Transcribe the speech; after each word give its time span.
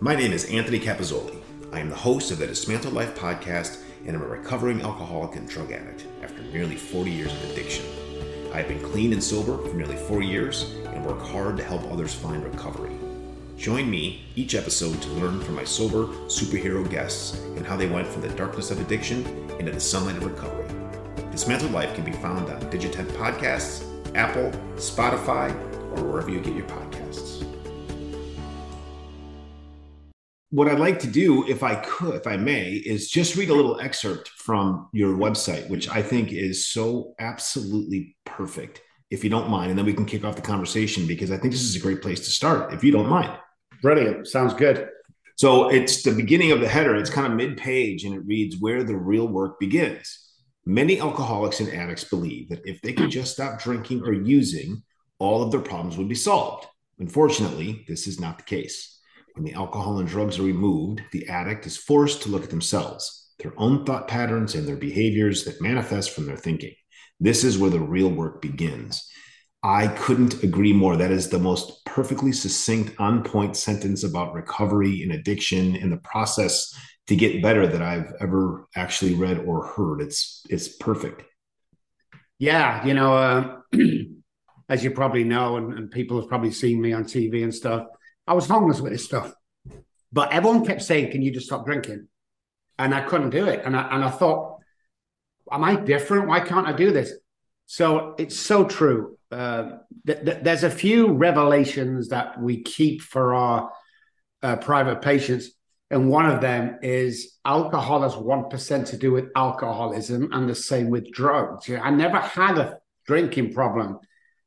My 0.00 0.14
name 0.14 0.32
is 0.32 0.44
Anthony 0.44 0.78
Capizzoli. 0.78 1.42
I 1.72 1.80
am 1.80 1.90
the 1.90 1.96
host 1.96 2.30
of 2.30 2.38
the 2.38 2.46
Dismantled 2.46 2.94
Life 2.94 3.18
podcast, 3.18 3.80
and 4.06 4.14
I'm 4.14 4.22
a 4.22 4.28
recovering 4.28 4.80
alcoholic 4.80 5.34
and 5.34 5.48
drug 5.48 5.72
addict 5.72 6.06
after 6.22 6.40
nearly 6.40 6.76
40 6.76 7.10
years 7.10 7.32
of 7.32 7.50
addiction. 7.50 7.84
I 8.52 8.58
have 8.58 8.68
been 8.68 8.80
clean 8.80 9.12
and 9.12 9.20
sober 9.20 9.58
for 9.58 9.74
nearly 9.74 9.96
four 9.96 10.22
years 10.22 10.70
and 10.86 11.04
work 11.04 11.20
hard 11.20 11.56
to 11.56 11.64
help 11.64 11.82
others 11.90 12.14
find 12.14 12.44
recovery. 12.44 12.96
Join 13.56 13.90
me 13.90 14.22
each 14.36 14.54
episode 14.54 15.02
to 15.02 15.08
learn 15.14 15.40
from 15.40 15.56
my 15.56 15.64
sober 15.64 16.06
superhero 16.28 16.88
guests 16.88 17.36
and 17.56 17.66
how 17.66 17.76
they 17.76 17.88
went 17.88 18.06
from 18.06 18.22
the 18.22 18.28
darkness 18.28 18.70
of 18.70 18.80
addiction 18.80 19.26
into 19.58 19.72
the 19.72 19.80
sunlight 19.80 20.18
of 20.18 20.26
recovery. 20.26 20.68
Dismantled 21.32 21.72
Life 21.72 21.92
can 21.96 22.04
be 22.04 22.12
found 22.12 22.48
on 22.48 22.70
Digitent 22.70 23.08
Podcasts, 23.10 23.84
Apple, 24.14 24.52
Spotify, 24.76 25.50
or 25.96 26.04
wherever 26.04 26.30
you 26.30 26.38
get 26.38 26.54
your 26.54 26.66
podcasts. 26.66 27.27
What 30.50 30.68
I'd 30.68 30.78
like 30.78 30.98
to 31.00 31.06
do, 31.06 31.46
if 31.46 31.62
I 31.62 31.74
could, 31.74 32.14
if 32.14 32.26
I 32.26 32.38
may, 32.38 32.72
is 32.72 33.10
just 33.10 33.36
read 33.36 33.50
a 33.50 33.54
little 33.54 33.78
excerpt 33.80 34.28
from 34.28 34.88
your 34.94 35.14
website, 35.14 35.68
which 35.68 35.90
I 35.90 36.00
think 36.00 36.32
is 36.32 36.66
so 36.68 37.14
absolutely 37.18 38.16
perfect. 38.24 38.80
If 39.10 39.24
you 39.24 39.28
don't 39.28 39.50
mind, 39.50 39.70
and 39.70 39.78
then 39.78 39.84
we 39.84 39.92
can 39.92 40.06
kick 40.06 40.24
off 40.24 40.36
the 40.36 40.42
conversation 40.42 41.06
because 41.06 41.30
I 41.30 41.36
think 41.36 41.52
this 41.52 41.62
is 41.62 41.76
a 41.76 41.80
great 41.80 42.00
place 42.00 42.20
to 42.20 42.30
start. 42.30 42.72
If 42.72 42.82
you 42.82 42.92
don't 42.92 43.10
mind, 43.10 43.38
brilliant, 43.82 44.26
sounds 44.26 44.54
good. 44.54 44.88
So 45.36 45.68
it's 45.68 46.02
the 46.02 46.12
beginning 46.12 46.50
of 46.50 46.60
the 46.60 46.68
header. 46.68 46.96
It's 46.96 47.10
kind 47.10 47.26
of 47.26 47.36
mid-page, 47.36 48.04
and 48.04 48.14
it 48.14 48.24
reads, 48.24 48.56
"Where 48.58 48.82
the 48.84 48.96
real 48.96 49.28
work 49.28 49.60
begins." 49.60 50.30
Many 50.64 50.98
alcoholics 50.98 51.60
and 51.60 51.70
addicts 51.70 52.04
believe 52.04 52.48
that 52.48 52.62
if 52.64 52.80
they 52.80 52.92
could 52.92 53.10
just 53.10 53.34
stop 53.34 53.62
drinking 53.62 54.02
or 54.02 54.12
using, 54.12 54.82
all 55.18 55.42
of 55.42 55.50
their 55.50 55.60
problems 55.60 55.96
would 55.96 56.08
be 56.08 56.14
solved. 56.14 56.66
Unfortunately, 56.98 57.84
this 57.86 58.06
is 58.06 58.18
not 58.18 58.38
the 58.38 58.44
case. 58.44 58.97
When 59.38 59.44
the 59.44 59.54
alcohol 59.54 60.00
and 60.00 60.08
drugs 60.08 60.40
are 60.40 60.42
removed, 60.42 61.00
the 61.12 61.28
addict 61.28 61.64
is 61.64 61.76
forced 61.76 62.22
to 62.22 62.28
look 62.28 62.42
at 62.42 62.50
themselves, 62.50 63.30
their 63.38 63.52
own 63.56 63.84
thought 63.84 64.08
patterns, 64.08 64.56
and 64.56 64.66
their 64.66 64.74
behaviors 64.74 65.44
that 65.44 65.60
manifest 65.60 66.10
from 66.10 66.26
their 66.26 66.36
thinking. 66.36 66.74
This 67.20 67.44
is 67.44 67.56
where 67.56 67.70
the 67.70 67.78
real 67.78 68.10
work 68.10 68.42
begins. 68.42 69.08
I 69.62 69.86
couldn't 69.86 70.42
agree 70.42 70.72
more. 70.72 70.96
That 70.96 71.12
is 71.12 71.28
the 71.28 71.38
most 71.38 71.84
perfectly 71.86 72.32
succinct, 72.32 72.98
on 72.98 73.22
point 73.22 73.56
sentence 73.56 74.02
about 74.02 74.34
recovery 74.34 75.04
and 75.04 75.12
addiction 75.12 75.76
and 75.76 75.92
the 75.92 75.98
process 75.98 76.76
to 77.06 77.14
get 77.14 77.40
better 77.40 77.64
that 77.64 77.80
I've 77.80 78.12
ever 78.20 78.66
actually 78.74 79.14
read 79.14 79.38
or 79.38 79.68
heard. 79.68 80.00
It's 80.00 80.44
it's 80.50 80.66
perfect. 80.66 81.22
Yeah, 82.40 82.84
you 82.84 82.94
know, 82.94 83.14
uh, 83.14 83.56
as 84.68 84.82
you 84.82 84.90
probably 84.90 85.22
know, 85.22 85.58
and, 85.58 85.74
and, 85.74 85.90
people 85.92 86.18
have 86.20 86.28
probably 86.28 86.50
seen 86.50 86.80
me 86.80 86.92
on 86.92 87.04
TV 87.04 87.44
and 87.44 87.54
stuff. 87.54 87.86
I 88.28 88.34
was 88.34 88.46
homeless 88.46 88.80
with 88.82 88.92
this 88.92 89.06
stuff, 89.06 89.32
but 90.12 90.32
everyone 90.32 90.64
kept 90.64 90.82
saying, 90.82 91.12
"Can 91.12 91.22
you 91.22 91.30
just 91.30 91.46
stop 91.46 91.64
drinking?" 91.64 92.08
And 92.78 92.94
I 92.94 93.00
couldn't 93.00 93.30
do 93.30 93.46
it. 93.46 93.62
And 93.64 93.76
I 93.76 93.82
and 93.94 94.04
I 94.04 94.10
thought, 94.10 94.58
"Am 95.50 95.64
I 95.64 95.76
different? 95.76 96.28
Why 96.28 96.40
can't 96.40 96.66
I 96.66 96.72
do 96.72 96.92
this?" 96.92 97.12
So 97.66 98.14
it's 98.18 98.36
so 98.38 98.64
true. 98.64 99.18
Uh, 99.30 99.78
th- 100.06 100.24
th- 100.24 100.38
there's 100.42 100.64
a 100.64 100.70
few 100.70 101.12
revelations 101.12 102.08
that 102.08 102.40
we 102.40 102.62
keep 102.62 103.02
for 103.02 103.34
our 103.34 103.70
uh, 104.42 104.56
private 104.56 105.02
patients 105.02 105.50
and 105.90 106.10
one 106.10 106.26
of 106.26 106.40
them 106.40 106.78
is 106.82 107.38
alcohol 107.44 108.02
has 108.02 108.14
1% 108.14 108.86
to 108.86 108.96
do 108.96 109.10
with 109.10 109.30
alcoholism, 109.34 110.28
and 110.32 110.48
the 110.48 110.54
same 110.54 110.90
with 110.90 111.10
drugs. 111.10 111.70
I 111.70 111.90
never 111.90 112.18
had 112.18 112.58
a 112.58 112.78
drinking 113.06 113.54
problem. 113.54 113.98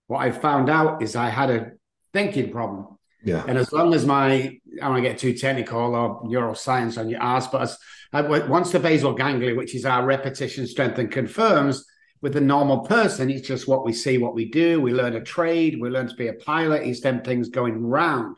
What 0.08 0.20
I 0.20 0.32
found 0.32 0.70
out 0.70 1.02
is 1.02 1.16
I 1.16 1.30
had 1.30 1.50
a 1.50 1.72
thinking 2.14 2.52
problem. 2.52 3.00
Yeah. 3.24 3.44
And 3.48 3.58
as 3.58 3.72
long 3.72 3.94
as 3.94 4.06
my, 4.06 4.32
I 4.32 4.60
don't 4.80 4.92
want 4.92 5.04
to 5.04 5.10
get 5.10 5.20
too 5.20 5.34
technical 5.34 5.96
or 5.96 6.24
neuroscience 6.24 6.98
on 6.98 7.10
your 7.10 7.22
ass, 7.22 7.48
but 7.48 7.62
as, 7.64 7.78
uh, 8.14 8.18
I, 8.18 8.48
once 8.48 8.72
the 8.72 8.80
basal 8.80 9.14
ganglia, 9.14 9.56
which 9.56 9.76
is 9.76 9.86
our 9.86 10.06
repetition 10.06 10.66
strength 10.68 10.98
and 10.98 11.12
confirms 11.12 11.86
with 12.22 12.34
the 12.34 12.42
normal 12.42 12.80
person, 12.80 13.30
it's 13.30 13.48
just 13.48 13.68
what 13.68 13.86
we 13.86 13.94
see, 13.94 14.18
what 14.18 14.36
we 14.36 14.50
do. 14.50 14.82
We 14.82 14.94
learn 14.94 15.16
a 15.16 15.22
trade, 15.22 15.80
we 15.80 15.90
learn 15.90 16.08
to 16.08 16.16
be 16.16 16.28
a 16.28 16.34
pilot. 16.34 16.84
It's 16.84 17.02
them 17.02 17.22
things 17.22 17.50
going 17.50 17.84
round 17.84 18.38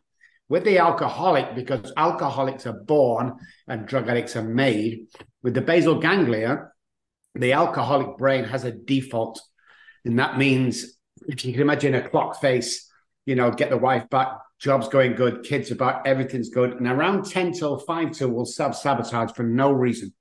with 0.50 0.66
the 0.66 0.78
alcoholic, 0.78 1.56
because 1.56 1.92
alcoholics 1.98 2.68
are 2.68 2.80
born 2.86 3.34
and 3.68 3.88
drug 3.88 4.08
addicts 4.10 4.36
are 4.36 4.44
made, 4.44 5.08
with 5.42 5.54
the 5.54 5.62
basal 5.62 6.00
ganglia, 6.00 6.70
the 7.34 7.54
alcoholic 7.54 8.18
brain 8.18 8.44
has 8.44 8.64
a 8.64 8.72
default. 8.72 9.42
And 10.06 10.20
that 10.20 10.38
means 10.38 10.98
if 11.28 11.44
you 11.44 11.54
can 11.54 11.62
imagine 11.62 11.96
a 11.96 12.08
clock 12.08 12.40
face, 12.40 12.92
you 13.26 13.36
know, 13.36 13.50
get 13.52 13.70
the 13.70 13.78
wife 13.78 14.10
back, 14.10 14.28
job's 14.64 14.88
going 14.88 15.14
good, 15.14 15.44
kids 15.44 15.70
back, 15.72 16.04
everything's 16.06 16.50
good. 16.50 16.74
And 16.74 16.88
around 16.88 17.26
10 17.26 17.52
till 17.52 17.78
5 17.78 18.12
till 18.12 18.30
will 18.30 18.46
self 18.46 18.78
sabotage 18.78 19.32
for 19.34 19.44
no 19.44 19.72
reason. 19.72 20.14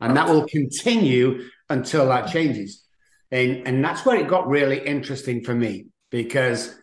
And 0.00 0.16
that 0.16 0.28
will 0.28 0.46
continue 0.46 1.48
until 1.68 2.06
that 2.06 2.32
changes. 2.32 2.84
And, 3.32 3.66
and 3.66 3.84
that's 3.84 4.06
where 4.06 4.18
it 4.18 4.28
got 4.28 4.48
really 4.48 4.78
interesting 4.78 5.44
for 5.44 5.54
me 5.54 5.86
because 6.10 6.74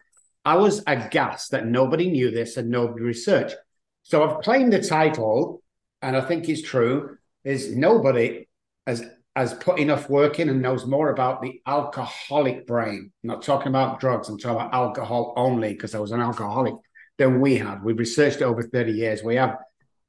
I 0.46 0.58
was 0.58 0.84
aghast 0.86 1.52
that 1.52 1.66
nobody 1.66 2.10
knew 2.10 2.30
this 2.30 2.58
and 2.58 2.70
nobody 2.70 3.04
researched. 3.04 3.56
So 4.04 4.24
I've 4.24 4.42
claimed 4.44 4.72
the 4.72 4.82
title, 4.82 5.62
and 6.02 6.16
I 6.16 6.22
think 6.22 6.48
it's 6.48 6.62
true, 6.62 7.18
is 7.44 7.76
nobody 7.76 8.48
has 8.86 9.04
has 9.36 9.54
put 9.54 9.78
enough 9.78 10.10
work 10.10 10.40
in 10.40 10.50
and 10.50 10.64
knows 10.64 10.88
more 10.88 11.12
about 11.12 11.44
the 11.44 11.62
alcoholic 11.68 12.66
brain. 12.66 13.12
I'm 13.24 13.28
not 13.28 13.44
talking 13.44 13.68
about 13.68 14.00
drugs, 14.00 14.30
I'm 14.30 14.40
talking 14.40 14.62
about 14.62 14.74
alcohol 14.74 15.34
only, 15.38 15.74
because 15.74 15.94
I 15.94 16.00
was 16.00 16.12
an 16.12 16.22
alcoholic, 16.22 16.74
than 17.18 17.42
we 17.42 17.58
have. 17.58 17.84
We've 17.84 17.98
researched 17.98 18.38
it 18.38 18.44
over 18.44 18.64
30 18.64 18.92
years. 18.92 19.24
We 19.24 19.36
have 19.36 19.58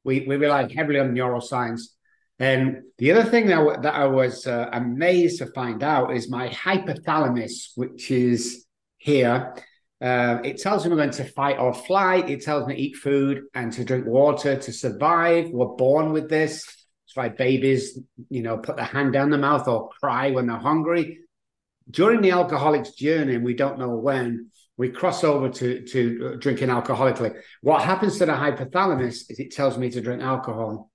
we 0.04 0.26
we 0.26 0.36
rely 0.36 0.72
heavily 0.72 1.00
on 1.00 1.14
neuroscience. 1.14 1.82
And 2.40 2.82
the 2.98 3.10
other 3.10 3.28
thing 3.28 3.48
that, 3.48 3.82
that 3.82 3.94
I 3.94 4.06
was 4.06 4.46
uh, 4.46 4.70
amazed 4.72 5.38
to 5.38 5.46
find 5.46 5.82
out 5.82 6.14
is 6.14 6.30
my 6.30 6.48
hypothalamus, 6.48 7.72
which 7.74 8.12
is 8.12 8.64
here, 8.96 9.54
uh, 10.00 10.38
it 10.44 10.58
tells 10.58 10.86
me 10.86 10.94
going 10.94 11.10
to 11.10 11.24
fight 11.24 11.58
or 11.58 11.74
flight. 11.74 12.30
It 12.30 12.42
tells 12.42 12.66
me 12.66 12.76
to 12.76 12.80
eat 12.80 12.96
food 12.96 13.44
and 13.54 13.72
to 13.72 13.84
drink 13.84 14.06
water 14.06 14.56
to 14.56 14.72
survive. 14.72 15.50
We're 15.50 15.66
born 15.66 16.12
with 16.12 16.28
this. 16.28 16.64
It's 17.06 17.16
why 17.16 17.30
babies, 17.30 17.98
you 18.28 18.42
know, 18.42 18.58
put 18.58 18.76
their 18.76 18.84
hand 18.84 19.12
down 19.12 19.30
the 19.30 19.38
mouth 19.38 19.66
or 19.66 19.88
cry 19.88 20.30
when 20.30 20.46
they're 20.46 20.56
hungry. 20.56 21.20
During 21.90 22.20
the 22.20 22.32
alcoholic's 22.32 22.92
journey, 22.92 23.34
and 23.34 23.44
we 23.44 23.54
don't 23.54 23.78
know 23.78 23.96
when, 23.96 24.50
we 24.78 24.88
cross 24.88 25.22
over 25.24 25.50
to, 25.50 25.84
to 25.84 26.32
uh, 26.32 26.36
drinking 26.36 26.68
alcoholically. 26.68 27.38
What 27.60 27.82
happens 27.82 28.16
to 28.18 28.26
the 28.26 28.32
hypothalamus 28.32 29.30
is 29.30 29.38
it 29.38 29.50
tells 29.50 29.76
me 29.76 29.90
to 29.90 30.00
drink 30.00 30.22
alcohol. 30.22 30.90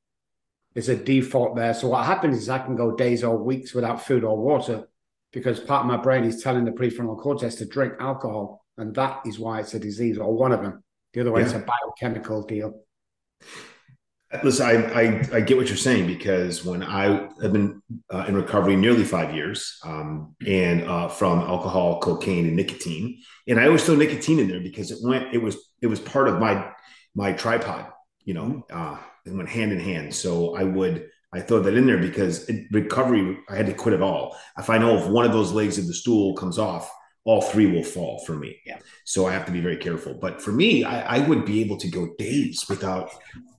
There's 0.74 0.90
a 0.90 0.96
default 0.96 1.56
there. 1.56 1.76
So 1.76 1.90
what 1.90 2.06
happens 2.06 2.38
is 2.40 2.50
I 2.50 2.58
can 2.58 2.76
go 2.76 2.96
days 2.96 3.24
or 3.24 3.38
weeks 3.38 3.76
without 3.76 4.04
food 4.04 4.24
or 4.24 4.36
water 4.38 4.88
because 5.32 5.60
part 5.60 5.82
of 5.82 5.88
my 5.88 5.98
brain 5.98 6.24
is 6.24 6.42
telling 6.42 6.66
the 6.66 6.72
prefrontal 6.72 7.20
cortex 7.20 7.56
to 7.56 7.66
drink 7.66 7.94
alcohol 8.00 8.64
and 8.78 8.96
that 8.96 9.22
is 9.26 9.40
why 9.40 9.60
it's 9.60 9.74
a 9.74 9.80
disease, 9.80 10.18
or 10.18 10.34
one 10.34 10.52
of 10.52 10.62
them. 10.62 10.84
The 11.14 11.22
other 11.22 11.32
way, 11.32 11.42
yeah. 11.42 11.48
it's 11.48 11.56
a 11.56 11.60
biochemical 11.60 12.44
deal. 12.44 12.82
Listen, 14.42 14.66
I, 14.66 15.02
I, 15.02 15.28
I 15.34 15.42
get 15.42 15.58
what 15.58 15.68
you're 15.68 15.78
saying 15.78 16.08
because 16.08 16.66
when 16.66 16.82
I 16.82 17.30
have 17.42 17.54
been 17.54 17.82
uh, 18.12 18.26
in 18.28 18.36
recovery 18.36 18.76
nearly 18.76 19.04
five 19.04 19.36
years, 19.36 19.78
um, 19.84 20.36
and 20.48 20.84
uh, 20.84 21.08
from 21.08 21.40
alcohol, 21.40 22.00
cocaine, 22.00 22.48
and 22.48 22.56
nicotine, 22.56 23.22
and 23.48 23.60
I 23.60 23.68
always 23.68 23.86
throw 23.86 23.96
nicotine 23.96 24.40
in 24.40 24.48
there 24.48 24.60
because 24.62 24.90
it 24.90 24.98
went, 25.04 25.34
it 25.34 25.38
was, 25.38 25.58
it 25.82 25.88
was 25.88 26.00
part 26.00 26.28
of 26.28 26.40
my 26.40 26.72
my 27.16 27.32
tripod, 27.34 27.92
you 28.24 28.34
know, 28.34 28.66
uh, 28.72 28.98
it 29.26 29.34
went 29.34 29.50
hand 29.50 29.72
in 29.72 29.80
hand. 29.80 30.14
So 30.16 30.56
I 30.56 30.64
would 30.64 31.10
I 31.34 31.40
throw 31.42 31.60
that 31.62 31.76
in 31.76 31.86
there 31.86 31.98
because 31.98 32.50
recovery, 32.72 33.40
I 33.50 33.56
had 33.56 33.66
to 33.68 33.74
quit 33.74 33.94
it 33.94 34.02
all. 34.02 34.38
If 34.58 34.70
I 34.70 34.78
know 34.78 34.98
if 34.98 35.08
one 35.08 35.26
of 35.26 35.32
those 35.32 35.52
legs 35.52 35.78
of 35.78 35.88
the 35.88 35.94
stool 35.94 36.36
comes 36.36 36.60
off, 36.60 36.92
all 37.26 37.42
three 37.42 37.68
will 37.68 37.84
fall 37.84 38.20
for 38.26 38.36
me. 38.36 38.60
Yeah. 38.66 38.80
So 39.06 39.28
I 39.28 39.32
have 39.32 39.46
to 39.46 39.52
be 39.52 39.62
very 39.62 39.78
careful. 39.78 40.14
But 40.14 40.42
for 40.42 40.52
me, 40.52 40.84
I, 40.84 41.18
I 41.18 41.28
would 41.28 41.46
be 41.46 41.62
able 41.62 41.78
to 41.78 41.88
go 41.88 42.10
days 42.18 42.66
without 42.70 43.12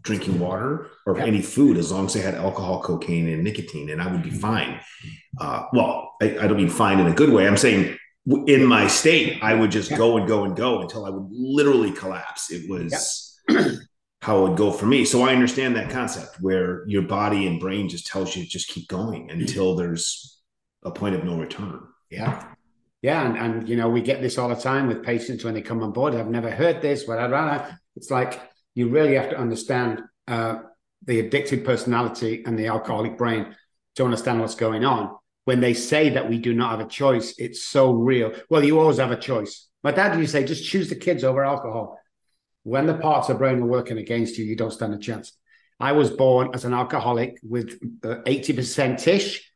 drinking 0.02 0.38
water 0.38 0.90
or 1.06 1.16
yeah. 1.16 1.24
any 1.24 1.40
food 1.40 1.78
as 1.78 1.90
long 1.90 2.06
as 2.06 2.16
I 2.16 2.20
had 2.20 2.34
alcohol, 2.34 2.82
cocaine, 2.82 3.28
and 3.28 3.42
nicotine, 3.42 3.88
and 3.88 4.02
I 4.02 4.12
would 4.12 4.22
be 4.22 4.30
fine. 4.30 4.80
Uh, 5.40 5.64
well, 5.72 6.14
I, 6.20 6.38
I, 6.38 6.46
don't 6.46 6.58
mean 6.58 6.68
fine 6.68 7.00
in 7.00 7.06
a 7.06 7.14
good 7.14 7.30
way. 7.30 7.46
I'm 7.46 7.56
saying 7.56 7.96
in 8.46 8.64
my 8.66 8.86
state, 8.86 9.42
I 9.42 9.54
would 9.54 9.70
just 9.70 9.90
yeah. 9.90 9.96
go 9.96 10.18
and 10.18 10.28
go 10.28 10.44
and 10.44 10.54
go 10.54 10.80
until 10.80 11.06
I 11.06 11.10
would 11.10 11.26
literally 11.30 11.90
collapse. 11.90 12.50
It 12.50 12.68
was 12.68 13.40
yeah. 13.48 13.68
how 14.22 14.38
it 14.38 14.48
would 14.48 14.58
go 14.58 14.70
for 14.72 14.86
me. 14.86 15.06
So 15.06 15.22
I 15.22 15.32
understand 15.32 15.76
that 15.76 15.90
concept 15.90 16.40
where 16.40 16.86
your 16.86 17.02
body 17.02 17.46
and 17.46 17.58
brain 17.58 17.88
just 17.88 18.06
tells 18.06 18.36
you 18.36 18.44
to 18.44 18.48
just 18.48 18.68
keep 18.68 18.88
going 18.88 19.30
until 19.30 19.74
there's 19.74 20.40
a 20.82 20.90
point 20.90 21.14
of 21.14 21.24
no 21.24 21.36
return. 21.38 21.80
Yeah. 22.10 22.53
Yeah, 23.04 23.26
and, 23.26 23.36
and 23.36 23.68
you 23.68 23.76
know 23.76 23.90
we 23.90 24.00
get 24.00 24.22
this 24.22 24.38
all 24.38 24.48
the 24.48 24.54
time 24.54 24.86
with 24.88 25.02
patients 25.02 25.44
when 25.44 25.52
they 25.52 25.60
come 25.60 25.82
on 25.82 25.92
board. 25.92 26.14
I've 26.14 26.30
never 26.30 26.50
heard 26.50 26.80
this, 26.80 27.04
but 27.04 27.18
I'd 27.18 27.30
rather. 27.30 27.78
It's 27.96 28.10
like 28.10 28.40
you 28.74 28.88
really 28.88 29.16
have 29.16 29.28
to 29.28 29.38
understand 29.38 30.00
uh, 30.26 30.60
the 31.04 31.20
addicted 31.20 31.66
personality 31.66 32.42
and 32.46 32.58
the 32.58 32.68
alcoholic 32.68 33.18
brain 33.18 33.54
to 33.96 34.04
understand 34.04 34.40
what's 34.40 34.54
going 34.54 34.86
on. 34.86 35.14
When 35.44 35.60
they 35.60 35.74
say 35.74 36.08
that 36.08 36.30
we 36.30 36.38
do 36.38 36.54
not 36.54 36.70
have 36.70 36.80
a 36.80 36.88
choice, 36.88 37.34
it's 37.36 37.62
so 37.62 37.92
real. 37.92 38.32
Well, 38.48 38.64
you 38.64 38.80
always 38.80 38.96
have 38.96 39.10
a 39.10 39.20
choice. 39.20 39.68
My 39.82 39.90
dad 39.90 40.18
used 40.18 40.32
to 40.32 40.40
say, 40.40 40.46
just 40.46 40.64
choose 40.64 40.88
the 40.88 40.96
kids 40.96 41.24
over 41.24 41.44
alcohol. 41.44 42.00
when 42.62 42.86
the 42.86 42.94
parts 42.94 43.28
of 43.28 43.34
the 43.34 43.38
brain 43.40 43.60
are 43.60 43.66
working 43.66 43.98
against 43.98 44.38
you, 44.38 44.46
you 44.46 44.56
don't 44.56 44.72
stand 44.72 44.94
a 44.94 44.98
chance. 44.98 45.36
I 45.78 45.92
was 45.92 46.08
born 46.08 46.52
as 46.54 46.64
an 46.64 46.72
alcoholic 46.72 47.38
with 47.42 47.78
80% 48.00 49.06
uh, 49.06 49.10
ish 49.10 49.52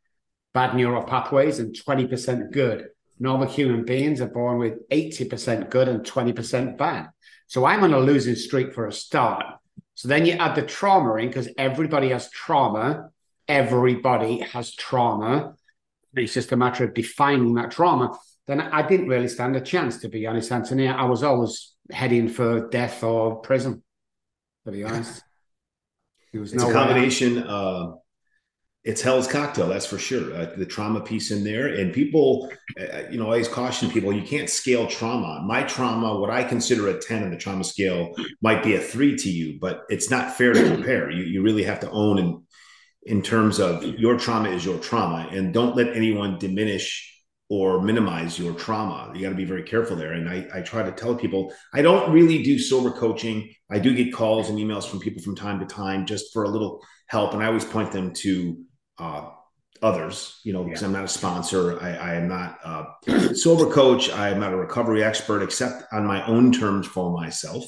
bad 0.52 0.76
neural 0.76 1.02
pathways 1.02 1.60
and 1.60 1.74
20% 1.74 2.52
good. 2.52 2.88
Normal 3.18 3.48
human 3.48 3.84
beings 3.84 4.20
are 4.20 4.28
born 4.28 4.58
with 4.58 4.88
80% 4.90 5.70
good 5.70 5.88
and 5.88 6.00
20% 6.00 6.78
bad. 6.78 7.08
So 7.46 7.64
I'm 7.64 7.82
on 7.82 7.94
a 7.94 7.98
losing 7.98 8.36
streak 8.36 8.72
for 8.72 8.86
a 8.86 8.92
start. 8.92 9.44
So 9.94 10.06
then 10.06 10.26
you 10.26 10.34
add 10.34 10.54
the 10.54 10.62
trauma 10.62 11.14
in 11.16 11.28
because 11.28 11.48
everybody 11.58 12.10
has 12.10 12.30
trauma. 12.30 13.10
Everybody 13.48 14.40
has 14.40 14.74
trauma. 14.74 15.54
It's 16.14 16.34
just 16.34 16.52
a 16.52 16.56
matter 16.56 16.84
of 16.84 16.94
defining 16.94 17.54
that 17.54 17.70
trauma. 17.70 18.16
Then 18.46 18.60
I 18.60 18.86
didn't 18.86 19.08
really 19.08 19.28
stand 19.28 19.56
a 19.56 19.60
chance, 19.60 19.98
to 19.98 20.08
be 20.08 20.26
honest, 20.26 20.52
Anthony. 20.52 20.88
I 20.88 21.04
was 21.04 21.22
always 21.22 21.74
heading 21.90 22.28
for 22.28 22.68
death 22.68 23.02
or 23.02 23.36
prison, 23.36 23.82
to 24.64 24.72
be 24.72 24.84
honest. 24.84 25.22
It 26.30 26.40
was 26.40 26.52
it's 26.52 26.62
no 26.62 26.68
a 26.68 26.72
combination. 26.74 27.38
Uh, 27.38 27.92
it's 28.84 29.02
hell's 29.02 29.26
cocktail, 29.26 29.68
that's 29.68 29.86
for 29.86 29.98
sure. 29.98 30.34
Uh, 30.34 30.52
the 30.56 30.64
trauma 30.64 31.00
piece 31.00 31.30
in 31.30 31.44
there, 31.44 31.66
and 31.66 31.92
people, 31.92 32.50
uh, 32.80 33.02
you 33.10 33.18
know, 33.18 33.24
I 33.24 33.32
always 33.32 33.48
caution 33.48 33.90
people: 33.90 34.12
you 34.12 34.22
can't 34.22 34.48
scale 34.48 34.86
trauma. 34.86 35.42
My 35.46 35.62
trauma, 35.62 36.18
what 36.18 36.30
I 36.30 36.44
consider 36.44 36.88
a 36.88 36.98
ten 36.98 37.22
on 37.22 37.30
the 37.30 37.36
trauma 37.36 37.64
scale, 37.64 38.14
might 38.40 38.62
be 38.62 38.76
a 38.76 38.80
three 38.80 39.16
to 39.16 39.30
you, 39.30 39.58
but 39.60 39.82
it's 39.88 40.10
not 40.10 40.36
fair 40.36 40.52
to 40.52 40.74
compare. 40.74 41.10
You 41.10 41.24
you 41.24 41.42
really 41.42 41.64
have 41.64 41.80
to 41.80 41.90
own 41.90 42.18
and 42.18 42.42
in 43.02 43.22
terms 43.22 43.58
of 43.58 43.84
your 43.84 44.18
trauma 44.18 44.50
is 44.50 44.64
your 44.64 44.78
trauma, 44.78 45.28
and 45.30 45.52
don't 45.52 45.76
let 45.76 45.96
anyone 45.96 46.38
diminish 46.38 47.14
or 47.50 47.80
minimize 47.80 48.38
your 48.38 48.52
trauma. 48.52 49.10
You 49.14 49.22
got 49.22 49.30
to 49.30 49.34
be 49.34 49.46
very 49.46 49.62
careful 49.62 49.96
there. 49.96 50.12
And 50.12 50.28
I, 50.28 50.46
I 50.54 50.60
try 50.60 50.82
to 50.82 50.92
tell 50.92 51.14
people 51.14 51.52
I 51.72 51.80
don't 51.80 52.12
really 52.12 52.42
do 52.42 52.58
sober 52.58 52.90
coaching. 52.90 53.50
I 53.70 53.78
do 53.78 53.94
get 53.94 54.12
calls 54.12 54.50
and 54.50 54.58
emails 54.58 54.86
from 54.86 55.00
people 55.00 55.22
from 55.22 55.34
time 55.34 55.58
to 55.60 55.66
time 55.66 56.04
just 56.04 56.32
for 56.32 56.44
a 56.44 56.48
little 56.48 56.84
help. 57.06 57.32
And 57.32 57.42
I 57.42 57.46
always 57.46 57.64
point 57.64 57.90
them 57.90 58.12
to 58.16 58.62
uh, 58.98 59.30
others, 59.82 60.40
you 60.44 60.52
know, 60.52 60.64
because 60.64 60.82
yeah. 60.82 60.88
I'm 60.88 60.92
not 60.92 61.04
a 61.04 61.08
sponsor. 61.08 61.80
I, 61.80 61.94
I 61.94 62.14
am 62.14 62.28
not 62.28 62.58
a 62.64 63.34
sober 63.34 63.70
coach. 63.70 64.10
I 64.10 64.30
am 64.30 64.40
not 64.40 64.52
a 64.52 64.56
recovery 64.56 65.04
expert, 65.04 65.42
except 65.42 65.84
on 65.92 66.06
my 66.06 66.26
own 66.26 66.52
terms 66.52 66.86
for 66.86 67.10
myself. 67.10 67.64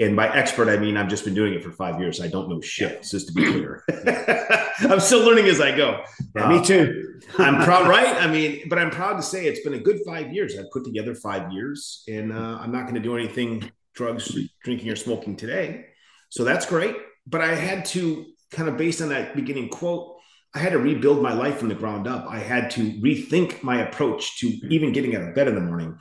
And 0.00 0.16
by 0.16 0.28
expert, 0.28 0.68
I 0.68 0.76
mean 0.76 0.96
I've 0.96 1.08
just 1.08 1.24
been 1.24 1.34
doing 1.34 1.54
it 1.54 1.62
for 1.62 1.70
five 1.70 2.00
years. 2.00 2.20
I 2.20 2.26
don't 2.26 2.48
know 2.48 2.60
shit, 2.60 3.02
just 3.02 3.28
to 3.28 3.32
be 3.32 3.44
clear. 3.44 3.84
I'm 4.80 5.00
still 5.00 5.24
learning 5.24 5.46
as 5.46 5.60
I 5.60 5.76
go. 5.76 6.02
Yeah, 6.34 6.46
uh, 6.46 6.48
me 6.48 6.64
too. 6.64 7.20
I'm 7.38 7.62
proud, 7.62 7.88
right? 7.88 8.16
I 8.16 8.26
mean, 8.26 8.68
but 8.68 8.78
I'm 8.78 8.90
proud 8.90 9.16
to 9.16 9.22
say 9.22 9.46
it's 9.46 9.60
been 9.60 9.74
a 9.74 9.78
good 9.78 10.00
five 10.04 10.32
years. 10.32 10.58
I've 10.58 10.70
put 10.72 10.84
together 10.84 11.14
five 11.14 11.52
years, 11.52 12.02
and 12.08 12.32
uh, 12.32 12.58
I'm 12.60 12.72
not 12.72 12.82
going 12.82 12.96
to 12.96 13.00
do 13.00 13.16
anything 13.16 13.70
drugs, 13.94 14.36
drinking, 14.64 14.90
or 14.90 14.96
smoking 14.96 15.36
today. 15.36 15.86
So 16.28 16.42
that's 16.42 16.66
great. 16.66 16.96
But 17.26 17.40
I 17.40 17.54
had 17.54 17.84
to 17.86 18.26
kind 18.50 18.68
of 18.68 18.76
based 18.76 19.00
on 19.00 19.10
that 19.10 19.36
beginning 19.36 19.68
quote, 19.68 20.16
I 20.54 20.60
had 20.60 20.72
to 20.72 20.78
rebuild 20.78 21.22
my 21.22 21.32
life 21.32 21.58
from 21.58 21.68
the 21.68 21.74
ground 21.74 22.06
up. 22.06 22.26
I 22.28 22.38
had 22.38 22.70
to 22.72 22.92
rethink 23.00 23.62
my 23.62 23.82
approach 23.82 24.38
to 24.38 24.46
even 24.70 24.92
getting 24.92 25.16
out 25.16 25.22
of 25.22 25.34
bed 25.34 25.48
in 25.48 25.56
the 25.56 25.60
morning. 25.60 25.98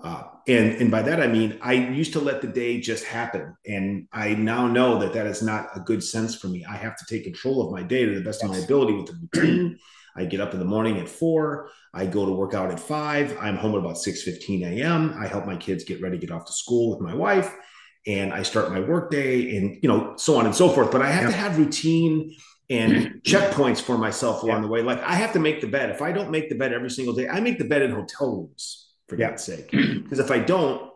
Uh, 0.00 0.22
and 0.46 0.74
and 0.80 0.92
by 0.92 1.02
that 1.02 1.20
I 1.20 1.26
mean 1.26 1.58
I 1.60 1.72
used 1.72 2.12
to 2.12 2.20
let 2.20 2.40
the 2.40 2.46
day 2.46 2.80
just 2.80 3.04
happen, 3.04 3.56
and 3.66 4.06
I 4.12 4.34
now 4.34 4.68
know 4.68 5.00
that 5.00 5.12
that 5.14 5.26
is 5.26 5.42
not 5.42 5.70
a 5.74 5.80
good 5.80 6.04
sense 6.04 6.36
for 6.36 6.46
me. 6.46 6.64
I 6.64 6.76
have 6.76 6.96
to 6.98 7.04
take 7.10 7.24
control 7.24 7.66
of 7.66 7.72
my 7.72 7.82
day 7.82 8.04
to 8.04 8.14
the 8.14 8.20
best 8.20 8.44
of 8.44 8.50
my 8.50 8.58
ability 8.58 8.92
with 8.92 9.06
the 9.06 9.18
routine. 9.32 9.78
I 10.16 10.24
get 10.24 10.40
up 10.40 10.52
in 10.52 10.60
the 10.60 10.64
morning 10.64 10.98
at 10.98 11.08
four. 11.08 11.70
I 11.92 12.06
go 12.06 12.24
to 12.24 12.32
work 12.32 12.54
out 12.54 12.70
at 12.70 12.78
five. 12.78 13.36
I'm 13.40 13.56
home 13.56 13.74
at 13.74 13.78
about 13.78 13.98
six 13.98 14.22
fifteen 14.22 14.62
a.m. 14.62 15.16
I 15.18 15.26
help 15.26 15.46
my 15.46 15.56
kids 15.56 15.82
get 15.82 16.00
ready, 16.00 16.16
to 16.16 16.24
get 16.24 16.32
off 16.32 16.44
to 16.46 16.52
school 16.52 16.90
with 16.90 17.00
my 17.00 17.14
wife, 17.14 17.52
and 18.06 18.32
I 18.32 18.44
start 18.44 18.70
my 18.70 18.78
workday, 18.78 19.56
and 19.56 19.78
you 19.82 19.88
know 19.88 20.14
so 20.16 20.36
on 20.38 20.46
and 20.46 20.54
so 20.54 20.68
forth. 20.68 20.92
But 20.92 21.02
I 21.02 21.10
have 21.10 21.24
yeah. 21.24 21.30
to 21.30 21.36
have 21.36 21.58
routine 21.58 22.36
and 22.70 23.22
checkpoints 23.22 23.80
for 23.80 23.98
myself 23.98 24.42
along 24.42 24.58
yeah. 24.58 24.62
the 24.62 24.68
way. 24.68 24.82
Like 24.82 25.00
I 25.02 25.14
have 25.14 25.32
to 25.32 25.38
make 25.38 25.60
the 25.60 25.66
bed. 25.66 25.90
If 25.90 26.02
I 26.02 26.12
don't 26.12 26.30
make 26.30 26.48
the 26.48 26.54
bed 26.54 26.72
every 26.72 26.90
single 26.90 27.14
day, 27.14 27.28
I 27.28 27.40
make 27.40 27.58
the 27.58 27.64
bed 27.64 27.82
in 27.82 27.90
hotel 27.92 28.36
rooms 28.36 28.88
for 29.08 29.16
yeah. 29.16 29.30
God's 29.30 29.44
sake. 29.44 29.70
Because 29.70 30.18
if 30.18 30.30
I 30.30 30.38
don't, 30.38 30.90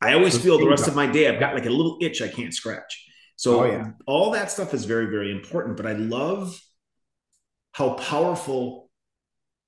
I 0.00 0.14
always 0.14 0.38
feel 0.38 0.58
the 0.58 0.68
rest 0.68 0.86
of 0.86 0.94
my 0.94 1.06
day 1.06 1.28
I've 1.28 1.40
got 1.40 1.54
like 1.54 1.66
a 1.66 1.70
little 1.70 1.98
itch 2.00 2.22
I 2.22 2.28
can't 2.28 2.54
scratch. 2.54 3.04
So 3.36 3.60
oh, 3.60 3.64
yeah. 3.66 3.90
all 4.06 4.32
that 4.32 4.50
stuff 4.50 4.74
is 4.74 4.84
very, 4.84 5.06
very 5.06 5.30
important. 5.30 5.76
But 5.76 5.86
I 5.86 5.92
love 5.92 6.60
how 7.72 7.90
powerful 7.90 8.90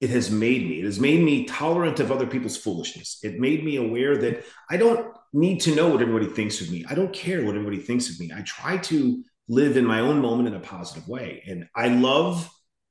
it 0.00 0.10
has 0.10 0.30
made 0.30 0.68
me. 0.68 0.80
It 0.80 0.84
has 0.84 0.98
made 0.98 1.22
me 1.22 1.44
tolerant 1.44 2.00
of 2.00 2.10
other 2.10 2.26
people's 2.26 2.56
foolishness. 2.56 3.18
It 3.22 3.38
made 3.38 3.64
me 3.64 3.76
aware 3.76 4.16
that 4.16 4.44
I 4.70 4.76
don't 4.76 5.14
need 5.32 5.60
to 5.62 5.74
know 5.74 5.88
what 5.88 6.00
everybody 6.00 6.26
thinks 6.26 6.60
of 6.60 6.70
me. 6.70 6.84
I 6.88 6.94
don't 6.94 7.12
care 7.12 7.44
what 7.44 7.54
everybody 7.54 7.78
thinks 7.78 8.08
of 8.08 8.18
me. 8.18 8.32
I 8.34 8.40
try 8.42 8.78
to 8.78 9.22
live 9.50 9.76
in 9.76 9.84
my 9.84 9.98
own 9.98 10.20
moment 10.20 10.48
in 10.48 10.54
a 10.54 10.60
positive 10.60 11.08
way. 11.08 11.42
And 11.44 11.68
I 11.74 11.88
love 11.88 12.48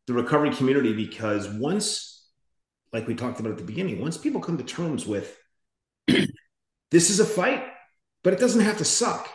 the 0.07 0.13
recovery 0.13 0.53
community 0.53 0.93
because 0.93 1.47
once 1.47 2.27
like 2.91 3.07
we 3.07 3.15
talked 3.15 3.39
about 3.39 3.53
at 3.53 3.57
the 3.57 3.63
beginning, 3.63 4.01
once 4.01 4.17
people 4.17 4.41
come 4.41 4.57
to 4.57 4.63
terms 4.63 5.05
with 5.05 5.37
this 6.07 7.09
is 7.09 7.19
a 7.19 7.25
fight, 7.25 7.63
but 8.23 8.33
it 8.33 8.39
doesn't 8.39 8.61
have 8.61 8.77
to 8.79 8.85
suck. 8.85 9.29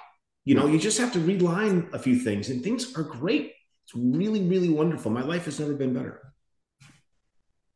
You 0.44 0.54
know, 0.54 0.66
you 0.66 0.78
just 0.78 0.98
have 0.98 1.12
to 1.14 1.20
reline 1.20 1.88
a 1.94 1.98
few 1.98 2.16
things 2.16 2.50
and 2.50 2.62
things 2.62 2.94
are 2.96 3.02
great. 3.02 3.52
It's 3.84 3.94
really, 3.94 4.42
really 4.42 4.68
wonderful. 4.68 5.10
My 5.10 5.22
life 5.22 5.46
has 5.46 5.58
never 5.58 5.72
been 5.72 5.94
better. 5.94 6.20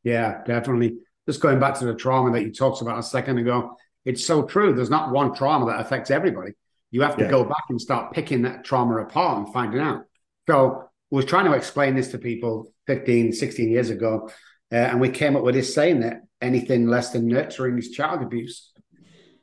Yeah, 0.03 0.43
definitely. 0.45 0.99
Just 1.27 1.41
going 1.41 1.59
back 1.59 1.79
to 1.79 1.87
the 1.87 1.95
trauma 1.95 2.33
that 2.33 2.43
you 2.43 2.53
talked 2.53 2.83
about 2.83 2.99
a 2.99 3.03
second 3.03 3.39
ago, 3.39 3.77
it's 4.05 4.25
so 4.27 4.43
true. 4.43 4.75
There's 4.75 4.91
not 4.91 5.11
one 5.11 5.35
trauma 5.35 5.67
that 5.67 5.81
affects 5.81 6.11
everybody. 6.11 6.53
You 6.91 7.03
have 7.03 7.17
to 7.17 7.25
yeah. 7.25 7.31
go 7.31 7.45
back 7.45 7.65
and 7.69 7.81
start 7.81 8.13
picking 8.13 8.43
that 8.43 8.65
trauma 8.65 8.99
apart 8.99 9.39
and 9.39 9.53
finding 9.53 9.81
out. 9.81 10.05
So 10.49 10.83
I 10.83 11.15
was 11.15 11.25
trying 11.25 11.45
to 11.47 11.53
explain 11.53 11.95
this 11.95 12.11
to 12.13 12.19
people 12.19 12.73
15, 12.87 13.33
16 13.33 13.71
years 13.71 13.91
ago. 13.91 14.31
Uh, 14.73 14.77
and 14.77 15.01
we 15.01 15.11
came 15.11 15.37
up 15.37 15.43
with 15.43 15.55
this 15.55 15.75
saying 15.75 16.01
that 16.01 16.23
anything 16.41 16.87
less 16.87 17.11
than 17.11 17.27
nurturing 17.27 17.79
is 17.79 17.91
child 17.91 18.23
abuse. 18.23 18.73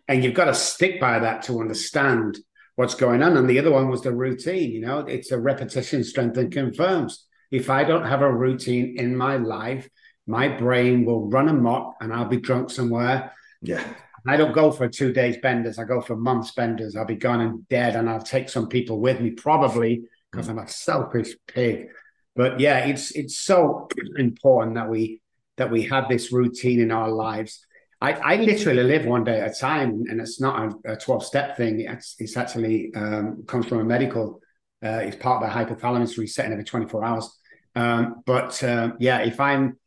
And 0.08 0.24
you've 0.24 0.34
got 0.34 0.46
to 0.46 0.54
stick 0.54 1.00
by 1.00 1.20
that 1.20 1.44
to 1.44 1.60
understand 1.60 2.38
what's 2.76 2.96
going 2.96 3.24
on. 3.24 3.38
And 3.38 3.50
the 3.50 3.60
other 3.60 3.72
one 3.72 3.90
was 3.90 4.02
the 4.02 4.14
routine. 4.14 4.72
You 4.72 4.82
know, 4.82 5.00
it's 5.00 5.32
a 5.32 5.40
repetition, 5.40 6.04
strength, 6.04 6.38
and 6.38 6.52
confirms. 6.52 7.26
If 7.52 7.70
I 7.70 7.84
don't 7.84 8.06
have 8.06 8.22
a 8.22 8.32
routine 8.32 8.98
in 8.98 9.16
my 9.16 9.38
life, 9.38 9.90
my 10.28 10.48
brain 10.48 11.06
will 11.06 11.30
run 11.30 11.48
amok 11.48 11.96
and 12.02 12.14
I'll 12.14 12.26
be 12.26 12.38
drunk 12.38 12.70
somewhere. 12.70 13.34
Yeah. 13.62 13.84
I 14.28 14.38
don't 14.38 14.54
go 14.54 14.72
for 14.72 14.88
two 14.88 15.14
days 15.14 15.38
benders. 15.38 15.78
I 15.78 15.84
go 15.84 16.02
for 16.02 16.16
months 16.16 16.52
benders. 16.52 16.96
I'll 16.96 17.06
be 17.06 17.16
gone 17.16 17.42
and 17.42 17.68
dead, 17.68 17.96
and 17.96 18.10
I'll 18.10 18.22
take 18.22 18.50
some 18.50 18.68
people 18.68 19.00
with 19.00 19.20
me, 19.20 19.32
probably 19.32 20.04
because 20.32 20.48
I'm 20.50 20.58
a 20.58 20.68
selfish 20.68 21.36
pig. 21.48 21.88
But 22.36 22.60
yeah, 22.60 22.86
it's 22.86 23.12
it's 23.12 23.40
so 23.40 23.88
important 24.18 24.76
that 24.76 24.90
we 24.90 25.22
that 25.58 25.72
we 25.72 25.84
have 25.84 26.10
this 26.10 26.32
routine 26.32 26.80
in 26.80 26.92
our 26.92 27.10
lives. 27.10 27.66
I, 28.02 28.12
I 28.14 28.36
literally 28.36 28.84
live 28.84 29.06
one 29.06 29.24
day 29.24 29.40
at 29.40 29.52
a 29.52 29.54
time, 29.54 30.04
and 30.10 30.20
it's 30.20 30.42
not 30.42 30.74
a, 30.86 30.98
12 30.98 31.26
step 31.26 31.58
thing. 31.58 31.80
It's, 31.80 32.16
it's 32.20 32.36
actually 32.36 32.94
um, 32.94 33.44
comes 33.48 33.68
from 33.68 33.80
a 33.80 33.84
medical, 33.86 34.42
uh, 34.84 35.00
it's 35.02 35.16
part 35.16 35.42
of 35.42 35.50
the 35.50 35.56
hypothalamus 35.56 36.18
resetting 36.18 36.52
every 36.52 36.66
24 36.66 37.06
hours. 37.06 37.40
Um, 37.74 38.22
but 38.26 38.62
uh, 38.64 38.92
yeah, 39.00 39.20
if 39.20 39.40
I'm 39.40 39.80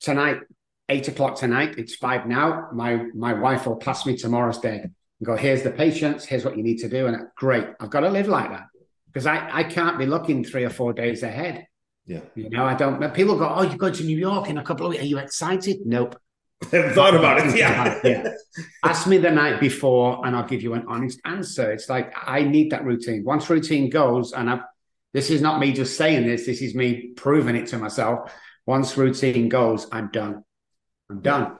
tonight, 0.00 0.38
eight 0.88 1.08
o'clock 1.08 1.36
tonight, 1.36 1.74
it's 1.78 1.94
five 1.94 2.26
now, 2.26 2.68
my, 2.72 3.06
my 3.14 3.32
wife 3.32 3.66
will 3.66 3.76
pass 3.76 4.06
me 4.06 4.16
tomorrow's 4.16 4.58
day 4.58 4.80
and 4.80 4.94
go, 5.24 5.36
here's 5.36 5.62
the 5.62 5.70
patients, 5.70 6.24
here's 6.24 6.44
what 6.44 6.56
you 6.56 6.62
need 6.62 6.78
to 6.78 6.88
do. 6.88 7.06
And 7.06 7.28
great, 7.36 7.66
I've 7.80 7.90
got 7.90 8.00
to 8.00 8.10
live 8.10 8.28
like 8.28 8.50
that 8.50 8.66
because 9.06 9.26
I, 9.26 9.48
I 9.50 9.64
can't 9.64 9.98
be 9.98 10.06
looking 10.06 10.44
three 10.44 10.64
or 10.64 10.70
four 10.70 10.92
days 10.92 11.22
ahead. 11.22 11.66
Yeah. 12.06 12.20
You 12.34 12.50
know, 12.50 12.64
I 12.64 12.74
don't. 12.74 13.14
People 13.14 13.36
go, 13.36 13.48
"Oh, 13.48 13.62
you're 13.62 13.76
going 13.76 13.94
to 13.94 14.04
New 14.04 14.18
York 14.18 14.48
in 14.48 14.58
a 14.58 14.62
couple 14.62 14.86
of 14.86 14.90
weeks. 14.90 15.02
Are 15.02 15.06
you 15.06 15.18
excited?" 15.18 15.78
Nope. 15.84 16.20
I 16.72 16.76
haven't 16.76 16.94
thought 16.94 17.14
about 17.14 17.44
it. 17.44 17.56
Yeah. 17.56 17.98
yeah. 18.04 18.28
Ask 18.84 19.06
me 19.06 19.18
the 19.18 19.30
night 19.30 19.58
before, 19.58 20.24
and 20.24 20.36
I'll 20.36 20.46
give 20.46 20.62
you 20.62 20.74
an 20.74 20.84
honest 20.86 21.20
answer. 21.24 21.72
It's 21.72 21.88
like 21.88 22.14
I 22.16 22.44
need 22.44 22.70
that 22.70 22.84
routine. 22.84 23.24
Once 23.24 23.50
routine 23.50 23.90
goes, 23.90 24.32
and 24.32 24.48
I've, 24.48 24.60
this 25.12 25.30
is 25.30 25.42
not 25.42 25.60
me 25.60 25.72
just 25.72 25.96
saying 25.96 26.26
this. 26.26 26.46
This 26.46 26.62
is 26.62 26.74
me 26.74 27.08
proving 27.16 27.56
it 27.56 27.66
to 27.68 27.78
myself. 27.78 28.32
Once 28.66 28.96
routine 28.96 29.48
goes, 29.48 29.88
I'm 29.90 30.10
done. 30.12 30.44
I'm 31.10 31.20
done. 31.20 31.58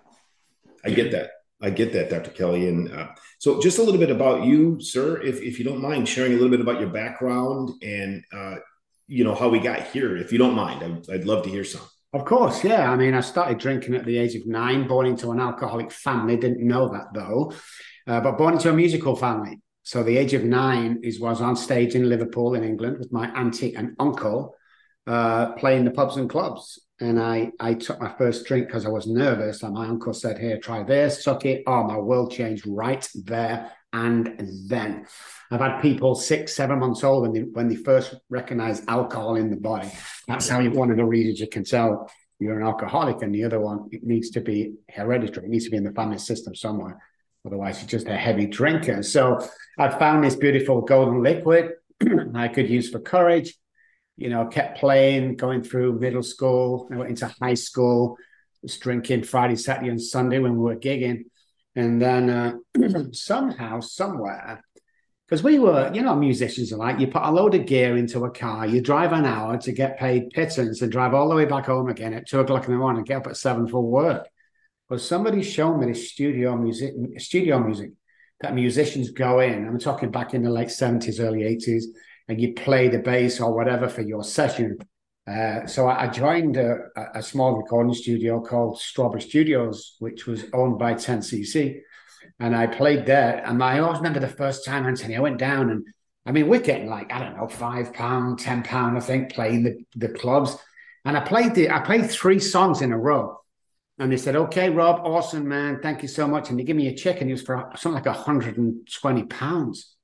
I 0.84 0.90
get 0.90 1.12
that. 1.12 1.30
I 1.60 1.70
get 1.70 1.92
that, 1.94 2.10
Dr. 2.10 2.30
Kelly. 2.30 2.68
And 2.68 2.92
uh, 2.92 3.08
so, 3.38 3.60
just 3.60 3.78
a 3.78 3.82
little 3.82 3.98
bit 4.00 4.10
about 4.10 4.44
you, 4.44 4.78
sir, 4.80 5.20
if, 5.22 5.40
if 5.40 5.58
you 5.58 5.64
don't 5.64 5.80
mind 5.80 6.08
sharing 6.08 6.32
a 6.32 6.34
little 6.34 6.50
bit 6.50 6.60
about 6.60 6.80
your 6.80 6.90
background 6.90 7.70
and 7.82 8.22
uh, 8.32 8.56
you 9.08 9.24
know 9.24 9.34
how 9.34 9.48
we 9.48 9.58
got 9.58 9.82
here 9.88 10.16
if 10.16 10.32
you 10.32 10.38
don't 10.38 10.54
mind 10.54 10.82
I'd, 10.82 11.14
I'd, 11.14 11.24
love 11.24 11.44
to 11.44 11.50
hear 11.50 11.64
some 11.64 11.82
of 12.12 12.24
course 12.24 12.64
yeah 12.64 12.90
i 12.90 12.96
mean 12.96 13.14
i 13.14 13.20
started 13.20 13.58
drinking 13.58 13.94
at 13.94 14.04
the 14.04 14.18
age 14.18 14.34
of 14.34 14.46
nine 14.46 14.86
born 14.86 15.06
into 15.06 15.30
an 15.30 15.40
alcoholic 15.40 15.92
family 15.92 16.36
didn't 16.36 16.66
know 16.66 16.88
that 16.88 17.12
though 17.14 17.52
uh, 18.06 18.20
but 18.20 18.38
born 18.38 18.54
into 18.54 18.70
a 18.70 18.72
musical 18.72 19.14
family 19.14 19.60
so 19.82 20.02
the 20.02 20.16
age 20.16 20.34
of 20.34 20.44
nine 20.44 21.00
is 21.02 21.20
was 21.20 21.40
on 21.40 21.56
stage 21.56 21.94
in 21.94 22.08
liverpool 22.08 22.54
in 22.54 22.64
england 22.64 22.98
with 22.98 23.12
my 23.12 23.28
auntie 23.38 23.74
and 23.76 23.94
uncle 23.98 24.54
uh, 25.06 25.52
playing 25.52 25.84
the 25.84 25.90
pubs 25.92 26.16
and 26.16 26.28
clubs 26.28 26.80
and 27.00 27.20
i 27.20 27.50
i 27.60 27.74
took 27.74 28.00
my 28.00 28.12
first 28.16 28.46
drink 28.46 28.66
because 28.66 28.86
i 28.86 28.88
was 28.88 29.06
nervous 29.06 29.62
and 29.62 29.74
my 29.74 29.86
uncle 29.86 30.12
said 30.12 30.38
here 30.38 30.58
try 30.58 30.82
this 30.82 31.22
took 31.24 31.44
it 31.44 31.62
oh 31.66 31.82
my 31.84 31.96
world 31.96 32.32
changed 32.32 32.64
right 32.66 33.08
there 33.24 33.70
and 33.92 34.68
then. 34.68 35.06
I've 35.50 35.60
had 35.60 35.80
people 35.80 36.14
six, 36.14 36.54
seven 36.54 36.78
months 36.78 37.02
old 37.02 37.22
when 37.22 37.32
they, 37.32 37.40
when 37.40 37.68
they 37.68 37.76
first 37.76 38.14
recognize 38.28 38.84
alcohol 38.88 39.36
in 39.36 39.50
the 39.50 39.56
body. 39.56 39.90
That's 40.28 40.48
how 40.48 40.60
you, 40.60 40.70
one 40.70 40.90
of 40.90 40.96
the 40.96 41.04
reasons 41.04 41.40
you 41.40 41.48
can 41.48 41.64
tell 41.64 42.10
you're 42.38 42.60
an 42.60 42.66
alcoholic, 42.66 43.22
and 43.22 43.34
the 43.34 43.44
other 43.44 43.58
one, 43.58 43.88
it 43.90 44.02
needs 44.02 44.28
to 44.30 44.42
be 44.42 44.74
hereditary. 44.90 45.46
It 45.46 45.50
needs 45.50 45.64
to 45.64 45.70
be 45.70 45.78
in 45.78 45.84
the 45.84 45.92
family 45.92 46.18
system 46.18 46.54
somewhere. 46.54 47.00
Otherwise, 47.46 47.80
you're 47.80 47.88
just 47.88 48.08
a 48.08 48.16
heavy 48.16 48.46
drinker. 48.46 49.02
So 49.02 49.38
I 49.78 49.88
found 49.88 50.22
this 50.22 50.36
beautiful 50.36 50.82
golden 50.82 51.22
liquid 51.22 51.70
I 52.34 52.48
could 52.48 52.68
use 52.68 52.90
for 52.90 52.98
courage. 52.98 53.54
You 54.16 54.30
know, 54.30 54.46
kept 54.46 54.78
playing, 54.78 55.36
going 55.36 55.62
through 55.62 55.98
middle 55.98 56.22
school. 56.22 56.88
I 56.90 56.96
went 56.96 57.10
into 57.10 57.32
high 57.40 57.54
school, 57.54 58.16
was 58.62 58.78
drinking 58.78 59.24
Friday, 59.24 59.56
Saturday, 59.56 59.90
and 59.90 60.00
Sunday 60.00 60.38
when 60.38 60.56
we 60.56 60.64
were 60.64 60.76
gigging. 60.76 61.24
And 61.74 62.00
then 62.00 62.30
uh, 62.30 62.54
somehow, 63.12 63.80
somewhere, 63.80 64.62
because 65.26 65.42
we 65.42 65.58
were, 65.58 65.90
you 65.92 66.02
know, 66.02 66.14
musicians 66.14 66.72
are 66.72 66.76
like 66.76 67.00
you 67.00 67.08
put 67.08 67.22
a 67.22 67.30
load 67.30 67.54
of 67.54 67.66
gear 67.66 67.96
into 67.96 68.24
a 68.24 68.30
car, 68.30 68.66
you 68.66 68.80
drive 68.80 69.12
an 69.12 69.24
hour 69.24 69.58
to 69.58 69.72
get 69.72 69.98
paid 69.98 70.30
pittance 70.30 70.80
and 70.82 70.92
drive 70.92 71.14
all 71.14 71.28
the 71.28 71.34
way 71.34 71.44
back 71.44 71.66
home 71.66 71.88
again 71.88 72.14
at 72.14 72.28
two 72.28 72.38
o'clock 72.38 72.64
in 72.66 72.72
the 72.72 72.78
morning, 72.78 72.98
and 72.98 73.06
get 73.06 73.18
up 73.18 73.26
at 73.26 73.36
seven 73.36 73.66
for 73.66 73.82
work. 73.82 74.28
But 74.88 75.00
somebody 75.00 75.42
showed 75.42 75.78
me 75.78 75.86
this 75.86 76.10
studio 76.12 76.56
music, 76.56 76.94
studio 77.18 77.58
music 77.58 77.90
that 78.40 78.54
musicians 78.54 79.10
go 79.10 79.40
in. 79.40 79.66
I'm 79.66 79.80
talking 79.80 80.10
back 80.10 80.32
in 80.32 80.42
the 80.42 80.50
late 80.50 80.68
70s, 80.68 81.20
early 81.20 81.40
80s, 81.40 81.84
and 82.28 82.40
you 82.40 82.54
play 82.54 82.88
the 82.88 82.98
bass 82.98 83.40
or 83.40 83.54
whatever 83.54 83.88
for 83.88 84.02
your 84.02 84.24
session. 84.24 84.78
Uh, 85.26 85.66
so 85.66 85.88
I, 85.88 86.06
joined 86.06 86.56
a, 86.56 86.78
a, 87.14 87.22
small 87.22 87.56
recording 87.56 87.94
studio 87.94 88.40
called 88.40 88.78
Strawberry 88.78 89.20
Studios, 89.20 89.96
which 89.98 90.24
was 90.24 90.44
owned 90.52 90.78
by 90.78 90.94
10cc. 90.94 91.80
And 92.38 92.54
I 92.54 92.68
played 92.68 93.06
there. 93.06 93.42
And 93.44 93.60
I 93.62 93.80
always 93.80 93.98
remember 93.98 94.20
the 94.20 94.28
first 94.28 94.64
time, 94.64 94.86
Anthony, 94.86 95.16
I 95.16 95.20
went 95.20 95.38
down 95.38 95.70
and 95.70 95.84
I 96.26 96.32
mean, 96.32 96.48
we're 96.48 96.60
getting 96.60 96.88
like, 96.88 97.12
I 97.12 97.20
don't 97.20 97.36
know, 97.36 97.48
five 97.48 97.92
pound, 97.92 98.38
10 98.38 98.62
pound, 98.64 98.96
I 98.96 99.00
think, 99.00 99.32
playing 99.32 99.64
the, 99.64 99.84
the 99.96 100.08
clubs. 100.08 100.56
And 101.04 101.16
I 101.16 101.20
played 101.20 101.54
the 101.54 101.70
I 101.70 101.80
played 101.80 102.08
three 102.10 102.40
songs 102.40 102.82
in 102.82 102.92
a 102.92 102.98
row. 102.98 103.38
And 103.98 104.12
they 104.12 104.16
said, 104.16 104.36
okay, 104.36 104.68
Rob, 104.68 105.00
awesome, 105.04 105.48
man. 105.48 105.80
Thank 105.82 106.02
you 106.02 106.08
so 106.08 106.28
much. 106.28 106.50
And 106.50 106.58
they 106.58 106.64
give 106.64 106.76
me 106.76 106.88
a 106.88 106.94
check 106.94 107.20
and 107.20 107.30
it 107.30 107.32
was 107.32 107.42
for 107.42 107.72
something 107.76 108.04
like 108.04 108.06
120 108.06 109.22
pounds. 109.24 109.95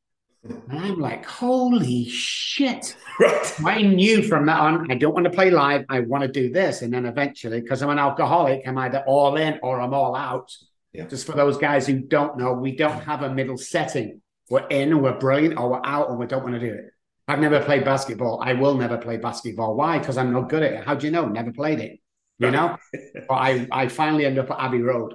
And 0.45 0.79
I'm 0.79 0.99
like, 0.99 1.25
holy 1.25 2.09
shit. 2.09 2.97
Right. 3.21 3.61
I 3.65 3.83
knew 3.83 4.23
from 4.23 4.47
that 4.47 4.59
on, 4.59 4.91
I 4.91 4.95
don't 4.95 5.13
want 5.13 5.25
to 5.25 5.31
play 5.31 5.51
live. 5.51 5.85
I 5.91 6.01
want 6.01 6.23
to 6.23 6.29
do 6.29 6.51
this. 6.51 6.81
And 6.81 6.93
then 6.93 7.05
eventually, 7.05 7.61
because 7.61 7.83
I'm 7.83 7.91
an 7.91 7.99
alcoholic, 7.99 8.63
I'm 8.67 8.79
either 8.79 9.05
all 9.07 9.37
in 9.37 9.61
or 9.63 9.83
I'm 9.83 9.93
all 9.93 10.17
out. 10.17 10.51
Yeah. 10.95 11.07
Just 11.07 11.27
for 11.27 11.33
those 11.33 11.59
guys 11.59 11.87
who 11.87 12.01
don't 12.01 12.39
know, 12.39 12.55
we 12.55 12.75
don't 12.75 13.01
have 13.05 13.23
a 13.23 13.33
middle 13.33 13.59
setting. 13.59 14.23
We're 14.49 14.67
in 14.69 14.93
and 14.93 15.03
we're 15.03 15.19
brilliant 15.19 15.59
or 15.59 15.73
we're 15.73 15.85
out 15.85 16.09
and 16.09 16.19
we 16.19 16.27
don't 16.27 16.43
want 16.43 16.55
to 16.55 16.61
do 16.61 16.73
it. 16.73 16.87
I've 17.29 17.39
never 17.39 17.63
played 17.63 17.85
basketball. 17.85 18.41
I 18.43 18.55
will 18.55 18.77
never 18.77 18.97
play 18.97 19.19
basketball. 19.19 19.77
Why? 19.77 19.99
Because 19.99 20.17
I'm 20.17 20.33
not 20.33 20.49
good 20.49 20.63
at 20.63 20.73
it. 20.73 20.85
How 20.85 20.95
do 20.95 21.07
you 21.07 21.13
know? 21.13 21.27
Never 21.27 21.53
played 21.53 21.81
it 21.81 22.01
you 22.43 22.51
know. 22.51 22.77
but 23.29 23.35
I, 23.35 23.67
I 23.71 23.89
finally 23.89 24.27
ended 24.27 24.45
up 24.45 24.51
at 24.51 24.65
Abbey 24.65 24.83
Road 24.83 25.15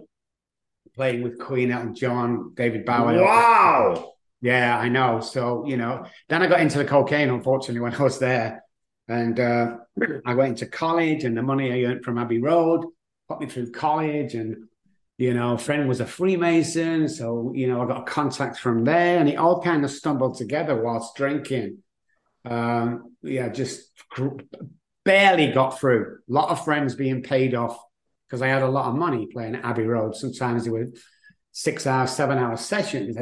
playing 0.96 1.22
with 1.22 1.40
Queen, 1.40 1.72
Elton 1.72 1.96
John, 1.96 2.54
David 2.56 2.86
Bowie. 2.86 3.18
Wow. 3.18 4.14
Yeah, 4.42 4.78
I 4.78 4.90
know. 4.90 5.20
So, 5.20 5.66
you 5.66 5.78
know, 5.78 6.06
then 6.30 6.44
I 6.44 6.48
got 6.48 6.60
into 6.60 6.78
the 6.78 6.86
cocaine, 6.86 7.30
unfortunately, 7.30 7.80
when 7.82 7.96
I 7.96 8.04
was 8.04 8.20
there. 8.20 8.64
And 9.08 9.40
uh, 9.40 9.78
I 10.26 10.34
went 10.36 10.50
into 10.62 10.68
college, 10.68 11.24
and 11.24 11.36
the 11.36 11.42
money 11.42 11.72
I 11.72 11.90
earned 11.90 12.04
from 12.04 12.18
Abbey 12.18 12.40
Road 12.40 12.86
put 13.30 13.40
me 13.40 13.48
through 13.48 13.72
college. 13.72 14.36
And, 14.36 14.66
you 15.18 15.34
know, 15.34 15.58
friend 15.58 15.88
was 15.88 16.02
a 16.02 16.06
Freemason. 16.06 17.10
So, 17.10 17.52
you 17.56 17.68
know, 17.68 17.82
I 17.82 17.88
got 17.88 18.02
a 18.02 18.12
contact 18.12 18.60
from 18.60 18.84
there, 18.84 19.18
and 19.18 19.28
it 19.28 19.38
all 19.38 19.62
kind 19.62 19.84
of 19.84 19.92
stumbled 19.92 20.38
together 20.38 20.80
whilst 20.82 21.16
drinking. 21.16 21.80
Um, 22.46 23.16
yeah, 23.24 23.50
just 23.50 23.92
barely 25.04 25.52
got 25.52 25.80
through. 25.80 26.20
A 26.30 26.32
lot 26.32 26.50
of 26.50 26.64
friends 26.64 26.96
being 26.96 27.24
paid 27.24 27.56
off 27.56 27.80
because 28.28 28.42
I 28.42 28.48
had 28.48 28.62
a 28.62 28.70
lot 28.70 28.90
of 28.90 28.96
money 28.96 29.28
playing 29.32 29.56
at 29.56 29.66
Abbey 29.66 29.86
Road. 29.86 30.16
Sometimes 30.16 30.66
they 30.66 30.70
were 30.70 30.88
six 31.58 31.88
hour, 31.88 32.06
seven 32.06 32.38
hour 32.38 32.56
sessions. 32.56 33.18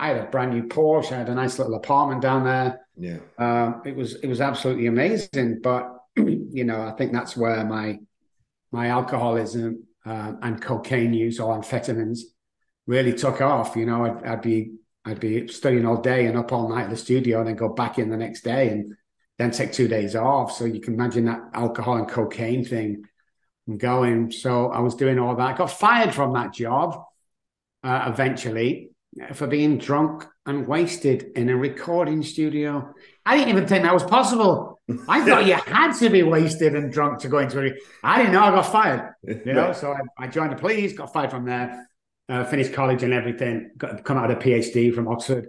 I 0.00 0.08
had 0.08 0.16
a 0.16 0.24
brand 0.24 0.52
new 0.52 0.64
Porsche. 0.64 1.12
I 1.12 1.18
had 1.18 1.28
a 1.28 1.34
nice 1.36 1.56
little 1.56 1.76
apartment 1.76 2.20
down 2.20 2.42
there. 2.42 2.80
Yeah, 2.96 3.18
um, 3.38 3.82
it 3.86 3.94
was 3.94 4.16
it 4.16 4.26
was 4.26 4.40
absolutely 4.40 4.88
amazing. 4.88 5.60
But 5.62 5.96
you 6.16 6.64
know, 6.64 6.82
I 6.82 6.90
think 6.98 7.12
that's 7.12 7.36
where 7.36 7.64
my 7.64 8.00
my 8.72 8.88
alcoholism 8.88 9.84
uh, 10.04 10.32
and 10.42 10.60
cocaine 10.60 11.14
use 11.14 11.38
or 11.38 11.56
amphetamines 11.56 12.20
really 12.88 13.14
took 13.14 13.40
off. 13.40 13.76
You 13.76 13.86
know, 13.86 14.04
I'd, 14.04 14.24
I'd 14.24 14.42
be 14.42 14.72
I'd 15.04 15.20
be 15.20 15.46
studying 15.46 15.86
all 15.86 16.02
day 16.02 16.26
and 16.26 16.36
up 16.36 16.52
all 16.52 16.68
night 16.68 16.84
at 16.84 16.90
the 16.90 16.96
studio, 16.96 17.38
and 17.38 17.48
then 17.48 17.54
go 17.54 17.68
back 17.68 18.00
in 18.00 18.10
the 18.10 18.16
next 18.16 18.42
day 18.42 18.70
and 18.70 18.96
then 19.38 19.52
take 19.52 19.72
two 19.72 19.86
days 19.86 20.16
off. 20.16 20.50
So 20.50 20.64
you 20.64 20.80
can 20.80 20.94
imagine 20.94 21.26
that 21.26 21.50
alcohol 21.54 21.98
and 21.98 22.08
cocaine 22.08 22.64
thing 22.64 23.04
going. 23.76 24.32
So 24.32 24.72
I 24.72 24.80
was 24.80 24.96
doing 24.96 25.20
all 25.20 25.36
that. 25.36 25.54
I 25.54 25.56
got 25.56 25.70
fired 25.70 26.12
from 26.12 26.32
that 26.32 26.52
job 26.52 27.05
uh, 27.82 28.10
eventually 28.12 28.90
for 29.32 29.46
being 29.46 29.78
drunk 29.78 30.24
and 30.44 30.66
wasted 30.66 31.32
in 31.36 31.48
a 31.48 31.56
recording 31.56 32.22
studio. 32.22 32.92
I 33.24 33.36
didn't 33.36 33.50
even 33.50 33.66
think 33.66 33.82
that 33.84 33.94
was 33.94 34.04
possible. 34.04 34.80
I 35.08 35.24
thought 35.24 35.46
you 35.46 35.54
had 35.66 35.92
to 35.98 36.10
be 36.10 36.22
wasted 36.22 36.74
and 36.74 36.92
drunk 36.92 37.20
to 37.20 37.28
go 37.28 37.38
into 37.38 37.60
it. 37.60 37.74
I 38.04 38.18
didn't 38.18 38.32
know 38.32 38.42
I 38.42 38.50
got 38.50 38.70
fired. 38.70 39.14
You 39.24 39.52
know, 39.52 39.72
so 39.72 39.92
I, 39.92 40.24
I 40.24 40.28
joined 40.28 40.52
the 40.52 40.56
police, 40.56 40.92
got 40.92 41.12
fired 41.12 41.30
from 41.30 41.44
there, 41.46 41.88
uh, 42.28 42.44
finished 42.44 42.72
college 42.72 43.02
and 43.02 43.12
everything. 43.12 43.70
Got 43.76 44.04
come 44.04 44.18
out 44.18 44.30
of 44.30 44.36
a 44.36 44.40
PhD 44.40 44.94
from 44.94 45.08
Oxford, 45.08 45.48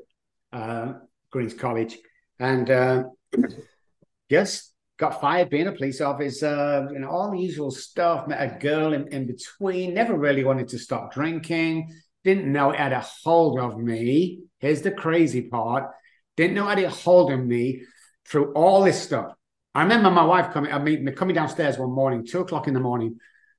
uh, 0.53 0.93
Queen's 1.31 1.53
College, 1.53 1.97
and 2.39 2.69
uh, 2.69 3.03
just 4.29 4.73
got 4.97 5.21
fired 5.21 5.49
being 5.49 5.67
a 5.67 5.71
police 5.71 6.01
officer, 6.01 6.89
you 6.91 6.99
know, 6.99 7.09
all 7.09 7.29
the 7.31 7.39
usual 7.39 7.69
stuff. 7.69 8.27
Met 8.27 8.41
a 8.41 8.57
girl 8.59 8.93
in, 8.93 9.07
in 9.09 9.27
between, 9.27 9.93
never 9.93 10.17
really 10.17 10.43
wanted 10.43 10.69
to 10.69 10.79
stop 10.79 11.13
drinking, 11.13 11.93
didn't 12.27 12.51
know 12.51 12.71
it 12.71 12.79
had 12.79 12.93
a 12.93 12.99
hold 13.23 13.59
of 13.59 13.77
me. 13.77 14.41
Here's 14.59 14.81
the 14.81 14.91
crazy 14.91 15.43
part 15.43 15.91
didn't 16.35 16.53
know 16.53 16.69
it 16.69 16.77
had 16.77 16.85
a 16.85 16.89
hold 16.89 17.31
of 17.31 17.43
me 17.43 17.81
through 18.27 18.53
all 18.53 18.83
this 18.83 19.01
stuff. 19.01 19.33
I 19.73 19.81
remember 19.81 20.11
my 20.11 20.23
wife 20.23 20.53
coming, 20.53 20.71
I 20.71 20.77
mean, 20.77 21.11
coming 21.15 21.33
downstairs 21.33 21.79
one 21.79 21.91
morning, 21.91 22.25
two 22.25 22.41
o'clock 22.41 22.67
in 22.67 22.75
the 22.75 22.79
morning. 22.79 23.17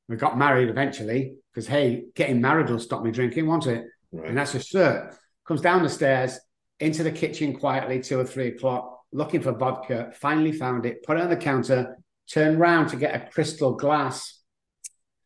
We 0.09 0.17
got 0.17 0.39
married 0.39 0.69
eventually 0.69 1.35
because, 1.53 1.67
hey, 1.67 2.05
getting 2.15 2.41
married 2.41 2.71
will 2.71 2.79
stop 2.79 3.03
me 3.03 3.11
drinking, 3.11 3.47
won't 3.47 3.67
it? 3.67 3.85
Right. 4.13 4.29
And 4.29 4.39
that's 4.39 4.55
a 4.55 4.59
cert. 4.59 5.17
Comes 5.47 5.61
down 5.61 5.83
the 5.83 5.89
stairs 5.89 6.39
into 6.79 7.03
the 7.03 7.11
kitchen 7.11 7.59
quietly, 7.59 8.01
two 8.01 8.19
or 8.21 8.25
three 8.25 8.49
o'clock 8.49 9.01
looking 9.13 9.41
for 9.41 9.53
vodka, 9.53 10.13
finally 10.15 10.53
found 10.53 10.87
it, 10.87 11.03
put 11.03 11.17
it 11.17 11.23
on 11.23 11.31
the 11.31 11.37
counter, 11.37 11.97
turned 12.31 12.61
round 12.61 12.91
to 12.91 12.97
get 12.97 13.15
a 13.15 13.31
crystal 13.31 13.75
glass 13.75 14.39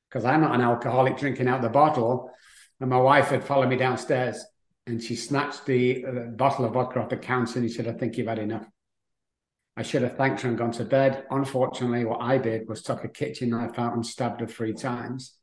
because 0.09 0.25
I'm 0.25 0.41
not 0.41 0.55
an 0.55 0.61
alcoholic 0.61 1.17
drinking 1.17 1.49
out 1.49 1.63
the 1.63 1.69
bottle. 1.69 2.31
And 2.83 2.91
my 2.91 2.99
wife 2.99 3.29
had 3.29 3.45
followed 3.45 3.69
me 3.69 3.77
downstairs 3.77 4.45
and 4.89 5.01
she 5.01 5.15
snatched 5.15 5.67
the 5.67 6.05
uh, 6.05 6.11
bottle 6.31 6.65
of 6.65 6.73
vodka 6.73 6.99
off 6.99 7.11
the 7.11 7.17
counter 7.17 7.61
and 7.61 7.71
she 7.71 7.77
said, 7.77 7.87
I 7.87 7.93
think 7.93 8.19
you've 8.19 8.27
had 8.27 8.41
enough. 8.41 8.67
I 9.77 9.83
should 9.83 10.03
have 10.03 10.17
thanked 10.17 10.41
her 10.41 10.49
and 10.49 10.59
gone 10.59 10.73
to 10.73 10.85
bed. 10.85 11.25
Unfortunately, 11.31 12.05
what 12.05 12.21
I 12.21 12.39
did 12.39 12.69
was 12.69 12.83
took 12.83 13.05
a 13.05 13.09
kitchen 13.09 13.51
knife 13.51 13.79
out 13.79 13.95
and 13.95 14.05
stabbed 14.05 14.41
her 14.41 14.49
three 14.49 14.73
times. 14.73 15.37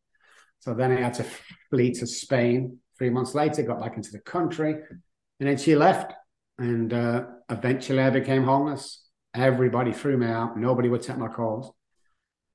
So 0.59 0.73
then 0.73 0.91
I 0.91 0.99
had 0.99 1.13
to 1.13 1.25
flee 1.69 1.93
to 1.93 2.05
Spain. 2.05 2.79
Three 2.97 3.09
months 3.09 3.33
later, 3.33 3.63
got 3.63 3.79
back 3.79 3.95
into 3.95 4.11
the 4.11 4.19
country, 4.19 4.73
and 4.73 5.47
then 5.47 5.55
she 5.55 5.77
left. 5.77 6.11
And 6.57 6.91
uh, 6.93 7.23
eventually 7.49 8.01
I 8.01 8.09
became 8.09 8.43
homeless. 8.43 9.07
Everybody 9.33 9.93
threw 9.93 10.17
me 10.17 10.27
out. 10.27 10.57
Nobody 10.57 10.89
would 10.89 11.03
take 11.03 11.17
my 11.17 11.29
calls. 11.29 11.71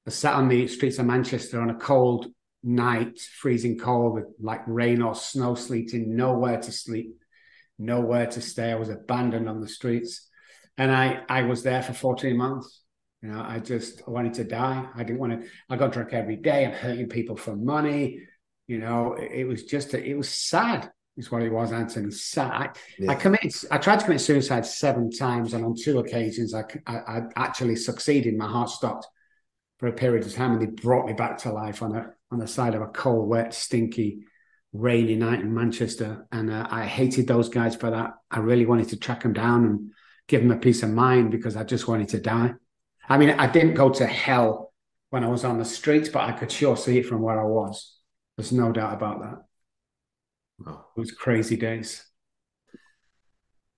I 0.06 0.10
sat 0.10 0.34
on 0.34 0.50
the 0.50 0.66
streets 0.68 0.98
of 0.98 1.06
Manchester 1.06 1.58
on 1.62 1.70
a 1.70 1.74
cold 1.74 2.26
night, 2.64 3.20
freezing 3.20 3.78
cold 3.78 4.14
with 4.14 4.24
like 4.40 4.62
rain 4.66 5.02
or 5.02 5.14
snow 5.14 5.54
sleeting, 5.54 6.16
nowhere 6.16 6.60
to 6.60 6.72
sleep, 6.72 7.22
nowhere 7.78 8.26
to 8.26 8.40
stay. 8.40 8.72
I 8.72 8.76
was 8.76 8.88
abandoned 8.88 9.48
on 9.48 9.60
the 9.60 9.68
streets. 9.68 10.28
And 10.76 10.90
I, 10.90 11.22
I 11.28 11.42
was 11.42 11.62
there 11.62 11.82
for 11.82 11.92
14 11.92 12.36
months. 12.36 12.82
You 13.22 13.30
know, 13.30 13.40
I 13.40 13.58
just 13.58 14.02
I 14.06 14.10
wanted 14.10 14.34
to 14.34 14.44
die. 14.44 14.86
I 14.94 15.04
didn't 15.04 15.20
want 15.20 15.42
to, 15.42 15.48
I 15.70 15.76
got 15.76 15.92
drunk 15.92 16.12
every 16.12 16.36
day. 16.36 16.64
I'm 16.66 16.72
hurting 16.72 17.08
people 17.08 17.36
for 17.36 17.54
money. 17.54 18.20
You 18.66 18.78
know, 18.78 19.14
it, 19.14 19.30
it 19.32 19.44
was 19.44 19.64
just, 19.64 19.94
a, 19.94 20.02
it 20.02 20.16
was 20.16 20.28
sad 20.28 20.90
is 21.16 21.30
what 21.30 21.42
it 21.42 21.52
was, 21.52 21.72
Anthony. 21.72 22.12
I, 22.36 22.70
yeah. 22.98 23.12
I 23.12 23.14
committed. 23.14 23.54
I 23.70 23.78
tried 23.78 24.00
to 24.00 24.04
commit 24.04 24.20
suicide 24.20 24.66
seven 24.66 25.12
times, 25.12 25.54
and 25.54 25.64
on 25.64 25.76
two 25.80 26.00
occasions, 26.00 26.54
I, 26.54 26.64
I, 26.86 26.96
I, 26.96 27.20
actually 27.36 27.76
succeeded. 27.76 28.36
My 28.36 28.48
heart 28.48 28.68
stopped 28.68 29.06
for 29.78 29.88
a 29.88 29.92
period 29.92 30.26
of 30.26 30.32
time, 30.34 30.52
and 30.52 30.62
they 30.62 30.66
brought 30.66 31.06
me 31.06 31.12
back 31.12 31.38
to 31.38 31.52
life 31.52 31.82
on 31.82 31.94
a 31.94 32.12
on 32.30 32.38
the 32.38 32.46
side 32.46 32.74
of 32.74 32.82
a 32.82 32.86
cold, 32.88 33.28
wet, 33.28 33.54
stinky, 33.54 34.24
rainy 34.72 35.14
night 35.14 35.40
in 35.40 35.54
Manchester. 35.54 36.26
And 36.32 36.50
uh, 36.50 36.66
I 36.70 36.84
hated 36.84 37.28
those 37.28 37.48
guys 37.48 37.76
for 37.76 37.90
that. 37.90 38.14
I 38.30 38.40
really 38.40 38.66
wanted 38.66 38.88
to 38.88 38.98
track 38.98 39.22
them 39.22 39.32
down 39.32 39.64
and 39.64 39.92
give 40.26 40.40
them 40.42 40.50
a 40.50 40.56
piece 40.56 40.82
of 40.82 40.90
mind 40.90 41.30
because 41.30 41.56
I 41.56 41.64
just 41.64 41.86
wanted 41.86 42.08
to 42.10 42.20
die. 42.20 42.54
I 43.08 43.18
mean, 43.18 43.30
I 43.30 43.46
didn't 43.46 43.74
go 43.74 43.90
to 43.90 44.06
hell 44.06 44.72
when 45.10 45.22
I 45.22 45.28
was 45.28 45.44
on 45.44 45.58
the 45.58 45.64
streets, 45.64 46.08
but 46.08 46.22
I 46.24 46.32
could 46.32 46.50
sure 46.50 46.76
see 46.76 46.98
it 46.98 47.06
from 47.06 47.22
where 47.22 47.40
I 47.40 47.44
was. 47.44 47.96
There's 48.36 48.50
no 48.52 48.72
doubt 48.72 48.94
about 48.94 49.20
that. 49.20 49.44
Wow. 50.58 50.86
It 50.96 51.00
was 51.00 51.12
crazy 51.12 51.56
days. 51.56 52.04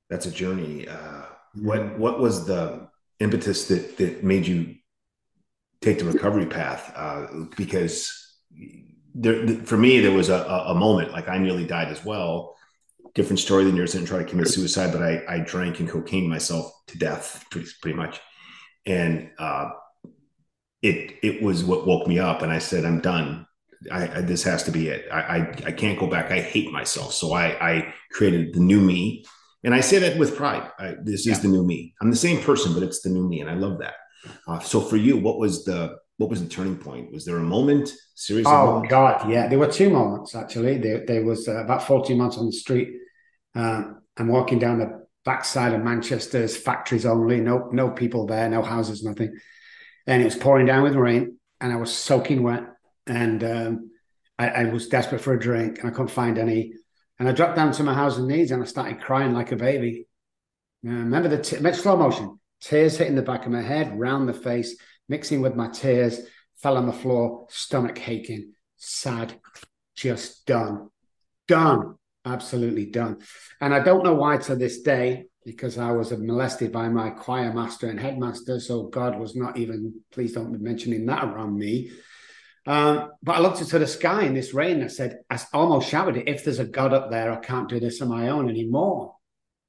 that's 0.08 0.26
a 0.26 0.30
journey. 0.30 0.88
Uh, 0.88 1.22
what 1.54 1.98
what 1.98 2.20
was 2.20 2.46
the 2.46 2.88
impetus 3.20 3.68
that 3.68 3.96
that 3.98 4.22
made 4.24 4.46
you 4.46 4.75
take 5.80 5.98
the 5.98 6.04
recovery 6.04 6.46
path? 6.46 6.92
Uh, 6.94 7.26
because 7.56 8.38
there, 9.14 9.48
for 9.64 9.76
me, 9.76 10.00
there 10.00 10.12
was 10.12 10.28
a, 10.28 10.44
a 10.44 10.74
moment 10.74 11.12
like 11.12 11.28
I 11.28 11.38
nearly 11.38 11.66
died 11.66 11.88
as 11.88 12.04
well. 12.04 12.56
Different 13.14 13.40
story 13.40 13.64
than 13.64 13.76
yours. 13.76 13.94
I 13.94 13.98
didn't 13.98 14.08
try 14.08 14.18
to 14.18 14.24
commit 14.24 14.48
suicide, 14.48 14.92
but 14.92 15.02
I, 15.02 15.22
I 15.26 15.38
drank 15.38 15.80
and 15.80 15.88
cocaine 15.88 16.28
myself 16.28 16.70
to 16.88 16.98
death, 16.98 17.46
pretty 17.50 17.68
pretty 17.80 17.96
much. 17.96 18.20
And 18.84 19.30
uh, 19.38 19.70
it 20.82 21.16
it 21.22 21.42
was 21.42 21.64
what 21.64 21.86
woke 21.86 22.06
me 22.06 22.18
up, 22.18 22.42
and 22.42 22.52
I 22.52 22.58
said, 22.58 22.84
"I'm 22.84 23.00
done. 23.00 23.46
I, 23.90 24.18
I, 24.18 24.20
this 24.20 24.42
has 24.42 24.62
to 24.64 24.70
be 24.70 24.88
it. 24.88 25.06
I, 25.10 25.20
I, 25.20 25.36
I 25.66 25.72
can't 25.72 25.98
go 25.98 26.06
back. 26.06 26.30
I 26.30 26.40
hate 26.40 26.70
myself. 26.72 27.14
So 27.14 27.32
I 27.32 27.46
I 27.72 27.94
created 28.12 28.52
the 28.52 28.60
new 28.60 28.80
me, 28.80 29.24
and 29.64 29.74
I 29.74 29.80
say 29.80 29.98
that 29.98 30.18
with 30.18 30.36
pride. 30.36 30.70
I, 30.78 30.94
this 31.02 31.26
is 31.26 31.40
the 31.40 31.48
new 31.48 31.64
me. 31.64 31.94
I'm 32.02 32.10
the 32.10 32.16
same 32.16 32.42
person, 32.42 32.74
but 32.74 32.82
it's 32.82 33.00
the 33.00 33.10
new 33.10 33.26
me, 33.26 33.40
and 33.40 33.48
I 33.48 33.54
love 33.54 33.78
that. 33.78 33.94
Uh, 34.46 34.58
so 34.60 34.80
for 34.80 34.96
you, 34.96 35.16
what 35.16 35.38
was 35.38 35.64
the 35.64 35.96
what 36.18 36.30
was 36.30 36.42
the 36.42 36.48
turning 36.48 36.76
point? 36.76 37.12
Was 37.12 37.24
there 37.24 37.36
a 37.36 37.42
moment, 37.42 37.92
series? 38.14 38.46
Oh 38.46 38.82
God, 38.88 39.30
yeah, 39.30 39.48
there 39.48 39.58
were 39.58 39.70
two 39.70 39.90
moments 39.90 40.34
actually. 40.34 40.78
There, 40.78 41.04
there 41.06 41.24
was 41.24 41.48
uh, 41.48 41.56
about 41.56 41.82
14 41.82 42.16
months 42.16 42.38
on 42.38 42.46
the 42.46 42.52
street. 42.52 42.94
Uh, 43.54 43.84
I'm 44.16 44.28
walking 44.28 44.58
down 44.58 44.78
the 44.78 45.06
backside 45.24 45.74
of 45.74 45.82
Manchester's 45.82 46.56
factories 46.56 47.04
only, 47.04 47.40
no 47.40 47.68
no 47.72 47.90
people 47.90 48.26
there, 48.26 48.48
no 48.48 48.62
houses, 48.62 49.02
nothing. 49.02 49.36
And 50.06 50.22
it 50.22 50.24
was 50.24 50.36
pouring 50.36 50.66
down 50.66 50.84
with 50.84 50.94
rain, 50.94 51.38
and 51.60 51.72
I 51.72 51.76
was 51.76 51.92
soaking 51.92 52.42
wet, 52.42 52.64
and 53.06 53.44
um, 53.44 53.90
I, 54.38 54.48
I, 54.48 54.64
was 54.64 54.88
desperate 54.88 55.20
for 55.20 55.34
a 55.34 55.38
drink, 55.38 55.80
and 55.80 55.88
I 55.88 55.90
couldn't 55.90 56.08
find 56.08 56.38
any. 56.38 56.72
And 57.18 57.28
I 57.28 57.32
dropped 57.32 57.56
down 57.56 57.72
to 57.72 57.82
my 57.82 57.94
house 57.94 58.18
and 58.18 58.28
knees, 58.28 58.52
and 58.52 58.62
I 58.62 58.66
started 58.66 59.00
crying 59.00 59.32
like 59.32 59.52
a 59.52 59.56
baby. 59.56 60.06
Uh, 60.86 60.90
remember 60.90 61.28
the 61.28 61.42
t- 61.42 61.72
slow 61.72 61.96
motion, 61.96 62.38
tears 62.60 62.96
hitting 62.96 63.16
the 63.16 63.22
back 63.22 63.46
of 63.46 63.52
my 63.52 63.62
head, 63.62 63.98
round 63.98 64.28
the 64.28 64.34
face 64.34 64.76
mixing 65.08 65.40
with 65.40 65.54
my 65.54 65.68
tears, 65.68 66.20
fell 66.56 66.76
on 66.76 66.86
the 66.86 66.92
floor, 66.92 67.46
stomach 67.48 68.08
aching, 68.08 68.52
sad, 68.76 69.34
just 69.94 70.46
done, 70.46 70.88
done, 71.46 71.94
absolutely 72.24 72.86
done. 72.86 73.18
And 73.60 73.72
I 73.72 73.80
don't 73.80 74.04
know 74.04 74.14
why 74.14 74.38
to 74.38 74.56
this 74.56 74.80
day, 74.82 75.26
because 75.44 75.78
I 75.78 75.92
was 75.92 76.10
molested 76.10 76.72
by 76.72 76.88
my 76.88 77.10
choir 77.10 77.52
master 77.52 77.88
and 77.88 78.00
headmaster. 78.00 78.58
So 78.58 78.84
God 78.84 79.18
was 79.18 79.36
not 79.36 79.56
even, 79.56 80.00
please 80.10 80.32
don't 80.32 80.52
be 80.52 80.58
mentioning 80.58 81.06
that 81.06 81.22
around 81.22 81.56
me. 81.56 81.92
Um, 82.66 83.12
but 83.22 83.36
I 83.36 83.38
looked 83.38 83.60
into 83.60 83.78
the 83.78 83.86
sky 83.86 84.24
in 84.24 84.34
this 84.34 84.52
rain. 84.52 84.82
I 84.82 84.88
said, 84.88 85.18
I 85.30 85.38
almost 85.52 85.88
shouted 85.88 86.16
it. 86.16 86.28
If 86.28 86.42
there's 86.42 86.58
a 86.58 86.64
God 86.64 86.92
up 86.92 87.12
there, 87.12 87.30
I 87.30 87.36
can't 87.36 87.68
do 87.68 87.78
this 87.78 88.02
on 88.02 88.08
my 88.08 88.30
own 88.30 88.50
anymore, 88.50 89.14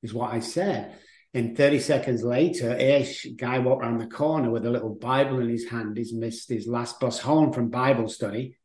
is 0.02 0.16
what 0.16 0.34
I 0.34 0.40
said. 0.40 0.98
And 1.38 1.56
30 1.56 1.78
seconds 1.82 2.24
later, 2.24 2.76
ish, 2.76 3.28
guy 3.36 3.60
walked 3.60 3.84
around 3.84 4.00
the 4.00 4.08
corner 4.08 4.50
with 4.50 4.66
a 4.66 4.72
little 4.72 4.96
Bible 4.96 5.38
in 5.38 5.50
his 5.50 5.70
hand. 5.70 5.96
He's 5.96 6.12
missed 6.12 6.50
his 6.50 6.66
last 6.66 7.00
bus 7.00 7.20
home 7.20 7.54
from 7.54 7.70
Bible 7.70 8.10
study. 8.10 8.58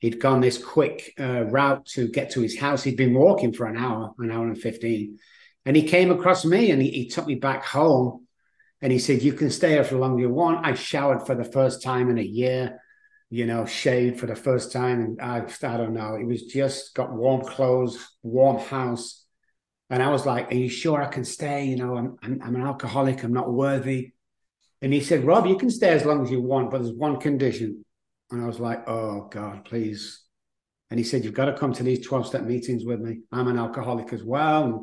He'd 0.00 0.18
gone 0.18 0.40
this 0.40 0.58
quick 0.58 1.14
uh, 1.20 1.44
route 1.44 1.86
to 1.90 2.08
get 2.08 2.30
to 2.30 2.40
his 2.40 2.58
house. 2.58 2.82
He'd 2.82 2.96
been 2.96 3.14
walking 3.14 3.52
for 3.52 3.66
an 3.66 3.76
hour, 3.76 4.12
an 4.18 4.32
hour 4.32 4.44
and 4.44 4.58
15. 4.58 5.20
And 5.66 5.76
he 5.76 5.84
came 5.84 6.10
across 6.10 6.44
me 6.44 6.72
and 6.72 6.82
he, 6.82 6.90
he 6.90 7.06
took 7.06 7.28
me 7.28 7.36
back 7.36 7.64
home. 7.64 8.26
And 8.82 8.90
he 8.90 8.98
said, 8.98 9.22
You 9.22 9.32
can 9.32 9.48
stay 9.48 9.74
here 9.74 9.84
for 9.84 9.94
as 9.94 10.00
long 10.00 10.18
as 10.18 10.22
you 10.22 10.28
want. 10.28 10.66
I 10.66 10.74
showered 10.74 11.28
for 11.28 11.36
the 11.36 11.44
first 11.44 11.80
time 11.80 12.10
in 12.10 12.18
a 12.18 12.22
year, 12.22 12.82
you 13.30 13.46
know, 13.46 13.66
shaved 13.66 14.18
for 14.18 14.26
the 14.26 14.34
first 14.34 14.72
time. 14.72 15.00
And 15.00 15.22
I, 15.22 15.46
I 15.62 15.76
don't 15.76 15.94
know, 15.94 16.16
it 16.16 16.26
was 16.26 16.42
just 16.42 16.92
got 16.92 17.12
warm 17.12 17.42
clothes, 17.42 18.04
warm 18.24 18.58
house 18.58 19.25
and 19.90 20.02
I 20.02 20.08
was 20.08 20.26
like, 20.26 20.50
Are 20.50 20.56
you 20.56 20.68
sure 20.68 21.02
I 21.02 21.06
can 21.06 21.24
stay? 21.24 21.66
You 21.66 21.76
know, 21.76 21.96
I'm, 21.96 22.16
I'm, 22.22 22.40
I'm, 22.42 22.56
an 22.56 22.62
alcoholic. 22.62 23.22
I'm 23.22 23.32
not 23.32 23.52
worthy. 23.52 24.12
And 24.82 24.92
he 24.92 25.00
said, 25.00 25.24
Rob, 25.24 25.46
you 25.46 25.56
can 25.56 25.70
stay 25.70 25.90
as 25.90 26.04
long 26.04 26.22
as 26.22 26.30
you 26.30 26.40
want, 26.40 26.70
but 26.70 26.82
there's 26.82 26.94
one 26.94 27.18
condition. 27.18 27.84
And 28.30 28.42
I 28.42 28.46
was 28.46 28.60
like, 28.60 28.88
Oh, 28.88 29.28
God, 29.30 29.64
please. 29.64 30.22
And 30.90 30.98
he 30.98 31.04
said, 31.04 31.24
You've 31.24 31.34
got 31.34 31.46
to 31.46 31.54
come 31.56 31.72
to 31.74 31.82
these 31.82 32.06
12 32.06 32.26
step 32.26 32.42
meetings 32.42 32.84
with 32.84 33.00
me. 33.00 33.20
I'm 33.30 33.48
an 33.48 33.58
alcoholic 33.58 34.12
as 34.12 34.24
well. 34.24 34.64
And 34.64 34.74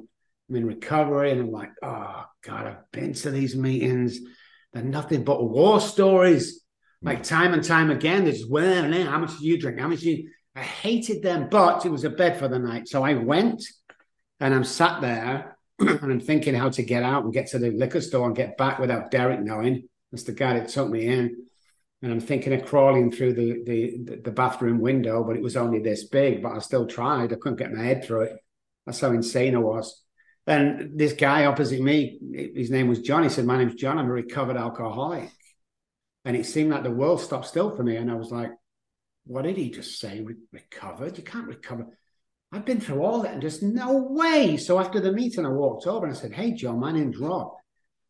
I'm 0.49 0.55
in 0.55 0.65
recovery. 0.65 1.31
And 1.31 1.41
I'm 1.41 1.51
like, 1.51 1.71
Oh, 1.83 2.25
God, 2.43 2.67
I've 2.67 2.91
been 2.91 3.13
to 3.13 3.31
these 3.31 3.55
meetings. 3.55 4.19
They're 4.71 4.83
nothing 4.83 5.23
but 5.23 5.43
war 5.43 5.81
stories. 5.81 6.63
Hmm. 7.01 7.07
Like 7.07 7.23
time 7.23 7.53
and 7.53 7.63
time 7.63 7.91
again, 7.91 8.23
there's 8.23 8.45
well, 8.47 8.91
how 8.91 9.19
much 9.19 9.37
do 9.37 9.45
you 9.45 9.59
drink? 9.59 9.79
How 9.79 9.89
much 9.89 9.99
do 9.99 10.11
you? 10.11 10.29
I 10.55 10.61
hated 10.61 11.23
them, 11.23 11.49
but 11.49 11.85
it 11.85 11.89
was 11.89 12.03
a 12.03 12.11
bed 12.11 12.37
for 12.37 12.47
the 12.47 12.59
night. 12.59 12.87
So 12.87 13.03
I 13.03 13.15
went 13.15 13.63
and 14.39 14.53
I'm 14.53 14.63
sat 14.63 15.01
there 15.01 15.57
and 15.79 16.11
I'm 16.11 16.19
thinking 16.19 16.55
how 16.55 16.69
to 16.69 16.83
get 16.83 17.03
out 17.03 17.23
and 17.23 17.33
get 17.33 17.47
to 17.47 17.59
the 17.59 17.71
liquor 17.71 18.01
store 18.01 18.27
and 18.27 18.35
get 18.35 18.57
back 18.57 18.79
without 18.79 19.11
Derek 19.11 19.41
knowing. 19.41 19.87
That's 20.11 20.23
the 20.23 20.33
guy 20.33 20.59
that 20.59 20.69
took 20.69 20.89
me 20.89 21.07
in. 21.07 21.35
And 22.01 22.11
I'm 22.11 22.19
thinking 22.19 22.53
of 22.53 22.65
crawling 22.65 23.11
through 23.11 23.33
the, 23.33 23.63
the, 23.65 24.19
the 24.25 24.31
bathroom 24.31 24.79
window, 24.79 25.23
but 25.23 25.37
it 25.37 25.41
was 25.41 25.55
only 25.55 25.79
this 25.79 26.03
big, 26.03 26.43
but 26.43 26.51
I 26.51 26.59
still 26.59 26.85
tried. 26.85 27.31
I 27.31 27.37
couldn't 27.37 27.59
get 27.59 27.71
my 27.71 27.81
head 27.81 28.03
through 28.03 28.23
it. 28.23 28.37
That's 28.85 28.99
how 28.99 29.11
insane 29.11 29.55
I 29.55 29.59
was. 29.59 30.03
And 30.45 30.99
this 30.99 31.13
guy 31.13 31.45
opposite 31.45 31.79
me, 31.79 32.19
his 32.33 32.69
name 32.69 32.89
was 32.89 32.99
John. 32.99 33.23
He 33.23 33.29
said, 33.29 33.45
My 33.45 33.57
name's 33.57 33.75
John. 33.75 33.97
I'm 33.97 34.09
a 34.09 34.11
recovered 34.11 34.57
alcoholic. 34.57 35.29
And 36.25 36.35
it 36.35 36.45
seemed 36.45 36.71
like 36.71 36.83
the 36.83 36.91
world 36.91 37.21
stopped 37.21 37.47
still 37.47 37.73
for 37.75 37.83
me. 37.83 37.95
And 37.95 38.11
I 38.11 38.15
was 38.15 38.31
like, 38.31 38.51
What 39.25 39.43
did 39.43 39.55
he 39.55 39.69
just 39.69 39.99
say? 39.99 40.21
Re- 40.21 40.35
recovered? 40.51 41.17
You 41.17 41.23
can't 41.23 41.47
recover. 41.47 41.87
I've 42.53 42.65
been 42.65 42.79
through 42.79 43.01
all 43.01 43.23
that 43.23 43.33
and 43.33 43.41
just 43.41 43.63
no 43.63 43.97
way. 43.97 44.57
So 44.57 44.79
after 44.79 44.99
the 44.99 45.11
meeting, 45.11 45.43
I 45.43 45.49
walked 45.49 45.87
over 45.87 46.05
and 46.05 46.15
I 46.15 46.17
said, 46.17 46.33
Hey, 46.33 46.51
Joe, 46.51 46.77
my 46.77 46.91
name's 46.91 47.17
Rob. 47.17 47.53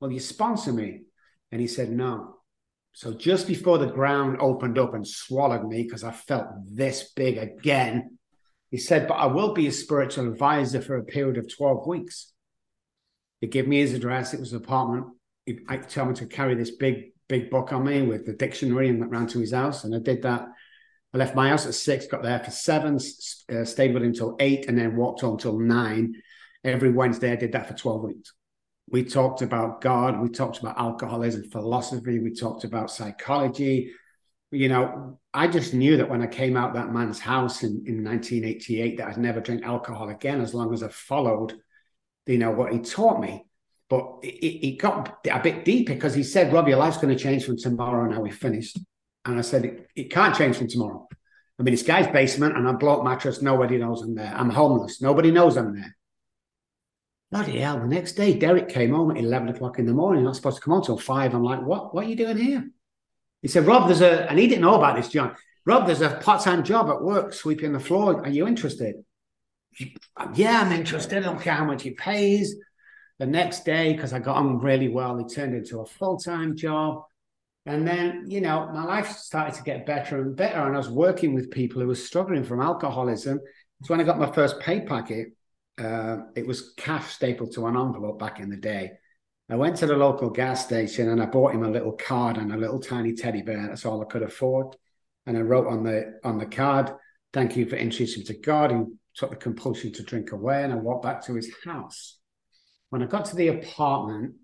Will 0.01 0.11
you 0.11 0.19
sponsor 0.19 0.73
me? 0.73 1.03
And 1.53 1.61
he 1.61 1.67
said, 1.67 1.89
No. 1.89 2.35
So 2.91 3.13
just 3.13 3.47
before 3.47 3.77
the 3.77 3.87
ground 3.87 4.37
opened 4.41 4.77
up 4.77 4.93
and 4.93 5.07
swallowed 5.07 5.65
me 5.65 5.83
because 5.83 6.03
I 6.03 6.11
felt 6.11 6.47
this 6.65 7.13
big 7.15 7.37
again, 7.37 8.17
he 8.69 8.77
said, 8.77 9.07
But 9.07 9.15
I 9.15 9.27
will 9.27 9.53
be 9.53 9.67
a 9.67 9.71
spiritual 9.71 10.27
advisor 10.29 10.81
for 10.81 10.97
a 10.97 11.05
period 11.05 11.37
of 11.37 11.55
12 11.55 11.87
weeks. 11.87 12.33
He 13.39 13.47
gave 13.47 13.67
me 13.67 13.79
his 13.79 13.93
address. 13.93 14.33
It 14.33 14.41
was 14.41 14.51
an 14.51 14.61
apartment. 14.61 15.07
He, 15.45 15.59
told 15.87 16.09
me 16.09 16.15
to 16.15 16.25
carry 16.25 16.55
this 16.55 16.71
big, 16.71 17.13
big 17.29 17.49
book 17.49 17.71
on 17.71 17.85
me 17.85 18.01
with 18.01 18.25
the 18.25 18.33
dictionary 18.33 18.89
and 18.89 18.99
went 18.99 19.11
round 19.11 19.29
to 19.29 19.39
his 19.39 19.53
house. 19.53 19.85
And 19.85 19.95
I 19.95 19.99
did 19.99 20.21
that 20.23 20.47
I 21.13 21.17
left 21.19 21.35
my 21.35 21.49
house 21.49 21.67
at 21.67 21.75
six, 21.75 22.07
got 22.07 22.23
there 22.23 22.39
for 22.39 22.49
seven, 22.49 22.95
uh, 22.95 23.65
stayed 23.65 23.93
with 23.93 24.01
him 24.01 24.09
until 24.09 24.35
eight, 24.39 24.67
and 24.67 24.77
then 24.77 24.95
walked 24.95 25.21
home 25.21 25.37
till 25.37 25.59
nine. 25.59 26.15
Every 26.63 26.91
Wednesday, 26.91 27.31
I 27.31 27.35
did 27.35 27.51
that 27.51 27.67
for 27.67 27.75
12 27.75 28.03
weeks. 28.03 28.33
We 28.89 29.03
talked 29.03 29.41
about 29.41 29.81
God, 29.81 30.19
we 30.19 30.29
talked 30.29 30.59
about 30.59 30.77
alcoholism, 30.77 31.49
philosophy, 31.51 32.19
we 32.19 32.33
talked 32.33 32.63
about 32.63 32.91
psychology. 32.91 33.91
You 34.51 34.69
know, 34.69 35.19
I 35.33 35.47
just 35.47 35.73
knew 35.73 35.97
that 35.97 36.09
when 36.09 36.21
I 36.21 36.27
came 36.27 36.57
out 36.57 36.73
that 36.73 36.91
man's 36.91 37.19
house 37.19 37.63
in, 37.63 37.83
in 37.85 38.03
1988, 38.03 38.97
that 38.97 39.07
I'd 39.07 39.17
never 39.17 39.39
drink 39.39 39.63
alcohol 39.63 40.09
again 40.09 40.41
as 40.41 40.53
long 40.53 40.73
as 40.73 40.83
I 40.83 40.89
followed, 40.89 41.53
you 42.25 42.37
know, 42.37 42.51
what 42.51 42.71
he 42.71 42.79
taught 42.79 43.19
me. 43.19 43.45
But 43.89 44.19
it, 44.23 44.67
it 44.67 44.79
got 44.79 45.25
a 45.29 45.39
bit 45.39 45.65
deeper 45.65 45.93
because 45.93 46.13
he 46.13 46.23
said, 46.23 46.51
Rob, 46.51 46.67
your 46.67 46.77
life's 46.77 46.97
going 46.97 47.15
to 47.15 47.23
change 47.23 47.45
from 47.45 47.57
tomorrow. 47.57 48.05
and 48.05 48.13
Now 48.13 48.21
we 48.21 48.31
finished. 48.31 48.79
And 49.25 49.37
I 49.37 49.41
said, 49.41 49.65
it, 49.65 49.87
it 49.95 50.11
can't 50.11 50.35
change 50.35 50.57
from 50.57 50.67
tomorrow. 50.67 51.07
I 51.59 51.63
mean, 51.63 51.73
it's 51.73 51.83
guy's 51.83 52.07
basement 52.07 52.57
and 52.57 52.67
I 52.67 52.73
block 52.73 53.03
mattress. 53.03 53.41
Nobody 53.41 53.77
knows 53.77 54.01
I'm 54.01 54.15
there. 54.15 54.33
I'm 54.35 54.49
homeless. 54.49 55.01
Nobody 55.01 55.31
knows 55.31 55.55
I'm 55.55 55.75
there. 55.75 55.95
Bloody 57.31 57.59
hell. 57.59 57.79
The 57.79 57.87
next 57.87 58.13
day, 58.13 58.33
Derek 58.37 58.69
came 58.69 58.91
home 58.91 59.11
at 59.11 59.17
11 59.17 59.49
o'clock 59.49 59.79
in 59.79 59.85
the 59.85 59.93
morning. 59.93 60.25
Was 60.25 60.37
supposed 60.37 60.57
to 60.57 60.61
come 60.61 60.73
home 60.73 60.83
till 60.83 60.97
five. 60.97 61.33
I'm 61.33 61.43
like, 61.43 61.61
what? 61.61 61.93
What 61.93 62.05
are 62.05 62.09
you 62.09 62.15
doing 62.15 62.37
here? 62.37 62.69
He 63.41 63.47
said, 63.47 63.65
Rob, 63.65 63.87
there's 63.87 64.01
a, 64.01 64.29
and 64.29 64.37
he 64.37 64.47
didn't 64.47 64.61
know 64.61 64.75
about 64.75 64.95
this, 64.95 65.09
John. 65.09 65.35
Rob, 65.65 65.85
there's 65.85 66.01
a 66.01 66.09
part 66.09 66.43
time 66.43 66.63
job 66.63 66.89
at 66.89 67.01
work 67.01 67.33
sweeping 67.33 67.73
the 67.73 67.79
floor. 67.79 68.21
Are 68.21 68.29
you 68.29 68.47
interested? 68.47 68.95
Yeah, 70.35 70.61
I'm 70.61 70.71
interested. 70.71 71.17
I 71.17 71.21
don't 71.21 71.41
care 71.41 71.53
how 71.53 71.65
much 71.65 71.83
he 71.83 71.91
pays. 71.91 72.55
The 73.19 73.25
next 73.25 73.63
day, 73.63 73.93
because 73.93 74.13
I 74.13 74.19
got 74.19 74.37
on 74.37 74.59
really 74.59 74.89
well, 74.89 75.17
he 75.17 75.25
turned 75.25 75.55
into 75.55 75.79
a 75.79 75.85
full 75.85 76.17
time 76.17 76.55
job. 76.55 77.03
And 77.65 77.87
then, 77.87 78.25
you 78.27 78.41
know, 78.41 78.69
my 78.73 78.83
life 78.83 79.11
started 79.17 79.55
to 79.55 79.63
get 79.63 79.85
better 79.85 80.21
and 80.21 80.35
better. 80.35 80.59
And 80.65 80.75
I 80.75 80.77
was 80.77 80.89
working 80.89 81.33
with 81.33 81.49
people 81.49 81.81
who 81.81 81.87
were 81.87 81.95
struggling 81.95 82.43
from 82.43 82.61
alcoholism. 82.61 83.39
So 83.83 83.93
when 83.93 84.01
I 84.01 84.03
got 84.03 84.19
my 84.19 84.31
first 84.31 84.59
pay 84.59 84.81
packet, 84.81 85.29
uh, 85.77 86.17
it 86.35 86.45
was 86.45 86.73
cash 86.73 87.13
stapled 87.13 87.53
to 87.53 87.65
an 87.67 87.77
envelope 87.77 88.19
back 88.19 88.39
in 88.39 88.49
the 88.49 88.57
day. 88.57 88.91
I 89.49 89.55
went 89.55 89.77
to 89.77 89.85
the 89.85 89.95
local 89.95 90.29
gas 90.29 90.65
station 90.65 91.09
and 91.09 91.21
I 91.21 91.25
bought 91.25 91.53
him 91.53 91.63
a 91.63 91.69
little 91.69 91.91
card 91.93 92.37
and 92.37 92.53
a 92.53 92.57
little 92.57 92.79
tiny 92.79 93.13
teddy 93.13 93.41
bear. 93.41 93.67
That's 93.67 93.85
all 93.85 94.01
I 94.01 94.05
could 94.05 94.23
afford. 94.23 94.75
And 95.25 95.37
I 95.37 95.41
wrote 95.41 95.67
on 95.67 95.83
the 95.83 96.19
on 96.23 96.37
the 96.37 96.45
card, 96.45 96.91
"Thank 97.31 97.55
you 97.55 97.65
for 97.65 97.75
introducing 97.75 98.23
to 98.25 98.33
God." 98.33 98.71
He 98.71 98.77
took 99.15 99.29
the 99.29 99.35
compulsion 99.35 99.91
to 99.93 100.03
drink 100.03 100.31
away, 100.31 100.63
and 100.63 100.73
I 100.73 100.75
walked 100.75 101.03
back 101.03 101.23
to 101.25 101.35
his 101.35 101.53
house. 101.63 102.19
When 102.89 103.03
I 103.03 103.05
got 103.05 103.25
to 103.25 103.35
the 103.35 103.49
apartment, 103.49 104.35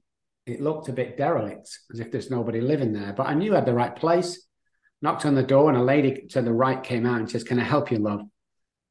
it 0.49 0.61
looked 0.61 0.89
a 0.89 0.93
bit 0.93 1.17
derelict, 1.17 1.69
as 1.91 1.99
if 1.99 2.11
there's 2.11 2.29
nobody 2.29 2.61
living 2.61 2.93
there. 2.93 3.13
But 3.13 3.27
I 3.27 3.33
knew 3.33 3.53
I 3.53 3.57
had 3.57 3.65
the 3.65 3.73
right 3.73 3.95
place. 3.95 4.45
Knocked 5.01 5.25
on 5.25 5.35
the 5.35 5.43
door, 5.43 5.69
and 5.69 5.77
a 5.77 5.83
lady 5.83 6.27
to 6.31 6.41
the 6.41 6.51
right 6.51 6.83
came 6.83 7.05
out 7.05 7.19
and 7.19 7.29
says, 7.29 7.43
"Can 7.43 7.59
I 7.59 7.63
help 7.63 7.89
you, 7.91 7.99
love?" 7.99 8.21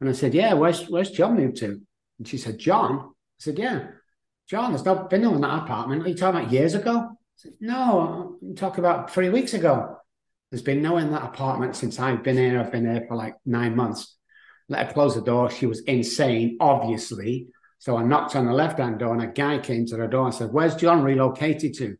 And 0.01 0.09
I 0.09 0.13
said, 0.13 0.33
"Yeah. 0.35 0.55
Where's 0.55 0.89
Where's 0.89 1.11
John 1.11 1.37
moved 1.37 1.59
to?" 1.59 1.81
And 2.19 2.27
she 2.27 2.39
said, 2.39 2.59
"John." 2.59 2.99
I 3.01 3.39
said, 3.39 3.59
"Yeah." 3.59 3.89
John, 4.49 4.73
there's 4.73 4.85
not 4.85 5.11
been 5.11 5.23
no 5.23 5.35
in 5.35 5.43
that 5.43 5.65
apartment. 5.65 6.05
Are 6.05 6.09
you 6.09 6.15
talking 6.15 6.41
about 6.41 6.53
years 6.53 6.75
ago? 6.75 7.11
Said, 7.37 7.53
no, 7.61 8.39
I'm 8.43 8.57
talking 8.57 8.83
about 8.83 9.13
three 9.13 9.29
weeks 9.29 9.53
ago. 9.53 9.99
There's 10.51 10.63
been 10.63 10.81
no 10.81 10.97
in 10.97 11.13
that 11.13 11.23
apartment 11.23 11.77
since 11.77 11.99
I've 11.99 12.23
been 12.23 12.39
here. 12.39 12.59
I've 12.59 12.73
been 12.73 12.91
here 12.91 13.05
for 13.07 13.15
like 13.15 13.37
nine 13.45 13.77
months. 13.77 14.17
Let 14.71 14.87
her 14.87 14.93
close 14.95 15.15
the 15.15 15.21
door. 15.21 15.51
She 15.51 15.67
was 15.67 15.81
insane, 15.81 16.57
obviously. 16.61 17.49
So 17.79 17.97
I 17.97 18.03
knocked 18.03 18.35
on 18.35 18.47
the 18.47 18.53
left 18.53 18.79
hand 18.79 18.99
door 18.99 19.15
and 19.15 19.23
a 19.23 19.29
guy 19.29 19.59
came 19.59 19.87
to 19.87 19.97
the 19.97 20.07
door 20.07 20.27
and 20.27 20.35
said, 20.35 20.53
Where's 20.53 20.75
John 20.75 21.03
relocated 21.03 21.75
to? 21.79 21.97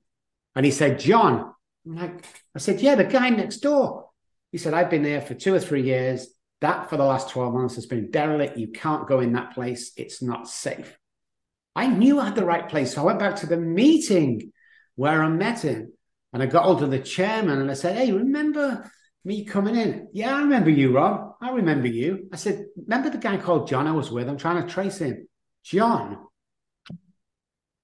And 0.55 0.67
he 0.67 0.73
said, 0.73 0.99
John. 0.99 1.53
I'm 1.87 1.97
like, 1.97 2.25
I 2.55 2.59
said, 2.59 2.81
Yeah, 2.81 2.97
the 2.97 3.05
guy 3.05 3.31
next 3.31 3.59
door. 3.59 4.09
He 4.51 4.59
said, 4.59 4.75
I've 4.75 4.91
been 4.91 5.03
there 5.03 5.21
for 5.21 5.35
two 5.35 5.55
or 5.55 5.61
three 5.61 5.83
years. 5.83 6.29
That 6.61 6.91
for 6.91 6.97
the 6.97 7.05
last 7.05 7.31
12 7.31 7.55
months 7.55 7.75
has 7.77 7.87
been 7.87 8.11
derelict. 8.11 8.59
You 8.59 8.69
can't 8.69 9.07
go 9.07 9.21
in 9.21 9.33
that 9.35 9.55
place. 9.55 9.93
It's 9.97 10.21
not 10.21 10.49
safe. 10.49 10.99
I 11.77 11.87
knew 11.87 12.19
I 12.19 12.27
had 12.27 12.35
the 12.35 12.45
right 12.45 12.69
place. 12.69 12.95
So 12.95 13.03
I 13.03 13.05
went 13.05 13.21
back 13.21 13.37
to 13.37 13.47
the 13.47 13.57
meeting 13.57 14.53
where 14.97 15.23
I 15.23 15.29
met 15.29 15.61
him 15.63 15.93
and 16.33 16.43
I 16.43 16.47
got 16.47 16.65
hold 16.65 16.83
of 16.83 16.91
the 16.91 16.99
chairman 16.99 17.61
and 17.61 17.71
I 17.71 17.75
said, 17.75 17.97
Hey, 17.97 18.11
remember 18.11 18.91
me 19.25 19.45
coming 19.45 19.77
in? 19.77 20.09
Yeah, 20.13 20.35
I 20.35 20.41
remember 20.41 20.71
you, 20.71 20.93
Rob. 20.93 21.37
I 21.41 21.51
remember 21.51 21.87
you. 21.87 22.29
I 22.33 22.37
said, 22.37 22.67
Remember 22.77 23.11
the 23.11 23.19
guy 23.19 23.37
called 23.37 23.69
John 23.69 23.87
I 23.87 23.93
was 23.93 24.11
with? 24.11 24.29
I'm 24.29 24.39
trying 24.39 24.67
to 24.67 24.69
trace 24.69 24.99
him. 24.99 25.28
John. 25.71 26.19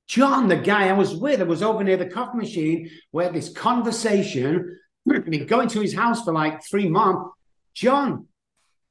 John, 0.09 0.49
the 0.49 0.57
guy 0.57 0.89
I 0.89 0.93
was 0.93 1.15
with, 1.15 1.41
I 1.41 1.45
was 1.45 1.63
over 1.63 1.85
near 1.85 1.99
the 1.99 2.07
coffee 2.07 2.39
machine 2.39 2.91
where 3.11 3.31
this 3.31 3.53
conversation—I 3.53 5.19
been 5.19 5.47
going 5.47 5.69
to 5.69 5.81
his 5.81 5.95
house 5.95 6.25
for 6.25 6.33
like 6.33 6.65
three 6.65 6.89
months. 6.89 7.31
John. 7.75 8.29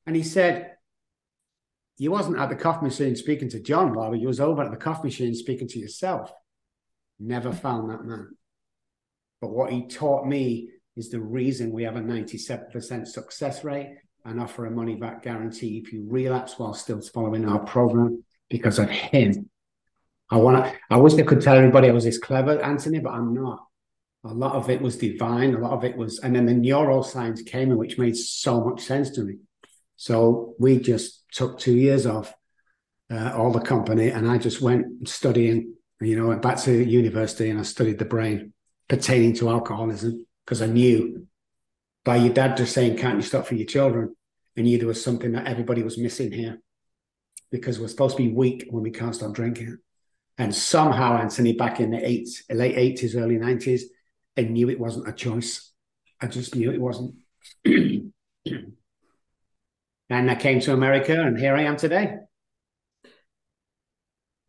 And 0.06 0.15
he 0.15 0.21
said, 0.23 0.73
You 1.97 2.12
wasn't 2.12 2.38
at 2.38 2.49
the 2.49 2.56
coffee 2.56 2.86
machine 2.86 3.15
speaking 3.15 3.49
to 3.49 3.60
John, 3.60 3.93
Bobby. 3.93 4.19
You 4.19 4.27
was 4.27 4.39
over 4.39 4.62
at 4.62 4.71
the 4.71 4.77
coffee 4.77 5.08
machine 5.08 5.34
speaking 5.34 5.67
to 5.69 5.79
yourself. 5.79 6.32
Never 7.19 7.51
found 7.51 7.89
that 7.89 8.03
man. 8.03 8.36
But 9.41 9.51
what 9.51 9.71
he 9.71 9.88
taught 9.88 10.27
me 10.27 10.69
is 10.95 11.10
the 11.10 11.21
reason 11.21 11.71
we 11.71 11.84
have 11.84 11.95
a 11.95 12.01
97% 12.01 13.08
success 13.08 13.63
rate 13.63 13.95
and 14.25 14.39
offer 14.39 14.65
a 14.65 14.71
money 14.71 14.95
back 14.95 15.23
guarantee 15.23 15.82
if 15.84 15.93
you 15.93 16.06
relapse 16.08 16.60
while 16.60 16.73
still 16.73 17.01
following 17.01 17.47
our 17.47 17.60
program 17.60 18.23
because 18.54 18.78
of 18.78 18.88
him. 18.88 19.50
I 20.30 20.38
want 20.38 20.63
to, 20.63 20.74
I 20.92 20.98
wish 20.98 21.16
I 21.16 21.24
could 21.24 21.42
tell 21.42 21.58
everybody 21.58 21.89
I 21.89 21.92
was 21.92 22.04
this 22.04 22.20
clever, 22.20 22.62
Anthony, 22.62 23.00
but 23.00 23.12
I'm 23.12 23.34
not. 23.34 23.66
A 24.26 24.34
lot 24.34 24.54
of 24.54 24.70
it 24.70 24.80
was 24.80 24.96
divine. 24.96 25.56
A 25.56 25.58
lot 25.58 25.72
of 25.72 25.84
it 25.84 25.98
was, 25.98 26.20
and 26.20 26.36
then 26.36 26.46
the 26.46 26.54
neuroscience 26.54 27.44
came 27.44 27.72
in, 27.72 27.78
which 27.78 27.98
made 27.98 28.16
so 28.16 28.63
much 28.63 28.82
sense 28.82 29.10
to 29.16 29.24
me. 29.24 29.38
So 29.96 30.54
we 30.60 30.78
just 30.78 31.24
took 31.32 31.58
two 31.58 31.76
years 31.76 32.06
off, 32.06 32.32
uh, 33.12 33.34
all 33.36 33.52
the 33.52 33.60
company, 33.60 34.10
and 34.10 34.30
I 34.30 34.38
just 34.38 34.62
went 34.62 35.10
studying, 35.10 35.74
you 36.00 36.16
know, 36.16 36.28
went 36.28 36.44
back 36.44 36.58
to 36.60 36.72
university 36.72 37.50
and 37.50 37.60
I 37.60 37.63
studied 37.63 37.98
the 37.98 38.06
brain 38.06 38.54
pertaining 38.88 39.34
to 39.38 39.50
alcoholism 39.50 40.28
because 40.46 40.62
I 40.62 40.68
knew 40.68 41.26
by 42.06 42.18
your 42.18 42.34
dad 42.34 42.58
just 42.58 42.74
saying, 42.74 42.98
can't 42.98 43.16
you 43.16 43.24
stop 43.24 43.48
for 43.48 43.56
your 43.56 43.66
children? 43.66 44.16
I 44.56 44.62
knew 44.62 44.78
there 44.78 44.88
was 44.88 45.04
something 45.04 45.32
that 45.32 45.48
everybody 45.48 45.82
was 45.82 45.98
missing 45.98 46.32
here 46.32 46.60
because 47.54 47.80
we're 47.80 47.88
supposed 47.88 48.18
to 48.18 48.24
be 48.24 48.34
weak 48.34 48.66
when 48.72 48.82
we 48.82 48.89
can't 48.89 49.13
stop 49.13 49.32
drinking. 49.32 49.78
And 50.39 50.54
somehow, 50.54 51.20
Anthony, 51.20 51.54
back 51.54 51.80
in 51.80 51.92
the 51.92 52.04
eight, 52.04 52.28
late 52.50 52.76
80s, 52.76 53.16
early 53.16 53.38
90s, 53.38 53.84
I 54.36 54.42
knew 54.42 54.72
it 54.72 54.80
wasn't 54.80 55.08
a 55.08 55.13
choice. 55.13 55.72
I 56.20 56.26
just 56.26 56.56
knew 56.56 56.72
it 56.72 56.82
wasn't. 56.82 57.13
and 57.66 58.12
I 60.10 60.34
came 60.34 60.62
to 60.62 60.74
America, 60.74 61.22
and 61.22 61.38
here 61.38 61.56
I 61.56 61.62
am 61.66 61.78
today. 61.78 62.16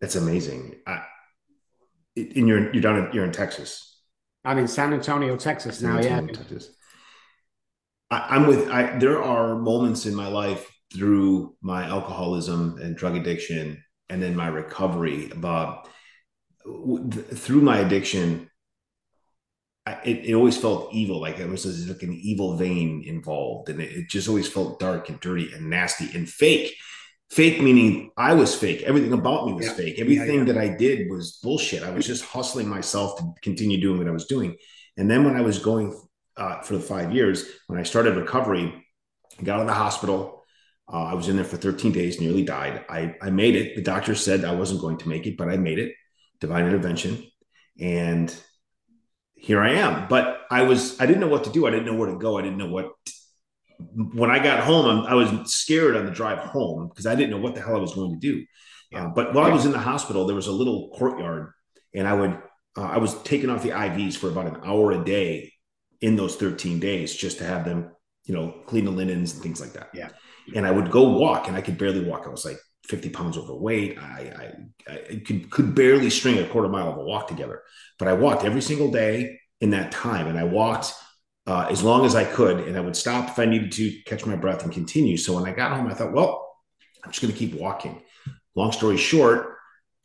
That's 0.00 0.16
amazing. 0.16 0.76
I, 0.86 1.02
in 2.16 2.46
your, 2.46 2.72
you're 2.72 2.82
down. 2.82 2.96
In, 2.96 3.12
you're 3.12 3.26
in 3.26 3.32
Texas. 3.32 4.00
I'm 4.46 4.56
in 4.56 4.66
San 4.66 4.94
Antonio, 4.94 5.36
Texas 5.36 5.82
now. 5.82 5.98
Antonio, 5.98 6.32
yeah, 6.32 6.38
Texas. 6.38 6.70
I, 8.10 8.36
am 8.36 8.46
with. 8.46 8.70
I, 8.70 8.96
there 8.98 9.22
are 9.22 9.56
moments 9.56 10.06
in 10.06 10.14
my 10.14 10.28
life 10.28 10.73
through 10.94 11.54
my 11.60 11.84
alcoholism 11.84 12.78
and 12.80 12.96
drug 12.96 13.16
addiction 13.16 13.82
and 14.08 14.22
then 14.22 14.36
my 14.36 14.48
recovery 14.48 15.30
but 15.36 15.88
through 17.34 17.60
my 17.60 17.78
addiction 17.78 18.48
it, 19.86 20.24
it 20.24 20.34
always 20.34 20.56
felt 20.56 20.92
evil. 20.92 21.20
Like 21.20 21.38
it 21.38 21.48
was 21.48 21.88
like 21.88 22.02
an 22.02 22.14
evil 22.14 22.56
vein 22.56 23.04
involved 23.06 23.68
and 23.68 23.80
it, 23.80 23.92
it 23.92 24.08
just 24.08 24.28
always 24.28 24.48
felt 24.48 24.80
dark 24.80 25.08
and 25.08 25.20
dirty 25.20 25.52
and 25.52 25.68
nasty 25.68 26.08
and 26.16 26.28
fake. 26.28 26.74
Fake 27.30 27.60
meaning 27.60 28.10
i 28.16 28.32
was 28.32 28.54
fake. 28.54 28.82
Everything 28.82 29.12
about 29.12 29.46
me 29.46 29.52
was 29.52 29.66
yeah. 29.66 29.72
fake. 29.72 30.00
Everything 30.00 30.40
yeah, 30.40 30.44
yeah. 30.46 30.52
that 30.52 30.58
i 30.58 30.68
did 30.68 31.10
was 31.10 31.38
bullshit. 31.42 31.82
I 31.82 31.90
was 31.90 32.06
just 32.06 32.24
hustling 32.24 32.68
myself 32.68 33.18
to 33.18 33.32
continue 33.42 33.80
doing 33.80 33.98
what 33.98 34.08
i 34.08 34.12
was 34.12 34.26
doing. 34.26 34.56
And 34.96 35.10
then 35.10 35.24
when 35.24 35.36
i 35.36 35.40
was 35.40 35.58
going 35.58 35.98
uh, 36.36 36.60
for 36.62 36.74
the 36.74 36.82
five 36.82 37.12
years 37.14 37.44
when 37.66 37.78
i 37.78 37.82
started 37.82 38.16
recovery 38.16 38.84
I 39.38 39.42
got 39.42 39.56
out 39.56 39.62
of 39.62 39.66
the 39.66 39.74
hospital 39.74 40.43
uh, 40.92 41.04
I 41.04 41.14
was 41.14 41.28
in 41.28 41.36
there 41.36 41.44
for 41.44 41.56
13 41.56 41.92
days, 41.92 42.20
nearly 42.20 42.44
died. 42.44 42.84
I, 42.88 43.16
I 43.22 43.30
made 43.30 43.56
it. 43.56 43.74
The 43.74 43.82
doctor 43.82 44.14
said 44.14 44.44
I 44.44 44.54
wasn't 44.54 44.80
going 44.80 44.98
to 44.98 45.08
make 45.08 45.26
it, 45.26 45.36
but 45.36 45.48
I 45.48 45.56
made 45.56 45.78
it. 45.78 45.94
Divine 46.40 46.66
intervention. 46.66 47.24
And 47.80 48.34
here 49.34 49.62
I 49.62 49.74
am. 49.74 50.08
But 50.08 50.42
I 50.50 50.62
was, 50.62 51.00
I 51.00 51.06
didn't 51.06 51.20
know 51.20 51.28
what 51.28 51.44
to 51.44 51.50
do. 51.50 51.66
I 51.66 51.70
didn't 51.70 51.86
know 51.86 51.94
where 51.94 52.10
to 52.10 52.18
go. 52.18 52.38
I 52.38 52.42
didn't 52.42 52.58
know 52.58 52.68
what, 52.68 52.90
when 53.94 54.30
I 54.30 54.38
got 54.42 54.62
home, 54.62 55.06
I 55.06 55.14
was 55.14 55.52
scared 55.52 55.96
on 55.96 56.04
the 56.04 56.10
drive 56.10 56.38
home 56.38 56.88
because 56.88 57.06
I 57.06 57.14
didn't 57.14 57.30
know 57.30 57.38
what 57.38 57.54
the 57.54 57.62
hell 57.62 57.76
I 57.76 57.80
was 57.80 57.94
going 57.94 58.12
to 58.12 58.18
do. 58.18 58.44
Uh, 58.94 59.08
but 59.08 59.34
while 59.34 59.44
I 59.44 59.52
was 59.52 59.64
in 59.66 59.72
the 59.72 59.78
hospital, 59.78 60.26
there 60.26 60.36
was 60.36 60.46
a 60.46 60.52
little 60.52 60.90
courtyard 60.96 61.52
and 61.94 62.06
I 62.06 62.14
would, 62.14 62.38
uh, 62.76 62.82
I 62.82 62.98
was 62.98 63.20
taking 63.22 63.50
off 63.50 63.62
the 63.62 63.70
IVs 63.70 64.16
for 64.16 64.28
about 64.28 64.46
an 64.46 64.60
hour 64.64 64.92
a 64.92 65.04
day 65.04 65.52
in 66.00 66.14
those 66.14 66.36
13 66.36 66.78
days 66.78 67.14
just 67.14 67.38
to 67.38 67.44
have 67.44 67.64
them, 67.64 67.90
you 68.24 68.34
know, 68.34 68.62
clean 68.66 68.84
the 68.84 68.92
linens 68.92 69.32
and 69.32 69.42
things 69.42 69.60
like 69.60 69.72
that. 69.72 69.88
Yeah 69.94 70.10
and 70.54 70.66
I 70.66 70.70
would 70.70 70.90
go 70.90 71.08
walk, 71.08 71.48
and 71.48 71.56
I 71.56 71.60
could 71.60 71.78
barely 71.78 72.04
walk. 72.04 72.24
I 72.26 72.30
was 72.30 72.44
like 72.44 72.58
50 72.88 73.10
pounds 73.10 73.38
overweight. 73.38 73.98
I, 73.98 74.52
I, 74.88 74.92
I 74.92 75.22
could 75.24 75.50
could 75.50 75.74
barely 75.74 76.10
string 76.10 76.38
a 76.38 76.46
quarter 76.46 76.68
mile 76.68 76.90
of 76.90 76.98
a 76.98 77.04
walk 77.04 77.28
together, 77.28 77.62
but 77.98 78.08
I 78.08 78.12
walked 78.12 78.44
every 78.44 78.62
single 78.62 78.90
day 78.90 79.38
in 79.60 79.70
that 79.70 79.92
time, 79.92 80.26
and 80.26 80.38
I 80.38 80.44
walked 80.44 80.92
uh, 81.46 81.66
as 81.70 81.82
long 81.82 82.04
as 82.04 82.14
I 82.14 82.24
could, 82.24 82.60
and 82.60 82.76
I 82.76 82.80
would 82.80 82.96
stop 82.96 83.28
if 83.30 83.38
I 83.38 83.44
needed 83.44 83.72
to 83.72 84.02
catch 84.06 84.24
my 84.26 84.36
breath 84.36 84.64
and 84.64 84.72
continue. 84.72 85.16
So 85.16 85.34
when 85.34 85.48
I 85.48 85.54
got 85.54 85.76
home, 85.76 85.86
I 85.86 85.94
thought, 85.94 86.12
well, 86.12 86.56
I'm 87.04 87.10
just 87.10 87.22
going 87.22 87.32
to 87.32 87.38
keep 87.38 87.54
walking. 87.54 88.02
Long 88.54 88.72
story 88.72 88.96
short, 88.96 89.53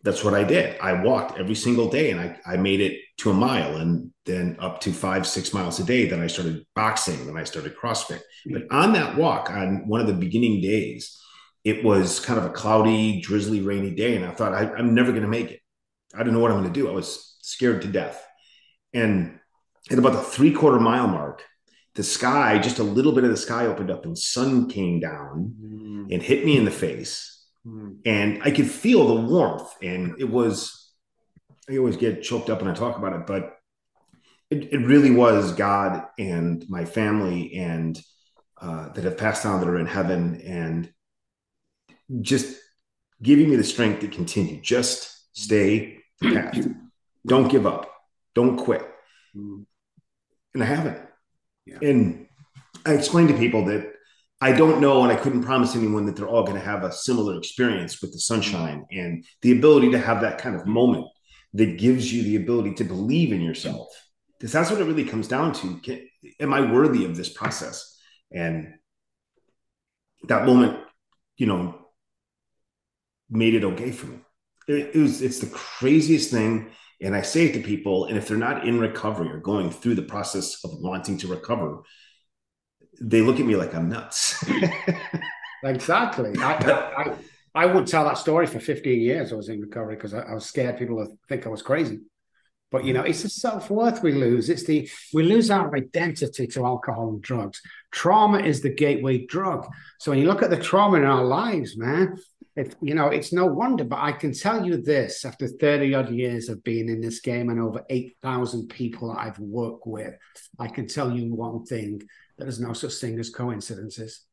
that's 0.04 0.24
what 0.24 0.34
I 0.34 0.44
did. 0.44 0.80
I 0.80 1.04
walked 1.04 1.38
every 1.38 1.56
single 1.56 1.90
day, 1.90 2.12
and 2.12 2.20
I 2.20 2.40
I 2.46 2.58
made 2.58 2.82
it 2.82 3.00
to 3.18 3.32
a 3.32 3.34
mile, 3.34 3.78
and 3.78 4.12
then 4.26 4.58
up 4.60 4.80
to 4.82 4.92
five 4.92 5.28
six 5.28 5.54
miles 5.54 5.80
a 5.80 5.84
day. 5.84 6.08
Then 6.08 6.22
I 6.22 6.28
started 6.28 6.66
boxing, 6.76 7.26
then 7.26 7.38
I 7.38 7.44
started 7.44 7.76
CrossFit 7.76 8.22
but 8.46 8.64
on 8.72 8.94
that 8.94 9.18
walk, 9.18 9.50
on 9.50 9.88
one 9.88 10.02
of 10.02 10.08
the 10.08 10.14
beginning 10.14 10.62
days, 10.62 11.20
it 11.64 11.84
was 11.84 12.20
kind 12.20 12.40
of 12.40 12.46
a 12.46 12.50
cloudy, 12.50 13.22
drizzly, 13.22 13.62
rainy 13.62 13.92
day. 13.92 14.16
And 14.16 14.26
I 14.26 14.32
thought, 14.32 14.54
I, 14.54 14.78
am 14.78 14.94
never 14.94 15.12
going 15.12 15.24
to 15.24 15.30
make 15.30 15.52
it. 15.52 15.60
I 16.16 16.24
don't 16.24 16.34
know 16.34 16.40
what 16.40 16.52
I'm 16.52 16.62
going 16.62 16.72
to 16.72 16.80
do. 16.80 16.90
I 16.90 16.94
was 16.94 17.38
scared 17.42 17.82
to 17.84 17.88
death. 17.88 18.26
And 18.94 19.40
at 19.92 20.00
about 20.00 20.14
the 20.14 20.22
three 20.22 20.52
quarter 20.52 20.80
mile 20.80 21.08
mark, 21.08 21.44
the 21.96 22.04
sky, 22.04 22.60
just 22.60 22.80
a 22.80 22.84
little 22.84 23.12
bit 23.12 23.24
of 23.24 23.30
the 23.30 23.38
sky 23.38 23.66
opened 23.66 23.92
up 23.92 24.06
and 24.06 24.18
sun 24.18 24.70
came 24.70 25.00
down 25.00 25.54
mm. 25.62 26.14
and 26.14 26.24
hit 26.24 26.46
me 26.46 26.58
in 26.58 26.66
the 26.66 26.72
face. 26.72 27.39
Mm. 27.66 27.98
And 28.06 28.44
I 28.44 28.52
could 28.52 28.70
feel 28.70 29.08
the 29.08 29.22
warmth. 29.22 29.70
And 29.82 30.16
it 30.20 30.30
was, 30.30 30.92
I 31.70 31.78
always 31.78 31.98
get 31.98 32.24
choked 32.24 32.50
up 32.50 32.62
when 32.62 32.72
I 32.72 32.74
talk 32.74 32.98
about 32.98 33.14
it, 33.14 33.28
but 33.28 33.58
it, 34.50 34.74
it 34.74 34.80
really 34.80 35.12
was 35.12 35.54
God 35.54 36.06
and 36.18 36.68
my 36.70 36.86
family 36.86 37.56
and 37.56 38.02
uh, 38.62 38.90
that 38.90 39.04
have 39.04 39.18
passed 39.18 39.46
on 39.46 39.60
that 39.60 39.70
are 39.70 39.80
in 39.80 39.86
heaven 39.86 40.42
and 40.42 40.92
just 42.22 42.60
giving 43.22 43.50
me 43.50 43.56
the 43.56 43.64
strength 43.64 44.02
to 44.02 44.08
continue. 44.08 44.60
Just 44.62 45.36
stay 45.38 46.00
the 46.20 46.34
path. 46.34 46.68
Don't 47.26 47.50
give 47.50 47.68
up. 47.68 47.92
Don't 48.34 48.58
quit. 48.58 48.82
Mm. 49.36 49.66
And 50.54 50.64
I 50.64 50.66
haven't. 50.66 51.00
Yeah. 51.66 51.78
And 51.82 52.28
I 52.86 52.94
explained 52.94 53.30
to 53.30 53.38
people 53.38 53.66
that 53.66 53.94
I 54.42 54.54
don't 54.54 54.80
know, 54.80 55.04
and 55.04 55.12
I 55.12 55.18
couldn't 55.18 55.44
promise 55.44 55.76
anyone 55.76 56.06
that 56.06 56.16
they're 56.16 56.28
all 56.28 56.44
going 56.44 56.58
to 56.58 56.66
have 56.66 56.84
a 56.84 56.92
similar 56.92 57.38
experience 57.38 58.02
with 58.02 58.14
the 58.14 58.20
sunshine 58.20 58.86
and 58.90 59.26
the 59.42 59.52
ability 59.52 59.92
to 59.92 60.00
have 60.00 60.22
that 60.22 60.38
kind 60.38 60.56
of 60.56 60.66
moment 60.66 61.08
that 61.54 61.78
gives 61.78 62.14
you 62.14 62.24
the 62.24 62.38
ability 62.38 62.76
to 62.76 62.84
believe 62.86 63.34
in 63.34 63.42
yourself. 63.42 63.88
Because 64.38 64.54
that's 64.54 64.72
what 64.72 64.80
it 64.80 64.86
really 64.86 65.04
comes 65.04 65.28
down 65.28 65.52
to. 65.54 65.78
Can, 65.80 66.08
am 66.40 66.54
I 66.54 66.72
worthy 66.72 67.04
of 67.04 67.18
this 67.18 67.28
process? 67.28 67.98
And 68.32 68.76
that 70.30 70.46
moment, 70.46 70.80
you 71.36 71.48
know, 71.48 71.76
made 73.30 73.56
it 73.56 73.66
okay 73.66 73.92
for 73.92 74.08
me. 74.08 74.20
It, 74.70 74.96
it 74.96 75.00
was 75.00 75.22
it's 75.22 75.40
the 75.40 75.48
craziest 75.48 76.32
thing. 76.32 76.70
And 77.02 77.16
I 77.16 77.22
say 77.22 77.46
it 77.46 77.54
to 77.54 77.62
people, 77.62 78.06
and 78.06 78.18
if 78.18 78.28
they're 78.28 78.38
not 78.38 78.68
in 78.68 78.80
recovery 78.80 79.30
or 79.30 79.40
going 79.40 79.72
through 79.72 79.96
the 79.96 80.02
process 80.02 80.64
of 80.64 80.72
wanting 80.80 81.18
to 81.20 81.28
recover, 81.28 81.82
they 83.02 83.22
look 83.22 83.40
at 83.40 83.46
me 83.46 83.56
like 83.56 83.74
I'm 83.74 83.90
nuts. 83.90 84.44
exactly. 85.64 86.34
I, 86.40 86.54
I, 86.54 87.16
I 87.56 87.66
wouldn't 87.66 87.88
tell 87.88 88.06
that 88.06 88.18
story 88.18 88.48
for 88.48 88.60
15 88.60 89.02
years. 89.02 89.32
I 89.32 89.36
was 89.36 89.50
in 89.50 89.62
recovery 89.62 89.96
because 89.96 90.14
I, 90.14 90.22
I, 90.22 90.34
was 90.34 90.46
scared 90.46 90.78
people 90.78 90.98
would 90.98 91.10
think 91.28 91.46
I 91.46 91.50
was 91.50 91.62
crazy. 91.62 92.00
But 92.72 92.86
you 92.86 92.94
know, 92.94 93.02
it's 93.02 93.24
the 93.24 93.30
self 93.30 93.72
worth 93.72 94.04
we 94.04 94.12
lose. 94.12 94.50
It's 94.50 94.64
the 94.64 94.88
we 95.14 95.24
lose 95.24 95.50
our 95.50 95.76
identity 95.76 96.46
to 96.48 96.66
alcohol 96.66 97.10
and 97.10 97.22
drugs. 97.22 97.62
Trauma 97.92 98.40
is 98.40 98.62
the 98.62 98.70
gateway 98.70 99.26
drug. 99.26 99.68
So 100.00 100.12
when 100.12 100.20
you 100.20 100.28
look 100.28 100.44
at 100.44 100.52
the 100.52 100.58
trauma 100.58 100.98
in 100.98 101.04
our 101.04 101.24
lives, 101.24 101.76
man, 101.78 102.16
it, 102.56 102.76
you 102.80 102.94
know, 102.94 103.08
it's 103.08 103.34
no 103.34 103.48
wonder. 103.48 103.86
But 103.86 104.00
I 104.02 104.12
can 104.12 104.34
tell 104.34 104.64
you 104.64 104.78
this: 104.78 105.26
after 105.26 105.48
thirty 105.48 105.96
odd 105.96 106.12
years 106.12 106.48
of 106.48 106.64
being 106.64 106.90
in 106.90 107.02
this 107.02 107.22
game 107.22 107.50
and 107.50 107.60
over 107.60 107.84
eight 107.90 108.18
thousand 108.22 108.68
people 108.68 109.12
I've 109.12 109.40
worked 109.40 109.88
with, 109.88 110.14
I 110.60 110.68
can 110.68 110.88
tell 110.88 111.12
you 111.12 111.34
one 111.34 111.66
thing: 111.66 112.04
there 112.40 112.48
is 112.48 112.60
no 112.60 112.74
such 112.74 112.96
thing 112.96 113.20
as 113.20 113.30
coincidences 113.30 114.26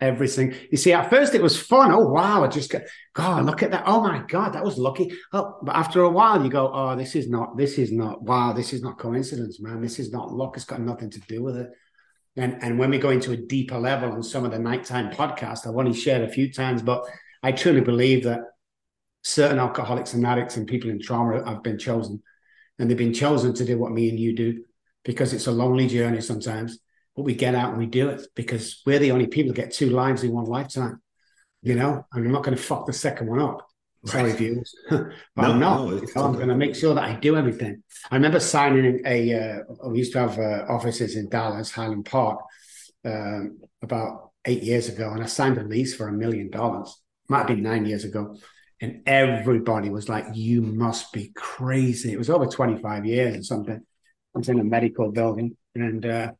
everything. 0.00 0.54
You 0.70 0.76
see, 0.76 0.92
at 0.92 1.10
first 1.10 1.34
it 1.34 1.42
was 1.42 1.60
fun. 1.60 1.90
Oh 1.90 2.08
wow, 2.08 2.44
I 2.44 2.48
just 2.48 2.70
got 2.70 2.82
God, 3.14 3.44
look 3.46 3.62
at 3.62 3.70
that. 3.70 3.84
Oh 3.86 4.02
my 4.02 4.22
God, 4.28 4.50
that 4.50 4.64
was 4.64 4.78
lucky. 4.78 5.12
Oh, 5.32 5.58
but 5.62 5.74
after 5.74 6.02
a 6.02 6.10
while 6.10 6.42
you 6.42 6.50
go, 6.50 6.70
Oh, 6.72 6.96
this 6.96 7.14
is 7.14 7.28
not, 7.28 7.56
this 7.56 7.78
is 7.78 7.92
not, 7.92 8.22
wow, 8.22 8.52
this 8.52 8.72
is 8.72 8.82
not 8.82 8.98
coincidence, 8.98 9.60
man. 9.60 9.80
This 9.80 9.98
is 9.98 10.12
not 10.12 10.32
luck. 10.32 10.56
It's 10.56 10.64
got 10.64 10.80
nothing 10.80 11.10
to 11.10 11.20
do 11.20 11.42
with 11.42 11.56
it. 11.56 11.70
And 12.36 12.62
and 12.62 12.78
when 12.78 12.90
we 12.90 12.98
go 12.98 13.10
into 13.10 13.32
a 13.32 13.36
deeper 13.36 13.78
level 13.78 14.12
on 14.12 14.22
some 14.22 14.44
of 14.44 14.50
the 14.50 14.58
nighttime 14.58 15.10
podcasts, 15.10 15.66
I've 15.66 15.76
only 15.76 15.94
shared 15.94 16.22
a 16.22 16.32
few 16.32 16.52
times, 16.52 16.82
but 16.82 17.02
I 17.42 17.52
truly 17.52 17.80
believe 17.80 18.24
that 18.24 18.40
certain 19.22 19.58
alcoholics 19.58 20.12
and 20.12 20.26
addicts 20.26 20.56
and 20.56 20.66
people 20.66 20.90
in 20.90 21.00
trauma 21.00 21.44
have 21.48 21.62
been 21.62 21.78
chosen. 21.78 22.22
And 22.78 22.90
they've 22.90 22.96
been 22.96 23.14
chosen 23.14 23.54
to 23.54 23.64
do 23.64 23.78
what 23.78 23.92
me 23.92 24.10
and 24.10 24.20
you 24.20 24.36
do 24.36 24.64
because 25.02 25.32
it's 25.32 25.46
a 25.46 25.52
lonely 25.52 25.88
journey 25.88 26.20
sometimes 26.20 26.78
but 27.16 27.22
we 27.22 27.34
get 27.34 27.54
out 27.54 27.70
and 27.70 27.78
we 27.78 27.86
do 27.86 28.10
it 28.10 28.26
because 28.34 28.82
we're 28.84 28.98
the 28.98 29.10
only 29.10 29.26
people 29.26 29.52
that 29.52 29.60
get 29.60 29.72
two 29.72 29.88
lives 29.88 30.22
in 30.22 30.32
one 30.32 30.44
lifetime, 30.44 31.00
you 31.62 31.74
know, 31.74 32.04
and 32.12 32.26
I'm 32.26 32.32
not 32.32 32.44
going 32.44 32.56
to 32.56 32.62
fuck 32.62 32.86
the 32.86 32.92
second 32.92 33.28
one 33.28 33.40
up. 33.40 33.66
Sorry, 34.04 34.30
right. 34.30 34.38
viewers, 34.38 34.72
but 34.90 35.08
no, 35.36 35.42
I'm 35.42 35.58
not. 35.58 36.02
No, 36.14 36.22
I'm 36.22 36.34
going 36.34 36.48
to 36.48 36.54
make 36.54 36.76
sure 36.76 36.94
that 36.94 37.02
I 37.02 37.14
do 37.14 37.36
everything. 37.36 37.82
I 38.08 38.14
remember 38.14 38.38
signing 38.38 39.00
a. 39.04 39.34
Uh, 39.34 39.88
we 39.88 39.98
used 39.98 40.12
to 40.12 40.20
have 40.20 40.38
uh, 40.38 40.64
offices 40.68 41.16
in 41.16 41.28
Dallas, 41.28 41.72
Highland 41.72 42.04
Park, 42.04 42.38
um, 43.04 43.58
about 43.82 44.30
eight 44.44 44.62
years 44.62 44.88
ago, 44.88 45.10
and 45.10 45.24
I 45.24 45.26
signed 45.26 45.58
a 45.58 45.64
lease 45.64 45.96
for 45.96 46.06
a 46.06 46.12
million 46.12 46.50
dollars. 46.50 47.02
Might 47.28 47.38
have 47.38 47.46
been 47.48 47.62
nine 47.64 47.84
years 47.84 48.04
ago, 48.04 48.36
and 48.80 49.02
everybody 49.06 49.90
was 49.90 50.08
like, 50.08 50.26
"You 50.34 50.62
must 50.62 51.12
be 51.12 51.32
crazy!" 51.34 52.12
It 52.12 52.18
was 52.18 52.30
over 52.30 52.46
25 52.46 53.06
years 53.06 53.36
or 53.38 53.42
something. 53.42 53.80
I 54.36 54.38
was 54.38 54.48
in 54.48 54.60
a 54.60 54.64
medical 54.64 55.10
building, 55.10 55.56
and 55.74 56.06
uh, 56.06 56.32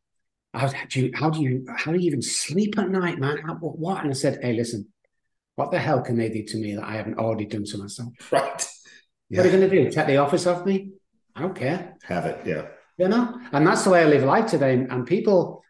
how 0.57 0.69
do 0.89 1.01
you 1.01 1.11
how 1.15 1.31
do 1.31 1.43
you 1.43 1.67
how 1.77 1.93
do 1.93 1.99
you 1.99 2.07
even 2.07 2.23
sleep 2.23 2.79
at 2.79 2.91
night, 2.91 3.19
man? 3.19 3.39
what? 3.61 4.03
And 4.03 4.11
I 4.11 4.15
said, 4.15 4.39
hey, 4.43 4.55
listen, 4.55 4.89
what 5.57 5.71
the 5.71 5.79
hell 5.79 6.03
can 6.03 6.17
they 6.17 6.29
do 6.29 6.45
to 6.45 6.57
me 6.59 6.75
that 6.77 6.85
I 6.85 6.95
haven't 6.95 7.19
already 7.19 7.47
done 7.47 7.65
to 7.65 7.79
myself? 7.79 8.13
Right. 8.31 8.69
Yeah. 9.29 9.39
What 9.39 9.47
are 9.47 9.51
they 9.51 9.59
going 9.59 9.71
to 9.71 9.85
do? 9.85 9.91
Take 9.91 10.07
the 10.07 10.19
office 10.19 10.47
off 10.47 10.65
me? 10.65 10.93
I 11.35 11.41
don't 11.41 11.57
care. 11.57 11.97
Have 12.05 12.27
it, 12.27 12.47
yeah. 12.47 12.67
You 12.97 13.09
know, 13.09 13.41
and 13.53 13.67
that's 13.67 13.83
the 13.83 13.91
way 13.91 14.03
I 14.03 14.07
live 14.07 14.23
life 14.23 14.47
today. 14.47 14.75
And 14.75 15.05
people, 15.05 15.65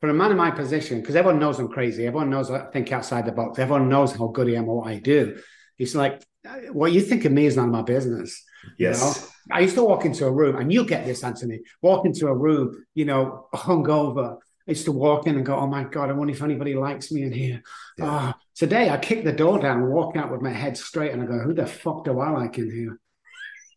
for 0.00 0.08
a 0.08 0.14
man 0.14 0.30
in 0.30 0.36
my 0.36 0.50
position, 0.50 1.00
because 1.00 1.14
everyone 1.14 1.38
knows 1.38 1.58
I'm 1.58 1.68
crazy, 1.68 2.06
everyone 2.06 2.30
knows 2.30 2.50
I 2.50 2.70
think 2.70 2.90
outside 2.92 3.26
the 3.26 3.32
box, 3.32 3.58
everyone 3.58 3.88
knows 3.88 4.12
how 4.12 4.28
good 4.28 4.48
I 4.48 4.52
am 4.52 4.64
at 4.64 4.68
what 4.68 4.88
I 4.88 4.98
do. 4.98 5.38
It's 5.78 5.94
like, 5.94 6.24
uh, 6.48 6.72
what 6.72 6.92
you 6.92 7.02
think 7.02 7.24
of 7.24 7.32
me 7.32 7.46
is 7.46 7.56
none 7.56 7.66
of 7.66 7.72
my 7.72 7.82
business. 7.82 8.42
Yes. 8.78 9.00
You 9.00 9.06
know? 9.06 9.32
I 9.52 9.60
used 9.60 9.76
to 9.76 9.84
walk 9.84 10.04
into 10.04 10.26
a 10.26 10.30
room, 10.30 10.56
and 10.56 10.72
you'll 10.72 10.84
get 10.84 11.04
this, 11.04 11.22
Anthony. 11.22 11.60
Walk 11.82 12.04
into 12.04 12.26
a 12.26 12.34
room, 12.34 12.84
you 12.94 13.04
know, 13.04 13.48
hungover. 13.54 14.38
I 14.68 14.72
used 14.72 14.86
to 14.86 14.92
walk 14.92 15.28
in 15.28 15.36
and 15.36 15.46
go, 15.46 15.54
"Oh 15.54 15.68
my 15.68 15.84
god, 15.84 16.10
I 16.10 16.14
wonder 16.14 16.32
if 16.32 16.42
anybody 16.42 16.74
likes 16.74 17.12
me 17.12 17.22
in 17.22 17.32
here." 17.32 17.62
Yeah. 17.96 18.34
Oh, 18.34 18.40
today 18.56 18.90
I 18.90 18.96
kick 18.96 19.24
the 19.24 19.32
door 19.32 19.60
down 19.60 19.82
and 19.82 19.92
walk 19.92 20.16
out 20.16 20.32
with 20.32 20.42
my 20.42 20.50
head 20.50 20.76
straight, 20.76 21.12
and 21.12 21.22
I 21.22 21.26
go, 21.26 21.38
"Who 21.38 21.54
the 21.54 21.66
fuck 21.66 22.04
do 22.04 22.18
I 22.18 22.30
like 22.30 22.58
in 22.58 22.70
here?" 22.70 22.98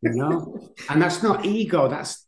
You 0.02 0.14
know, 0.16 0.70
and 0.90 1.02
that's 1.02 1.22
not 1.22 1.46
ego. 1.46 1.88
That's 1.88 2.26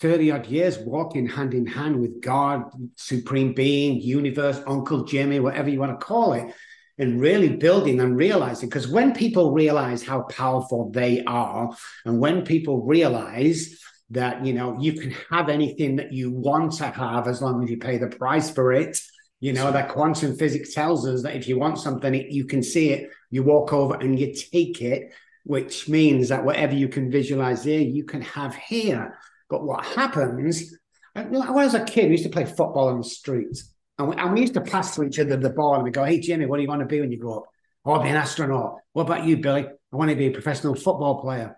thirty 0.00 0.30
odd 0.30 0.46
years 0.46 0.76
walking 0.76 1.26
hand 1.26 1.54
in 1.54 1.66
hand 1.66 1.98
with 1.98 2.20
God, 2.20 2.64
supreme 2.96 3.54
being, 3.54 4.02
universe, 4.02 4.60
Uncle 4.66 5.04
Jimmy, 5.04 5.40
whatever 5.40 5.70
you 5.70 5.80
want 5.80 5.98
to 5.98 6.04
call 6.04 6.34
it 6.34 6.54
and 6.98 7.20
really 7.20 7.56
building 7.56 8.00
and 8.00 8.16
realizing 8.16 8.68
because 8.68 8.88
when 8.88 9.12
people 9.12 9.52
realize 9.52 10.02
how 10.02 10.22
powerful 10.22 10.90
they 10.90 11.22
are 11.24 11.70
and 12.04 12.18
when 12.18 12.42
people 12.42 12.84
realize 12.84 13.78
that 14.10 14.44
you 14.44 14.52
know 14.52 14.76
you 14.80 14.92
can 14.92 15.12
have 15.30 15.48
anything 15.48 15.96
that 15.96 16.12
you 16.12 16.30
want 16.30 16.72
to 16.72 16.86
have 16.86 17.26
as 17.28 17.42
long 17.42 17.62
as 17.62 17.70
you 17.70 17.76
pay 17.76 17.98
the 17.98 18.06
price 18.06 18.50
for 18.50 18.72
it 18.72 18.98
you 19.40 19.52
know 19.52 19.70
that 19.70 19.88
quantum 19.88 20.36
physics 20.36 20.72
tells 20.74 21.06
us 21.06 21.22
that 21.22 21.36
if 21.36 21.48
you 21.48 21.58
want 21.58 21.78
something 21.78 22.14
you 22.30 22.44
can 22.44 22.62
see 22.62 22.90
it 22.90 23.10
you 23.30 23.42
walk 23.42 23.72
over 23.72 23.94
and 23.96 24.18
you 24.18 24.32
take 24.32 24.80
it 24.80 25.12
which 25.46 25.88
means 25.88 26.28
that 26.28 26.44
whatever 26.44 26.74
you 26.74 26.88
can 26.88 27.08
visualize 27.08 27.62
there 27.62 27.80
you 27.80 28.04
can 28.04 28.20
have 28.20 28.54
here. 28.56 29.16
But 29.48 29.64
what 29.64 29.84
happens 29.84 30.76
when 31.12 31.40
I 31.40 31.50
was 31.50 31.74
a 31.74 31.84
kid 31.84 32.06
we 32.06 32.12
used 32.12 32.24
to 32.24 32.30
play 32.30 32.44
football 32.44 32.88
on 32.88 32.98
the 32.98 33.04
streets 33.04 33.72
and 33.98 34.08
we, 34.08 34.16
and 34.16 34.32
we 34.32 34.40
used 34.40 34.54
to 34.54 34.60
pass 34.60 34.94
to 34.96 35.04
each 35.04 35.18
other 35.18 35.36
the 35.36 35.50
ball 35.50 35.74
and 35.74 35.84
we 35.84 35.90
go, 35.90 36.04
Hey, 36.04 36.20
Jimmy, 36.20 36.46
what 36.46 36.56
do 36.56 36.62
you 36.62 36.68
want 36.68 36.80
to 36.80 36.86
be 36.86 37.00
when 37.00 37.10
you 37.10 37.18
grow 37.18 37.38
up? 37.38 37.44
Oh, 37.84 37.92
I'll 37.92 38.02
be 38.02 38.08
an 38.08 38.16
astronaut. 38.16 38.78
What 38.92 39.04
about 39.04 39.24
you, 39.24 39.36
Billy? 39.36 39.66
I 39.66 39.96
want 39.96 40.10
to 40.10 40.16
be 40.16 40.26
a 40.26 40.32
professional 40.32 40.74
football 40.74 41.20
player. 41.20 41.56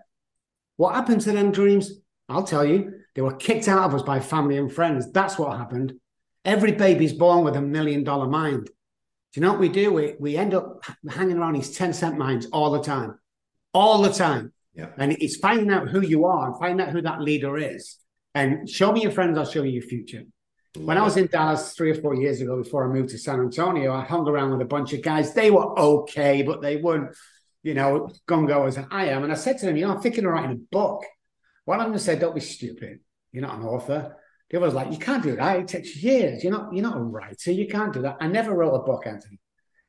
What 0.77 0.95
happened 0.95 1.23
to 1.23 1.33
them 1.33 1.53
dreams? 1.53 1.93
I'll 2.29 2.45
tell 2.45 2.65
you. 2.65 2.93
They 3.15 3.23
were 3.23 3.35
kicked 3.35 3.67
out 3.67 3.85
of 3.85 3.95
us 3.95 4.03
by 4.03 4.21
family 4.21 4.59
and 4.59 4.73
friends. 4.73 5.11
That's 5.11 5.39
what 5.39 5.57
happened. 5.57 5.95
Every 6.45 6.73
baby's 6.73 7.13
born 7.13 7.45
with 7.45 7.57
a 7.57 7.61
million 7.61 8.05
dollar 8.05 8.29
mind. 8.29 8.67
Do 8.67 9.41
you 9.41 9.43
know 9.43 9.53
what 9.53 9.61
we 9.61 9.69
do? 9.69 9.93
We, 9.93 10.15
we 10.21 10.37
end 10.37 10.55
up 10.55 10.85
hanging 11.11 11.39
around 11.39 11.55
these 11.55 11.77
10 11.77 11.93
cent 11.93 12.17
minds 12.17 12.47
all 12.53 12.71
the 12.71 12.83
time, 12.83 13.19
all 13.75 14.03
the 14.03 14.13
time. 14.13 14.53
Yeah. 14.75 14.91
And 14.97 15.13
it's 15.13 15.37
finding 15.37 15.71
out 15.71 15.89
who 15.89 16.01
you 16.01 16.27
are 16.27 16.47
and 16.47 16.59
finding 16.59 16.87
out 16.87 16.93
who 16.93 17.03
that 17.03 17.21
leader 17.21 17.59
is. 17.59 17.99
And 18.35 18.69
show 18.69 18.93
me 18.93 19.03
your 19.03 19.11
friends, 19.11 19.37
I'll 19.37 19.45
show 19.45 19.63
you 19.63 19.73
your 19.73 19.83
future. 19.83 20.23
When 20.77 20.99
I 20.99 21.03
was 21.03 21.17
in 21.17 21.27
Dallas 21.27 21.73
three 21.73 21.91
or 21.91 22.01
four 22.01 22.15
years 22.15 22.41
ago, 22.41 22.63
before 22.63 22.85
I 22.85 22.93
moved 22.93 23.11
to 23.11 23.19
San 23.19 23.41
Antonio, 23.41 23.93
I 23.93 24.05
hung 24.05 24.29
around 24.29 24.53
with 24.53 24.61
a 24.61 24.67
bunch 24.67 24.93
of 24.93 25.03
guys. 25.03 25.33
They 25.33 25.51
were 25.51 25.79
okay, 25.79 26.43
but 26.43 26.61
they 26.61 26.77
weren't, 26.77 27.17
you 27.63 27.75
know, 27.75 28.11
gung 28.29 28.51
as 28.67 28.79
I 28.91 29.07
am. 29.07 29.25
And 29.25 29.33
I 29.33 29.37
said 29.37 29.59
to 29.59 29.67
them, 29.67 29.77
you 29.77 29.87
know, 29.87 29.95
I'm 29.95 30.01
thinking 30.01 30.25
of 30.25 30.33
writing 30.33 30.53
a 30.53 30.75
book. 30.75 31.05
One 31.65 31.81
of 31.81 31.89
them 31.89 31.99
said, 31.99 32.21
don't 32.21 32.35
be 32.35 32.41
stupid. 32.41 33.01
You're 33.33 33.43
not 33.43 33.59
an 33.59 33.65
author. 33.65 34.17
The 34.51 34.57
other 34.57 34.67
was 34.67 34.75
like, 34.75 34.93
you 34.93 34.99
can't 34.99 35.23
do 35.23 35.37
that. 35.37 35.61
It 35.61 35.69
takes 35.69 35.97
years. 35.97 36.43
You're 36.43 36.53
not, 36.53 36.73
you're 36.73 36.83
not 36.83 36.97
a 36.97 37.03
writer. 37.03 37.53
You 37.53 37.67
can't 37.67 37.93
do 37.93 38.03
that. 38.03 38.17
I 38.21 38.29
never 38.29 38.55
wrote 38.55 38.75
a 38.75 38.85
book, 38.85 39.07
Anthony. 39.07 39.41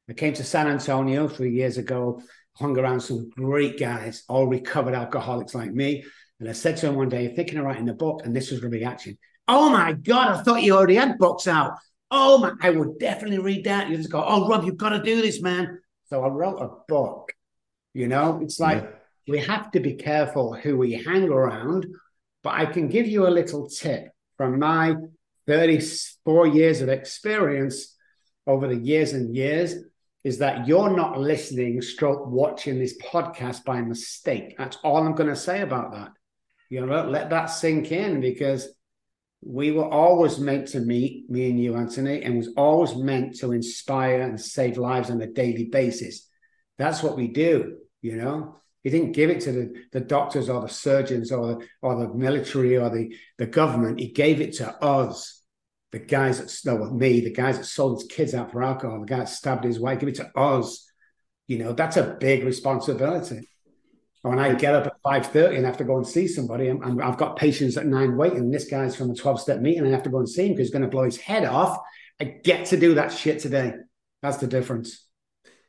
I 0.10 0.14
came 0.14 0.34
to 0.34 0.44
San 0.44 0.68
Antonio 0.68 1.28
three 1.28 1.54
years 1.54 1.78
ago, 1.78 2.22
hung 2.56 2.78
around 2.78 3.02
some 3.02 3.30
great 3.30 3.80
guys, 3.80 4.24
all 4.28 4.48
recovered 4.48 4.96
alcoholics 4.96 5.54
like 5.54 5.72
me. 5.72 6.04
And 6.40 6.50
I 6.50 6.54
said 6.54 6.78
to 6.78 6.88
him 6.88 6.96
one 6.96 7.10
day, 7.10 7.24
you're 7.24 7.36
thinking 7.36 7.60
of 7.60 7.66
writing 7.66 7.90
a 7.90 7.94
book, 7.94 8.22
and 8.26 8.36
this 8.36 8.50
was 8.50 8.62
the 8.62 8.70
reaction. 8.70 9.18
Oh 9.52 9.68
my 9.72 9.94
God, 9.94 10.28
I 10.28 10.44
thought 10.44 10.62
you 10.62 10.76
already 10.76 10.94
had 10.94 11.18
books 11.18 11.48
out. 11.48 11.74
Oh 12.12 12.38
my, 12.38 12.52
I 12.62 12.70
would 12.70 13.00
definitely 13.00 13.40
read 13.40 13.64
that. 13.66 13.90
You 13.90 13.98
just 13.98 14.12
go, 14.12 14.24
oh, 14.24 14.48
Rob, 14.48 14.64
you've 14.64 14.78
got 14.78 14.90
to 14.90 15.02
do 15.02 15.24
this, 15.24 15.42
man. 15.42 15.80
So 16.06 16.24
I 16.24 16.28
wrote 16.28 16.62
a 16.62 16.70
book. 16.88 17.34
You 17.96 18.08
know, 18.08 18.40
it's 18.44 18.60
like 18.60 18.84
yeah. 18.84 18.90
we 19.28 19.40
have 19.40 19.72
to 19.72 19.80
be 19.80 19.96
careful 19.96 20.54
who 20.54 20.78
we 20.78 20.94
hang 20.94 21.30
around. 21.30 21.88
But 22.44 22.54
I 22.54 22.68
can 22.68 22.90
give 22.90 23.08
you 23.08 23.28
a 23.28 23.30
little 23.30 23.68
tip 23.68 24.12
from 24.38 24.60
my 24.60 24.94
34 25.48 26.46
years 26.46 26.82
of 26.82 26.90
experience 26.90 27.96
over 28.46 28.68
the 28.68 28.78
years 28.78 29.14
and 29.14 29.36
years 29.36 29.76
is 30.24 30.38
that 30.38 30.68
you're 30.68 30.96
not 30.96 31.20
listening, 31.20 31.82
stroke 31.82 32.28
watching 32.28 32.78
this 32.78 33.02
podcast 33.02 33.64
by 33.64 33.82
mistake. 33.82 34.54
That's 34.60 34.78
all 34.84 34.98
I'm 34.98 35.16
going 35.16 35.30
to 35.30 35.36
say 35.36 35.62
about 35.62 35.94
that. 35.94 36.12
You 36.70 36.86
know, 36.86 37.10
let 37.10 37.32
that 37.32 37.48
sink 37.48 37.92
in 37.92 38.22
because 38.22 38.70
we 39.42 39.72
were 39.72 39.88
always 39.88 40.38
meant 40.38 40.68
to 40.70 40.80
meet, 40.80 41.30
me 41.30 41.50
and 41.50 41.60
you, 41.62 41.76
Anthony, 41.76 42.24
and 42.24 42.38
was 42.38 42.50
always 42.58 42.96
meant 42.96 43.38
to 43.38 43.54
inspire 43.54 44.22
and 44.22 44.40
save 44.40 44.78
lives 44.78 45.10
on 45.10 45.22
a 45.22 45.28
daily 45.28 45.66
basis. 45.66 46.28
That's 46.78 47.02
what 47.02 47.16
we 47.16 47.30
do, 47.30 47.78
you 48.02 48.18
know. 48.18 48.56
He 48.84 48.90
didn't 48.90 49.14
give 49.14 49.30
it 49.30 49.42
to 49.42 49.52
the, 49.52 49.74
the 49.92 50.00
doctors 50.00 50.50
or 50.50 50.62
the 50.62 50.70
surgeons 50.70 51.32
or 51.32 51.48
the, 51.48 51.68
or 51.82 51.96
the 51.96 52.14
military 52.14 52.78
or 52.78 52.90
the, 52.90 53.16
the 53.38 53.46
government. 53.46 54.00
He 54.00 54.10
gave 54.10 54.42
it 54.42 54.54
to 54.56 54.72
us, 54.84 55.42
the 55.92 56.00
guys 56.00 56.40
that, 56.40 56.72
no, 56.72 56.86
me, 56.90 57.22
the 57.22 57.34
guys 57.34 57.58
that 57.58 57.66
sold 57.66 58.02
his 58.02 58.10
kids 58.10 58.34
out 58.34 58.52
for 58.52 58.64
alcohol, 58.64 59.02
the 59.02 59.06
guy 59.06 59.20
that 59.20 59.30
stabbed 59.30 59.64
his 59.64 59.80
wife, 59.80 60.00
give 60.00 60.10
it 60.10 60.16
to 60.16 60.38
us. 60.38 60.86
You 61.48 61.60
know, 61.60 61.74
that's 61.74 61.98
a 61.98 62.18
big 62.20 62.44
responsibility 62.44 63.50
when 64.22 64.40
I 64.40 64.54
get 64.54 64.76
up 64.76 64.86
at 64.86 65.02
five 65.02 65.28
thirty 65.28 65.56
and 65.56 65.66
have 65.66 65.78
to 65.78 65.84
go 65.84 65.98
and 65.98 66.08
see 66.08 66.28
somebody, 66.28 66.70
i 66.70 67.06
have 67.06 67.18
got 67.18 67.38
patients 67.38 67.78
at 67.78 67.86
nine 67.86 68.18
waiting. 68.18 68.52
This 68.52 68.70
guy's 68.70 68.96
from 68.96 69.12
a 69.12 69.16
twelve 69.16 69.40
step 69.40 69.62
meeting, 69.62 69.80
and 69.80 69.88
I 69.88 69.92
have 69.92 70.04
to 70.04 70.10
go 70.10 70.20
and 70.20 70.30
see 70.30 70.48
him 70.48 70.54
because 70.54 70.68
he's 70.68 70.74
going 70.74 70.84
to 70.84 70.90
blow 70.90 71.04
his 71.04 71.18
head 71.18 71.46
off. 71.46 71.80
I 72.20 72.26
get 72.26 72.68
to 72.68 72.78
do 72.78 72.96
that 72.96 73.14
shit 73.14 73.40
today. 73.40 73.74
That's 74.22 74.38
the 74.38 74.48
difference. 74.48 75.06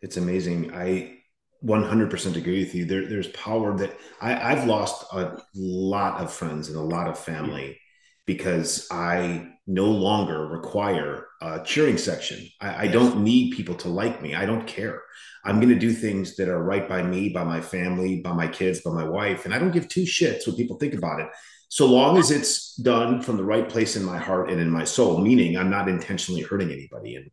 It's 0.03 0.17
amazing. 0.17 0.75
I 0.75 1.19
100% 1.65 2.37
agree 2.37 2.61
with 2.65 2.75
you. 2.75 2.87
There, 2.87 3.07
there's 3.07 3.29
power 3.29 3.77
that 3.77 3.97
I, 4.21 4.53
I've 4.53 4.67
lost 4.67 5.05
a 5.13 5.39
lot 5.55 6.21
of 6.21 6.33
friends 6.33 6.69
and 6.69 6.77
a 6.77 6.83
lot 6.83 7.09
of 7.09 7.19
family 7.19 7.79
because 8.27 8.89
I 8.91 9.53
no 9.71 9.87
longer 9.87 10.49
require 10.49 11.29
a 11.41 11.63
cheering 11.65 11.97
section. 11.97 12.45
I, 12.61 12.85
I 12.85 12.87
don't 12.89 13.23
need 13.23 13.55
people 13.55 13.77
to 13.77 13.89
like 13.89 14.21
me. 14.21 14.35
I 14.35 14.45
don't 14.45 14.67
care. 14.67 15.03
I'm 15.45 15.57
going 15.57 15.73
to 15.73 15.79
do 15.79 15.93
things 15.93 16.37
that 16.37 16.49
are 16.49 16.63
right 16.63 16.89
by 16.89 17.03
me, 17.03 17.29
by 17.29 17.45
my 17.45 17.61
family, 17.61 18.21
by 18.21 18.33
my 18.33 18.49
kids, 18.49 18.81
by 18.81 18.91
my 18.91 19.05
wife. 19.05 19.45
And 19.45 19.55
I 19.55 19.59
don't 19.59 19.71
give 19.71 19.89
two 19.89 20.03
shits 20.03 20.47
what 20.47 20.57
people 20.57 20.77
think 20.77 20.95
about 20.95 21.21
it. 21.21 21.29
So 21.69 21.87
long 21.87 22.19
as 22.19 22.33
it's 22.33 22.75
done 22.75 23.23
from 23.23 23.37
the 23.37 23.45
right 23.45 23.69
place 23.69 23.95
in 23.95 24.05
my 24.05 24.19
heart 24.19 24.51
and 24.51 24.61
in 24.61 24.69
my 24.69 24.83
soul, 24.83 25.19
meaning 25.19 25.57
I'm 25.57 25.71
not 25.71 25.89
intentionally 25.89 26.43
hurting 26.43 26.73
anybody. 26.73 27.15
And 27.15 27.31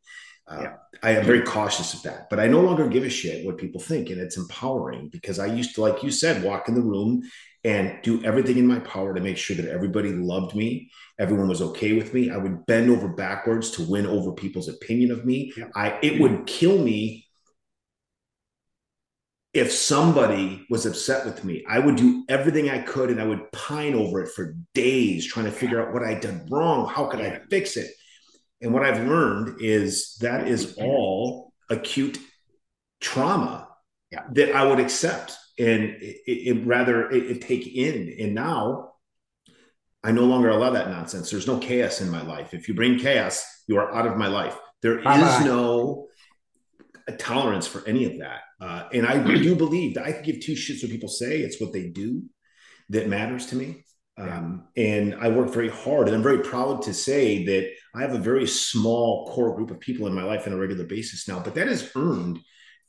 uh, 0.47 0.59
yeah. 0.61 0.73
I 1.01 1.11
am 1.17 1.25
very 1.25 1.41
cautious 1.41 1.95
of 1.95 2.03
that, 2.03 2.29
but 2.29 2.39
I 2.39 2.47
no 2.47 2.61
longer 2.61 2.87
give 2.87 3.03
a 3.03 3.09
shit 3.09 3.45
what 3.45 3.57
people 3.57 3.81
think. 3.81 4.11
And 4.11 4.21
it's 4.21 4.37
empowering 4.37 5.09
because 5.09 5.39
I 5.39 5.47
used 5.47 5.73
to, 5.75 5.81
like 5.81 6.03
you 6.03 6.11
said, 6.11 6.43
walk 6.43 6.69
in 6.69 6.75
the 6.75 6.81
room 6.81 7.23
and 7.67 7.99
do 8.01 8.23
everything 8.23 8.57
in 8.57 8.65
my 8.65 8.79
power 8.79 9.13
to 9.13 9.21
make 9.21 9.37
sure 9.37 9.55
that 9.55 9.69
everybody 9.69 10.11
loved 10.11 10.55
me 10.55 10.89
everyone 11.19 11.47
was 11.47 11.61
okay 11.61 11.93
with 11.93 12.13
me. 12.13 12.29
I 12.29 12.37
would 12.37 12.65
bend 12.65 12.89
over 12.89 13.07
backwards 13.07 13.71
to 13.71 13.83
win 13.83 14.05
over 14.05 14.31
people's 14.31 14.67
opinion 14.67 15.11
of 15.11 15.25
me. 15.25 15.53
I 15.75 15.97
it 16.01 16.21
would 16.21 16.45
kill 16.45 16.77
me 16.77 17.25
if 19.53 19.71
somebody 19.71 20.65
was 20.69 20.85
upset 20.85 21.25
with 21.25 21.43
me. 21.43 21.65
I 21.67 21.79
would 21.79 21.95
do 21.95 22.23
everything 22.29 22.69
i 22.69 22.79
could 22.79 23.09
and 23.09 23.19
i 23.19 23.25
would 23.25 23.51
pine 23.51 23.95
over 23.95 24.21
it 24.21 24.29
for 24.29 24.55
days 24.73 25.25
trying 25.25 25.45
to 25.45 25.51
figure 25.51 25.81
out 25.81 25.93
what 25.93 26.03
i 26.03 26.13
did 26.13 26.47
wrong. 26.51 26.87
How 26.87 27.05
could 27.05 27.21
i 27.21 27.39
fix 27.49 27.77
it? 27.77 27.91
And 28.61 28.73
what 28.73 28.83
i've 28.83 29.07
learned 29.07 29.61
is 29.61 30.17
that 30.21 30.47
is 30.47 30.73
mm-hmm. 30.73 30.85
all 30.85 31.53
acute 31.69 32.19
trauma 32.99 33.67
that 34.31 34.55
i 34.55 34.63
would 34.63 34.79
accept 34.79 35.37
and 35.59 35.83
it, 35.83 36.21
it 36.25 36.65
rather 36.65 37.09
it, 37.09 37.31
it 37.31 37.41
take 37.41 37.67
in. 37.67 38.15
And 38.19 38.35
now 38.35 38.93
I 40.03 40.11
no 40.11 40.25
longer 40.25 40.49
allow 40.49 40.71
that 40.71 40.89
nonsense. 40.89 41.29
There's 41.29 41.47
no 41.47 41.57
chaos 41.57 42.01
in 42.01 42.09
my 42.09 42.21
life. 42.21 42.53
If 42.53 42.67
you 42.67 42.73
bring 42.73 42.99
chaos, 42.99 43.43
you 43.67 43.77
are 43.77 43.93
out 43.93 44.07
of 44.07 44.17
my 44.17 44.27
life. 44.27 44.57
There 44.81 44.99
is 44.99 45.45
no 45.45 46.07
tolerance 47.17 47.67
for 47.67 47.87
any 47.87 48.05
of 48.05 48.19
that. 48.19 48.41
Uh, 48.61 48.87
and 48.93 49.05
I 49.05 49.17
do 49.41 49.55
believe 49.55 49.95
that 49.95 50.05
I 50.05 50.11
can 50.11 50.23
give 50.23 50.41
two 50.41 50.53
shits 50.53 50.83
what 50.83 50.91
people 50.91 51.09
say. 51.09 51.39
It's 51.41 51.59
what 51.59 51.73
they 51.73 51.87
do 51.87 52.23
that 52.89 53.09
matters 53.09 53.47
to 53.47 53.55
me. 53.55 53.83
Um, 54.19 54.67
and 54.75 55.15
I 55.15 55.29
work 55.29 55.51
very 55.51 55.69
hard, 55.69 56.07
and 56.07 56.15
I'm 56.15 56.23
very 56.23 56.39
proud 56.39 56.81
to 56.83 56.93
say 56.93 57.45
that 57.45 57.69
I 57.93 58.01
have 58.01 58.15
a 58.15 58.19
very 58.19 58.47
small 58.47 59.27
core 59.27 59.55
group 59.55 59.69
of 59.69 59.79
people 59.79 60.07
in 60.07 60.13
my 60.13 60.23
life 60.23 60.47
on 60.47 60.53
a 60.53 60.57
regular 60.57 60.85
basis 60.85 61.27
now. 61.27 61.39
But 61.39 61.53
that 61.53 61.67
is 61.67 61.91
earned 61.95 62.39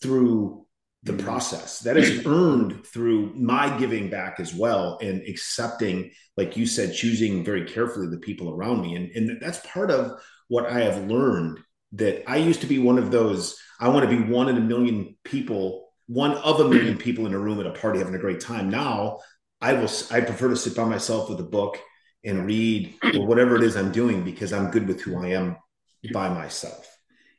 through 0.01 0.67
the 1.09 1.15
mm-hmm. 1.15 1.27
process 1.27 1.81
that 1.81 1.97
is 1.97 2.23
earned 2.27 2.87
through 2.87 3.35
my 3.35 3.77
giving 3.79 4.09
back 4.09 4.39
as 4.39 4.55
well 4.55 4.99
and 5.03 5.23
accepting 5.29 6.11
like 6.37 6.57
you 6.57 6.67
said 6.67 6.95
choosing 6.95 7.45
very 7.45 7.65
carefully 7.65 8.07
the 8.07 8.19
people 8.19 8.51
around 8.51 8.81
me. 8.81 8.95
And, 8.95 9.11
and 9.11 9.41
that's 9.41 9.61
part 9.67 9.91
of 9.91 10.21
what 10.49 10.67
i 10.67 10.81
have 10.81 11.11
learned 11.11 11.59
that 11.93 12.29
i 12.31 12.37
used 12.37 12.61
to 12.61 12.67
be 12.67 12.79
one 12.79 12.99
of 12.99 13.11
those 13.11 13.59
i 13.81 13.89
want 13.89 14.09
to 14.09 14.17
be 14.17 14.23
one 14.23 14.49
in 14.49 14.57
a 14.57 14.61
million 14.61 15.17
people 15.25 15.89
one 16.07 16.33
of 16.39 16.61
a 16.61 16.69
million 16.69 16.97
people 17.07 17.27
in 17.27 17.35
a 17.35 17.39
room 17.39 17.61
at 17.61 17.67
a 17.67 17.73
party 17.73 17.99
having 17.99 18.15
a 18.15 18.19
great 18.19 18.41
time. 18.41 18.71
Now 18.71 19.19
i 19.61 19.73
will 19.73 19.91
i 20.11 20.21
prefer 20.21 20.49
to 20.49 20.57
sit 20.57 20.77
by 20.77 20.85
myself 20.85 21.29
with 21.29 21.41
a 21.41 21.45
book 21.45 21.79
and 22.25 22.47
read 22.47 22.95
or 23.15 23.27
whatever 23.27 23.57
it 23.57 23.63
is 23.63 23.77
i'm 23.77 23.91
doing 23.91 24.23
because 24.23 24.53
i'm 24.53 24.71
good 24.71 24.87
with 24.87 25.01
who 25.01 25.17
i 25.17 25.29
am 25.29 25.57
by 26.13 26.29
myself. 26.29 26.97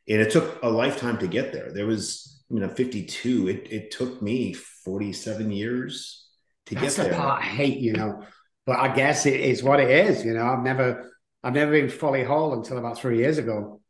And 0.07 0.21
it 0.21 0.31
took 0.31 0.61
a 0.63 0.69
lifetime 0.69 1.17
to 1.19 1.27
get 1.27 1.53
there. 1.53 1.71
There 1.71 1.85
was 1.85 2.38
I 2.49 2.53
mean, 2.53 2.63
I'm 2.63 2.73
52. 2.73 3.47
It, 3.47 3.67
it 3.71 3.91
took 3.91 4.21
me 4.21 4.53
47 4.53 5.51
years 5.51 6.27
to 6.65 6.75
That's 6.75 6.95
get 6.95 7.03
there. 7.03 7.11
The 7.13 7.17
part 7.17 7.43
I 7.43 7.45
hate, 7.45 7.77
you 7.77 7.93
know. 7.93 8.23
But 8.65 8.79
I 8.79 8.95
guess 8.95 9.25
it 9.25 9.39
is 9.39 9.61
what 9.61 9.79
it 9.79 9.89
is, 9.89 10.25
you 10.25 10.33
know. 10.33 10.45
I've 10.45 10.63
never, 10.63 11.11
I've 11.43 11.53
never 11.53 11.71
been 11.71 11.89
fully 11.89 12.23
whole 12.23 12.53
until 12.53 12.77
about 12.77 12.97
three 12.97 13.17
years 13.17 13.37
ago. 13.37 13.81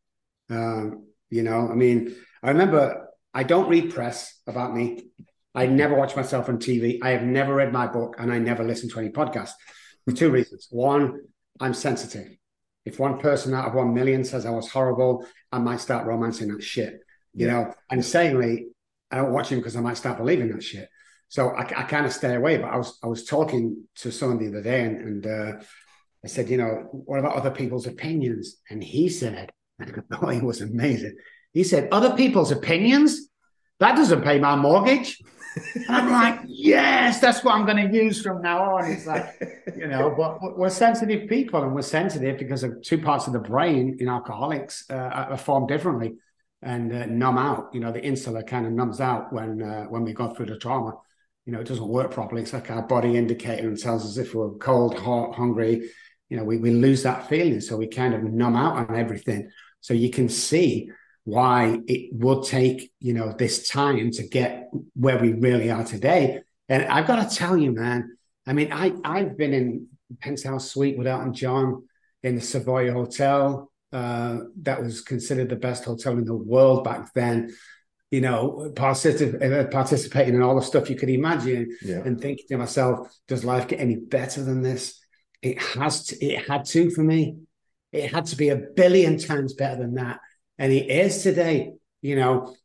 Um, 0.50 1.08
you 1.30 1.44
know, 1.44 1.70
I 1.70 1.76
mean, 1.76 2.16
I 2.44 2.50
remember 2.50 3.08
I 3.34 3.44
don't 3.44 3.70
read 3.70 3.94
press 3.94 4.42
about 4.48 4.76
me. 4.76 5.06
I 5.56 5.68
never 5.68 5.96
watch 5.96 6.16
myself 6.16 6.50
on 6.50 6.58
TV. 6.58 7.00
I 7.02 7.10
have 7.10 7.24
never 7.24 7.56
read 7.56 7.72
my 7.72 7.88
book, 7.88 8.16
and 8.20 8.32
I 8.32 8.40
never 8.40 8.64
listen 8.64 8.90
to 8.90 9.00
any 9.00 9.10
podcast 9.10 9.52
for 10.06 10.14
two 10.14 10.32
reasons. 10.32 10.68
One, 10.70 11.22
I'm 11.60 11.74
sensitive. 11.74 12.36
If 12.86 13.00
one 13.00 13.20
person 13.20 13.54
out 13.54 13.68
of 13.68 13.74
one 13.74 13.94
million 13.94 14.24
says 14.24 14.46
I 14.46 14.52
was 14.52 14.70
horrible, 14.70 15.26
I 15.52 15.60
might 15.60 15.80
start 15.80 16.08
romancing 16.08 16.50
that 16.50 16.64
shit 16.64 17.02
you 17.40 17.48
know. 17.48 17.74
And 17.90 18.04
sayingly, 18.04 18.68
I 19.12 19.18
don't 19.18 19.32
watch 19.32 19.50
him 19.50 19.60
because 19.60 19.76
I 19.76 19.82
might 19.82 19.98
start 19.98 20.18
believing 20.18 20.52
that 20.52 20.64
shit. 20.64 20.90
So 21.30 21.50
I, 21.50 21.62
I 21.62 21.84
kind 21.84 22.06
of 22.06 22.14
stay 22.14 22.36
away. 22.36 22.58
But 22.58 22.68
I 22.68 22.78
was 22.78 23.00
I 23.04 23.08
was 23.08 23.26
talking 23.26 23.88
to 23.98 24.12
someone 24.12 24.40
the 24.40 24.50
other 24.50 24.62
day, 24.62 24.84
and, 24.84 24.98
and 24.98 25.28
uh, 25.28 25.64
I 26.24 26.28
said, 26.28 26.50
you 26.50 26.58
know, 26.58 26.90
what 26.92 27.20
about 27.20 27.36
other 27.36 27.52
people's 27.52 27.88
opinions? 27.88 28.58
And 28.70 28.84
he 28.84 29.10
said, 29.10 29.52
oh, 30.22 30.30
he 30.30 30.42
was 30.42 30.62
amazing. 30.62 31.16
He 31.54 31.64
said, 31.64 31.88
other 31.92 32.16
people's 32.16 32.52
opinions? 32.52 33.30
That 33.80 33.96
doesn't 33.96 34.24
pay 34.24 34.40
my 34.40 34.56
mortgage. 34.58 35.18
And 35.74 35.86
I'm 35.90 36.12
like, 36.12 36.42
yes, 36.48 37.22
that's 37.22 37.44
what 37.44 37.56
I'm 37.56 37.66
going 37.66 37.90
to 37.90 37.96
use 37.96 38.22
from 38.22 38.42
now 38.42 38.76
on. 38.76 38.92
It's 38.92 39.08
like, 39.08 39.26
you 39.78 39.88
know, 39.88 40.14
but 40.18 40.58
we're 40.58 40.70
sensitive 40.70 41.30
people 41.30 41.64
and 41.64 41.74
we're 41.74 41.82
sensitive 41.82 42.38
because 42.38 42.64
of 42.64 42.82
two 42.82 42.98
parts 42.98 43.28
of 43.28 43.34
the 43.34 43.40
brain 43.40 43.98
in 44.00 44.10
alcoholics 44.10 44.86
uh, 44.90 44.96
are 44.96 45.38
formed 45.38 45.70
differently 45.70 46.16
and 46.62 46.94
uh, 46.94 47.06
numb 47.06 47.38
out. 47.38 47.70
You 47.74 47.80
know, 47.80 47.92
the 47.92 48.04
insula 48.04 48.44
kind 48.44 48.66
of 48.66 48.74
numbs 48.74 49.00
out 49.00 49.32
when 49.32 49.62
uh, 49.62 49.86
when 49.86 50.04
we 50.04 50.14
go 50.14 50.34
through 50.34 50.48
the 50.48 50.58
trauma. 50.58 50.94
You 51.46 51.54
know, 51.54 51.62
it 51.62 51.68
doesn't 51.68 51.88
work 51.88 52.12
properly. 52.12 52.44
It's 52.44 52.54
like 52.54 52.70
our 52.70 52.84
body 52.84 53.18
indicator 53.18 53.68
and 53.68 53.80
tells 53.80 54.06
us 54.06 54.18
if 54.18 54.36
we're 54.36 54.52
cold, 54.52 54.98
hot, 54.98 55.34
hungry. 55.36 55.90
You 56.30 56.38
know, 56.38 56.44
we, 56.44 56.58
we 56.58 56.70
lose 56.70 57.02
that 57.04 57.28
feeling. 57.28 57.60
So 57.60 57.76
we 57.76 57.88
kind 57.88 58.14
of 58.14 58.24
numb 58.24 58.56
out 58.56 58.76
on 58.76 58.96
everything. 58.96 59.50
So 59.82 59.96
you 59.96 60.12
can 60.12 60.30
see 60.30 60.92
why 61.24 61.80
it 61.88 62.10
would 62.14 62.44
take, 62.44 62.92
you 63.00 63.14
know, 63.14 63.32
this 63.32 63.68
time 63.68 64.12
to 64.12 64.28
get 64.28 64.70
where 64.94 65.18
we 65.18 65.34
really 65.34 65.72
are 65.72 65.84
today. 65.84 66.42
And 66.68 66.84
I've 66.84 67.08
got 67.08 67.28
to 67.28 67.36
tell 67.36 67.58
you, 67.58 67.72
man, 67.72 68.16
I 68.46 68.54
mean, 68.54 68.72
I, 68.72 68.94
I've 69.04 69.38
been 69.38 69.54
in 69.54 69.88
Penthouse 70.20 70.72
Suite 70.72 70.98
with 70.98 71.08
Elton 71.08 71.34
John 71.34 71.88
in 72.22 72.36
the 72.36 72.42
Savoy 72.42 72.92
Hotel 72.92 73.72
uh, 73.92 74.38
that 74.62 74.82
was 74.82 75.02
considered 75.02 75.50
the 75.50 75.56
best 75.56 75.86
hotel 75.86 76.14
in 76.14 76.26
the 76.26 76.36
world 76.36 76.84
back 76.84 77.14
then. 77.14 77.56
You 78.12 78.22
know, 78.22 78.72
particip- 78.74 79.42
uh, 79.42 79.68
participating 79.68 80.34
in 80.36 80.42
all 80.42 80.56
the 80.56 80.66
stuff 80.66 80.90
you 80.90 80.96
could 80.96 81.10
imagine, 81.10 81.76
yeah. 81.84 82.02
and 82.04 82.20
thinking 82.20 82.46
to 82.50 82.58
myself, 82.58 83.08
"Does 83.28 83.46
life 83.46 83.68
get 83.68 83.80
any 83.80 83.98
better 83.98 84.44
than 84.44 84.62
this?" 84.62 85.00
It 85.42 85.62
has. 85.62 86.06
To, 86.06 86.26
it 86.26 86.48
had 86.50 86.66
to 86.66 86.90
for 86.90 87.04
me. 87.04 87.38
It 87.92 88.12
had 88.12 88.26
to 88.28 88.36
be 88.36 88.50
a 88.50 88.56
billion 88.56 89.18
times 89.18 89.54
better 89.54 89.82
than 89.82 89.96
that, 89.96 90.20
and 90.58 90.74
it 90.74 90.90
is 90.90 91.22
today. 91.22 91.74
You 92.02 92.16
know, 92.16 92.56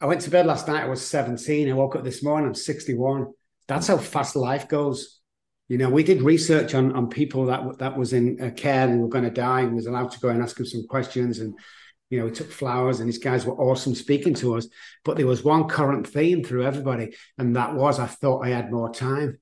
I 0.00 0.06
went 0.06 0.22
to 0.22 0.30
bed 0.30 0.46
last 0.46 0.68
night. 0.68 0.84
I 0.84 0.88
was 0.88 1.06
seventeen. 1.06 1.70
I 1.70 1.74
woke 1.74 1.96
up 1.96 2.04
this 2.04 2.22
morning. 2.22 2.48
I'm 2.48 2.54
sixty-one. 2.54 3.26
That's 3.68 3.86
how 3.86 3.98
fast 3.98 4.36
life 4.36 4.68
goes. 4.68 5.20
You 5.68 5.78
know, 5.78 5.88
we 5.88 6.02
did 6.02 6.22
research 6.22 6.74
on 6.74 6.92
on 6.92 7.08
people 7.08 7.46
that 7.46 7.78
that 7.78 7.96
was 7.96 8.12
in 8.12 8.40
uh, 8.40 8.50
care 8.50 8.86
and 8.86 9.00
were 9.00 9.08
going 9.08 9.24
to 9.24 9.30
die, 9.30 9.60
and 9.60 9.74
was 9.74 9.86
allowed 9.86 10.10
to 10.12 10.20
go 10.20 10.28
and 10.28 10.42
ask 10.42 10.56
them 10.56 10.66
some 10.66 10.86
questions. 10.86 11.38
And 11.38 11.58
you 12.10 12.18
know, 12.18 12.26
we 12.26 12.30
took 12.32 12.50
flowers, 12.50 13.00
and 13.00 13.08
these 13.08 13.18
guys 13.18 13.46
were 13.46 13.56
awesome 13.56 13.94
speaking 13.94 14.34
to 14.34 14.56
us. 14.56 14.68
But 15.04 15.16
there 15.16 15.26
was 15.26 15.42
one 15.42 15.68
current 15.68 16.06
theme 16.06 16.44
through 16.44 16.64
everybody, 16.64 17.14
and 17.38 17.56
that 17.56 17.74
was 17.74 17.98
I 17.98 18.06
thought 18.06 18.44
I 18.44 18.50
had 18.50 18.70
more 18.70 18.92
time. 18.92 19.38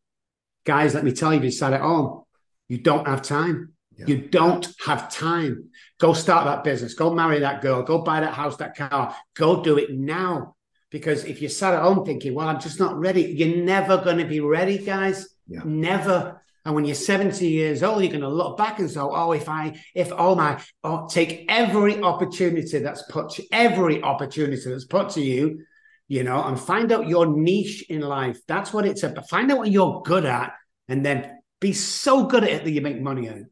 Guys, 0.65 0.95
let 0.95 1.05
me 1.05 1.13
tell 1.13 1.33
you, 1.33 1.39
if 1.39 1.45
you 1.45 1.51
sat 1.51 1.73
at 1.73 1.81
home, 1.81 2.23
you 2.69 2.79
don't 2.79 3.07
have 3.09 3.23
time. 3.23 3.73
Yeah. 3.99 4.07
You 4.07 4.29
don't 4.29 4.67
have 4.87 5.13
time. 5.13 5.71
Go 5.99 6.13
start 6.13 6.47
that 6.47 6.65
business. 6.65 6.95
Go 6.95 7.13
marry 7.13 7.41
that 7.41 7.63
girl. 7.63 7.83
Go 7.83 8.03
buy 8.03 8.21
that 8.21 8.35
house, 8.35 8.57
that 8.57 8.77
car. 8.77 9.15
Go 9.35 9.63
do 9.63 9.77
it 9.77 9.91
now. 9.93 10.55
Because 10.91 11.25
if 11.25 11.43
you 11.43 11.49
sat 11.49 11.75
at 11.75 11.83
home 11.83 12.05
thinking, 12.05 12.35
well, 12.35 12.49
I'm 12.49 12.61
just 12.61 12.79
not 12.79 12.99
ready, 12.99 13.23
you're 13.23 13.65
never 13.65 13.99
going 13.99 14.19
to 14.19 14.25
be 14.25 14.41
ready, 14.41 14.79
guys. 14.79 15.27
Yeah. 15.47 15.61
Never. 15.65 16.43
And 16.65 16.75
when 16.75 16.85
you're 16.85 16.95
70 16.95 17.47
years 17.47 17.83
old, 17.83 18.03
you're 18.03 18.11
going 18.11 18.21
to 18.21 18.29
look 18.29 18.57
back 18.57 18.79
and 18.79 18.89
say, 18.89 19.01
oh, 19.01 19.33
if 19.33 19.49
I, 19.49 19.81
if 19.95 20.13
oh 20.13 20.35
my, 20.37 20.63
oh, 20.85 21.09
take 21.09 21.47
every 21.49 22.01
opportunity 22.01 22.79
that's 22.79 23.03
put, 23.11 23.31
to, 23.31 23.45
every 23.51 24.03
opportunity 24.03 24.71
that's 24.71 24.85
put 24.85 25.11
to 25.11 25.21
you, 25.21 25.65
you 26.07 26.23
know, 26.23 26.45
and 26.45 26.61
find 26.61 26.93
out 26.93 27.09
your 27.09 27.27
niche 27.27 27.87
in 27.89 28.01
life. 28.01 28.39
That's 28.47 28.73
what 28.73 28.87
it's 28.87 29.03
about. 29.03 29.29
Find 29.29 29.51
out 29.51 29.59
what 29.59 29.71
you're 29.71 30.03
good 30.03 30.25
at 30.25 30.53
and 30.89 31.05
then 31.05 31.39
be 31.61 31.73
so 31.73 32.27
good 32.27 32.45
at 32.45 32.51
it 32.51 32.65
that 32.65 32.71
you 32.71 32.81
make 32.81 33.01
money 33.01 33.29
out. 33.29 33.47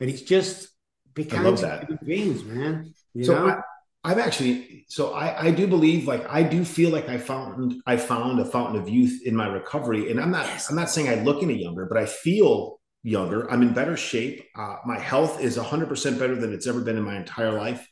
But 0.00 0.08
it's 0.08 0.22
just 0.22 0.68
becoming 1.14 1.56
human 1.56 1.98
beings, 2.04 2.42
man. 2.44 2.94
You 3.12 3.24
so 3.24 3.46
know? 3.46 3.62
I've 4.04 4.18
actually 4.18 4.84
so 4.88 5.14
I, 5.14 5.46
I 5.46 5.50
do 5.50 5.66
believe 5.66 6.06
like 6.06 6.26
I 6.28 6.42
do 6.42 6.64
feel 6.64 6.90
like 6.90 7.08
I 7.08 7.18
found 7.18 7.82
I 7.86 7.96
found 7.96 8.38
a 8.38 8.44
fountain 8.44 8.80
of 8.80 8.88
youth 8.88 9.22
in 9.24 9.34
my 9.34 9.46
recovery 9.46 10.10
and 10.10 10.20
I'm 10.20 10.30
not 10.30 10.46
yes. 10.46 10.68
I'm 10.70 10.76
not 10.76 10.90
saying 10.90 11.08
I 11.08 11.22
look 11.22 11.42
any 11.42 11.60
younger 11.60 11.86
but 11.86 11.96
I 11.98 12.06
feel 12.06 12.80
younger 13.02 13.50
I'm 13.50 13.62
in 13.62 13.72
better 13.72 13.96
shape 13.96 14.44
uh, 14.56 14.76
my 14.84 14.98
health 14.98 15.40
is 15.40 15.56
100% 15.56 16.18
better 16.18 16.36
than 16.36 16.52
it's 16.52 16.66
ever 16.66 16.80
been 16.80 16.96
in 16.96 17.02
my 17.02 17.16
entire 17.16 17.52
life 17.52 17.86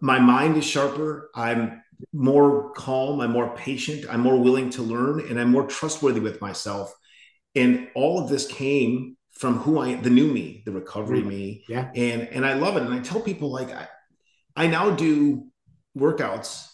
my 0.00 0.18
mind 0.18 0.56
is 0.56 0.64
sharper 0.64 1.30
I'm 1.34 1.82
more 2.12 2.72
calm 2.72 3.20
I'm 3.20 3.32
more 3.32 3.54
patient 3.56 4.06
I'm 4.10 4.20
more 4.20 4.38
willing 4.38 4.70
to 4.70 4.82
learn 4.82 5.20
and 5.20 5.40
I'm 5.40 5.50
more 5.50 5.66
trustworthy 5.66 6.20
with 6.20 6.40
myself 6.40 6.92
and 7.54 7.88
all 7.94 8.22
of 8.22 8.28
this 8.28 8.46
came 8.46 9.16
from 9.32 9.58
who 9.58 9.78
I 9.78 9.94
the 9.94 10.10
new 10.10 10.26
me, 10.32 10.62
the 10.66 10.72
recovery 10.72 11.22
Mm. 11.22 11.26
me. 11.26 11.64
Yeah. 11.68 11.90
And 11.94 12.22
and 12.28 12.44
I 12.44 12.54
love 12.54 12.76
it. 12.76 12.82
And 12.82 12.92
I 12.92 12.98
tell 12.98 13.20
people 13.20 13.50
like 13.52 13.70
I, 13.70 13.86
I 14.58 14.66
now 14.66 14.90
do 14.90 15.46
workouts 15.96 16.66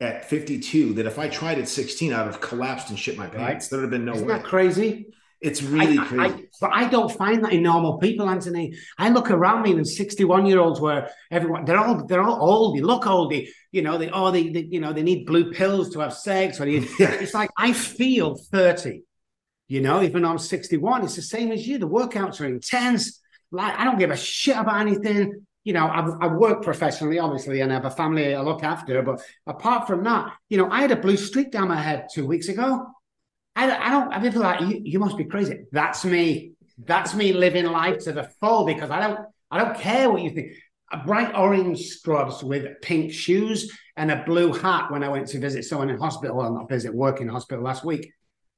at 0.00 0.28
52 0.28 0.94
that 0.94 1.06
if 1.06 1.18
I 1.18 1.28
tried 1.28 1.58
at 1.58 1.68
16, 1.68 2.12
I'd 2.12 2.26
have 2.26 2.40
collapsed 2.40 2.90
and 2.90 2.98
shit 2.98 3.16
my 3.16 3.26
pants. 3.26 3.68
There'd 3.68 3.82
have 3.82 3.90
been 3.90 4.04
no 4.04 4.12
Isn't 4.14 4.26
way. 4.28 4.34
that 4.34 4.44
crazy? 4.44 5.06
It's 5.40 5.62
really 5.62 5.98
I- 5.98 6.02
I- 6.02 6.06
crazy. 6.06 6.34
I- 6.34 6.44
but 6.60 6.70
I 6.74 6.88
don't 6.88 7.10
find 7.10 7.42
that 7.44 7.52
in 7.54 7.62
normal 7.62 7.96
people, 7.98 8.28
Anthony. 8.28 8.74
I 8.98 9.08
look 9.08 9.30
around 9.30 9.62
me 9.62 9.70
and 9.72 9.88
61 9.88 10.44
year 10.44 10.60
olds 10.60 10.80
where 10.80 11.10
everyone 11.30 11.64
they're 11.64 11.78
all 11.78 12.04
they're 12.06 12.22
all 12.22 12.38
old, 12.50 12.76
they 12.76 12.82
look 12.82 13.06
old, 13.06 13.32
they, 13.32 13.48
you 13.72 13.80
know, 13.80 13.96
they 13.96 14.10
oh 14.10 14.30
they, 14.30 14.50
they 14.50 14.64
you 14.70 14.80
know 14.80 14.92
they 14.92 15.02
need 15.02 15.24
blue 15.24 15.50
pills 15.52 15.88
to 15.94 16.00
have 16.00 16.12
sex 16.12 16.60
or 16.60 16.66
they, 16.66 16.86
Yeah. 16.98 17.12
it's 17.24 17.32
like 17.32 17.48
I 17.56 17.72
feel 17.72 18.36
30, 18.36 19.02
you 19.68 19.80
know, 19.80 20.02
even 20.02 20.22
though 20.22 20.28
I'm 20.30 20.38
61, 20.38 21.04
it's 21.04 21.16
the 21.16 21.22
same 21.22 21.52
as 21.52 21.66
you. 21.66 21.78
The 21.78 21.88
workouts 21.88 22.38
are 22.42 22.46
intense. 22.46 23.18
Like 23.50 23.74
I 23.78 23.84
don't 23.84 23.98
give 23.98 24.10
a 24.10 24.16
shit 24.18 24.58
about 24.58 24.82
anything. 24.86 25.46
You 25.64 25.74
know, 25.74 25.86
I, 25.86 26.08
I 26.22 26.26
work 26.28 26.62
professionally, 26.62 27.18
obviously, 27.18 27.60
and 27.60 27.70
I 27.70 27.74
have 27.74 27.84
a 27.84 27.90
family 27.90 28.34
I 28.34 28.40
look 28.40 28.62
after. 28.62 29.02
But 29.02 29.20
apart 29.46 29.86
from 29.86 30.02
that, 30.04 30.32
you 30.48 30.56
know, 30.56 30.70
I 30.70 30.80
had 30.80 30.90
a 30.90 30.96
blue 30.96 31.16
streak 31.16 31.50
down 31.50 31.68
my 31.68 31.80
head 31.80 32.08
two 32.12 32.26
weeks 32.26 32.48
ago. 32.48 32.86
I, 33.56 33.70
I 33.70 33.90
don't. 33.90 34.12
I 34.12 34.20
people 34.20 34.42
like 34.42 34.60
you, 34.60 34.80
you 34.84 34.98
must 34.98 35.18
be 35.18 35.24
crazy. 35.24 35.64
That's 35.72 36.04
me. 36.04 36.52
That's 36.78 37.14
me 37.14 37.32
living 37.32 37.66
life 37.66 37.98
to 38.04 38.12
the 38.12 38.24
full 38.40 38.64
because 38.64 38.90
I 38.90 39.00
don't. 39.00 39.20
I 39.50 39.62
don't 39.62 39.76
care 39.76 40.10
what 40.10 40.22
you 40.22 40.30
think. 40.30 40.52
A 40.92 40.98
bright 40.98 41.34
orange 41.36 41.86
scrubs 41.86 42.42
with 42.42 42.80
pink 42.80 43.12
shoes 43.12 43.70
and 43.96 44.10
a 44.10 44.24
blue 44.24 44.52
hat 44.52 44.90
when 44.90 45.04
I 45.04 45.08
went 45.08 45.28
to 45.28 45.38
visit 45.38 45.64
someone 45.64 45.90
in 45.90 45.98
hospital. 45.98 46.38
Well, 46.38 46.52
not 46.54 46.68
visit, 46.68 46.94
work 46.94 47.20
in 47.20 47.28
hospital 47.28 47.62
last 47.62 47.84
week. 47.84 48.12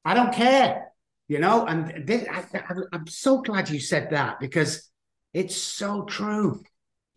I 0.04 0.14
don't 0.14 0.32
care, 0.32 0.92
you 1.28 1.40
know. 1.40 1.66
And 1.66 2.06
this, 2.06 2.26
I, 2.30 2.44
I, 2.54 2.74
I'm 2.92 3.06
so 3.06 3.42
glad 3.42 3.70
you 3.70 3.80
said 3.80 4.10
that 4.10 4.40
because 4.40 4.88
it's 5.34 5.56
so 5.56 6.04
true. 6.04 6.62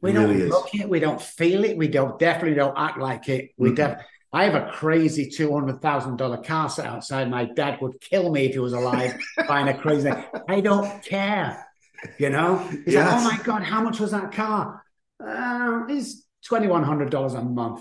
We 0.06 0.12
It 0.12 0.14
don't 0.14 0.30
really 0.30 0.42
is. 0.44 0.50
look 0.50 0.74
it. 0.76 0.88
We 0.88 1.00
don't 1.00 1.22
feel 1.22 1.64
it. 1.66 1.78
We 1.78 1.88
don't 1.88 2.18
definitely 2.20 2.56
don't 2.56 2.78
act 2.78 2.98
like 3.00 3.28
it. 3.30 3.52
We 3.58 3.72
Mhm. 3.72 3.76
def- 3.76 3.98
I 4.32 4.44
have 4.44 4.56
a 4.56 4.70
crazy 4.72 5.30
two 5.30 5.52
hundred 5.54 5.82
thousand 5.82 6.18
dollar 6.18 6.38
car 6.38 6.70
set 6.70 6.86
outside. 6.86 7.30
My 7.30 7.46
dad 7.46 7.80
would 7.82 8.00
kill 8.02 8.32
me 8.32 8.46
if 8.46 8.54
he 8.54 8.60
was 8.60 8.74
alive 8.74 9.16
buying 9.48 9.68
a 9.68 9.74
crazy. 9.78 10.12
I 10.50 10.62
don't 10.62 11.02
care. 11.04 11.66
You 12.20 12.30
know, 12.30 12.58
he's 12.86 12.94
Yes. 12.96 13.06
like, 13.12 13.20
"Oh 13.20 13.38
my 13.38 13.44
god, 13.44 13.64
how 13.64 13.82
much 13.82 14.00
was 14.00 14.12
that 14.12 14.32
car?" 14.32 14.84
Uh, 15.26 15.84
it's 15.90 16.24
twenty 16.46 16.68
one 16.68 16.84
hundred 16.84 17.10
dollars 17.10 17.34
a 17.34 17.42
month. 17.42 17.80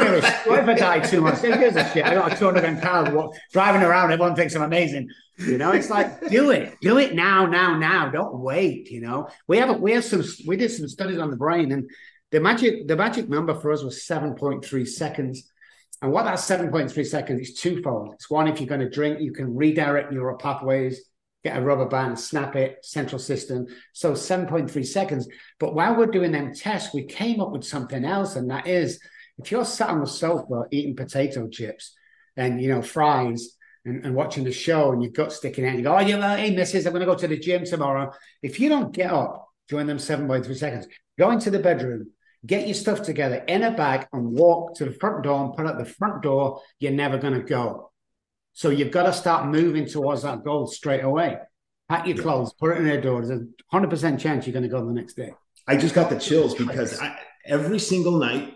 I. 0.00 0.20
What 0.46 0.58
if 0.60 0.68
I 0.68 0.74
die 0.74 1.00
two 1.00 1.20
months? 1.20 1.42
Who 1.42 1.56
gives 1.56 1.76
a 1.76 1.88
shit? 1.90 2.04
I 2.04 2.14
got 2.14 2.32
a 2.32 2.36
two 2.36 2.44
hundred 2.46 2.60
grand 2.60 2.82
car 2.82 3.30
driving 3.52 3.82
around. 3.82 4.12
Everyone 4.12 4.34
thinks 4.34 4.54
I'm 4.54 4.62
amazing. 4.62 5.08
You 5.38 5.58
know, 5.58 5.72
it's 5.72 5.90
like 5.90 6.28
do 6.28 6.50
it, 6.50 6.76
do 6.80 6.98
it 6.98 7.14
now, 7.14 7.46
now, 7.46 7.76
now. 7.76 8.10
Don't 8.10 8.38
wait. 8.38 8.90
You 8.90 9.00
know, 9.00 9.28
we 9.48 9.58
have 9.58 9.70
a, 9.70 9.72
we 9.74 9.92
have 9.92 10.04
some 10.04 10.22
we 10.46 10.56
did 10.56 10.70
some 10.70 10.88
studies 10.88 11.18
on 11.18 11.30
the 11.30 11.36
brain, 11.36 11.72
and 11.72 11.88
the 12.30 12.40
magic 12.40 12.86
the 12.86 12.96
magic 12.96 13.28
number 13.28 13.54
for 13.54 13.72
us 13.72 13.82
was 13.82 14.04
seven 14.04 14.34
point 14.34 14.64
three 14.64 14.86
seconds. 14.86 15.50
And 16.02 16.10
what 16.10 16.24
that 16.24 16.38
7.3 16.38 17.06
seconds 17.06 17.48
is 17.48 17.54
twofold. 17.54 18.14
It's 18.14 18.28
one, 18.28 18.48
if 18.48 18.58
you're 18.58 18.68
going 18.68 18.80
to 18.80 18.90
drink, 18.90 19.20
you 19.20 19.32
can 19.32 19.54
redirect 19.54 20.10
neural 20.10 20.36
pathways, 20.36 21.00
get 21.44 21.56
a 21.56 21.60
rubber 21.60 21.86
band, 21.86 22.18
snap 22.18 22.56
it, 22.56 22.84
central 22.84 23.20
system. 23.20 23.66
So 23.92 24.12
7.3 24.12 24.84
seconds. 24.84 25.28
But 25.60 25.76
while 25.76 25.94
we're 25.94 26.06
doing 26.06 26.32
them 26.32 26.52
tests, 26.54 26.92
we 26.92 27.04
came 27.04 27.40
up 27.40 27.52
with 27.52 27.62
something 27.62 28.04
else. 28.04 28.34
And 28.34 28.50
that 28.50 28.66
is 28.66 28.98
if 29.38 29.50
you're 29.50 29.64
sat 29.64 29.90
on 29.90 30.00
the 30.00 30.06
sofa 30.06 30.64
eating 30.70 30.96
potato 30.96 31.48
chips 31.48 31.94
and, 32.36 32.60
you 32.60 32.68
know, 32.68 32.82
fries 32.82 33.56
and, 33.84 34.04
and 34.04 34.14
watching 34.14 34.44
the 34.44 34.52
show 34.52 34.92
and 34.92 35.02
your 35.02 35.12
gut 35.12 35.32
sticking 35.32 35.66
out, 35.66 35.76
you 35.76 35.82
go, 35.82 35.96
oh, 35.96 36.00
yeah, 36.00 36.36
hey, 36.36 36.54
missus, 36.54 36.86
I'm 36.86 36.92
going 36.92 37.00
to 37.00 37.06
go 37.06 37.16
to 37.16 37.28
the 37.28 37.38
gym 37.38 37.64
tomorrow. 37.64 38.12
If 38.42 38.60
you 38.60 38.68
don't 38.68 38.94
get 38.94 39.10
up 39.10 39.48
during 39.68 39.86
them 39.86 39.98
seven 39.98 40.26
by 40.26 40.40
three 40.40 40.54
seconds, 40.54 40.86
go 41.18 41.30
into 41.30 41.50
the 41.50 41.58
bedroom, 41.58 42.10
get 42.44 42.66
your 42.66 42.74
stuff 42.74 43.02
together 43.02 43.36
in 43.36 43.62
a 43.62 43.70
bag 43.70 44.06
and 44.12 44.32
walk 44.32 44.76
to 44.76 44.84
the 44.84 44.92
front 44.92 45.22
door 45.24 45.44
and 45.44 45.54
put 45.54 45.66
up 45.66 45.78
the 45.78 45.84
front 45.84 46.22
door, 46.22 46.60
you're 46.78 46.92
never 46.92 47.18
going 47.18 47.34
to 47.34 47.42
go. 47.42 47.90
So 48.52 48.68
you've 48.68 48.90
got 48.90 49.04
to 49.04 49.12
start 49.12 49.48
moving 49.48 49.86
towards 49.86 50.22
that 50.22 50.44
goal 50.44 50.66
straight 50.66 51.04
away. 51.04 51.38
Pack 51.88 52.06
your 52.06 52.16
clothes, 52.16 52.52
put 52.52 52.72
it 52.72 52.78
in 52.78 52.84
their 52.84 53.00
door. 53.00 53.24
There's 53.24 53.40
a 53.40 53.44
hundred 53.70 53.90
percent 53.90 54.20
chance 54.20 54.46
you're 54.46 54.52
going 54.52 54.62
to 54.62 54.68
go 54.68 54.84
the 54.84 54.92
next 54.92 55.14
day. 55.14 55.32
I 55.66 55.76
just 55.76 55.94
got 55.94 56.10
the 56.10 56.18
chills 56.18 56.54
because 56.54 57.00
I, 57.00 57.18
every 57.46 57.78
single 57.78 58.18
night 58.18 58.54